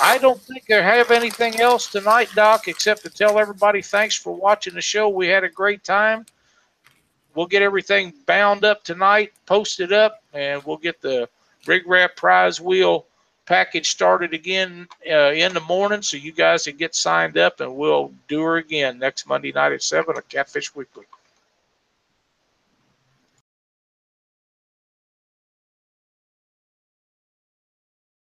I 0.00 0.18
don't 0.18 0.40
think 0.40 0.70
I 0.70 0.82
have 0.82 1.10
anything 1.10 1.60
else 1.60 1.90
tonight, 1.90 2.28
Doc, 2.34 2.68
except 2.68 3.02
to 3.02 3.10
tell 3.10 3.38
everybody 3.38 3.80
thanks 3.80 4.16
for 4.16 4.34
watching 4.34 4.74
the 4.74 4.82
show. 4.82 5.08
We 5.08 5.28
had 5.28 5.44
a 5.44 5.48
great 5.48 5.84
time. 5.84 6.26
We'll 7.34 7.46
get 7.46 7.62
everything 7.62 8.12
bound 8.26 8.64
up 8.64 8.84
tonight, 8.84 9.32
posted 9.46 9.92
up, 9.92 10.22
and 10.32 10.62
we'll 10.64 10.76
get 10.76 11.00
the 11.00 11.28
Rig 11.66 11.86
Rap 11.86 12.16
prize 12.16 12.60
wheel 12.60 13.06
package 13.46 13.90
started 13.90 14.32
again 14.32 14.88
uh, 15.10 15.32
in 15.32 15.52
the 15.52 15.60
morning 15.60 16.02
so 16.02 16.16
you 16.16 16.32
guys 16.32 16.64
can 16.64 16.76
get 16.76 16.94
signed 16.94 17.36
up 17.36 17.60
and 17.60 17.76
we'll 17.76 18.10
do 18.28 18.42
her 18.42 18.56
again 18.56 18.98
next 18.98 19.26
Monday 19.26 19.52
night 19.52 19.72
at 19.72 19.82
7 19.82 20.16
on 20.16 20.22
Catfish 20.28 20.74
Weekly. 20.74 21.04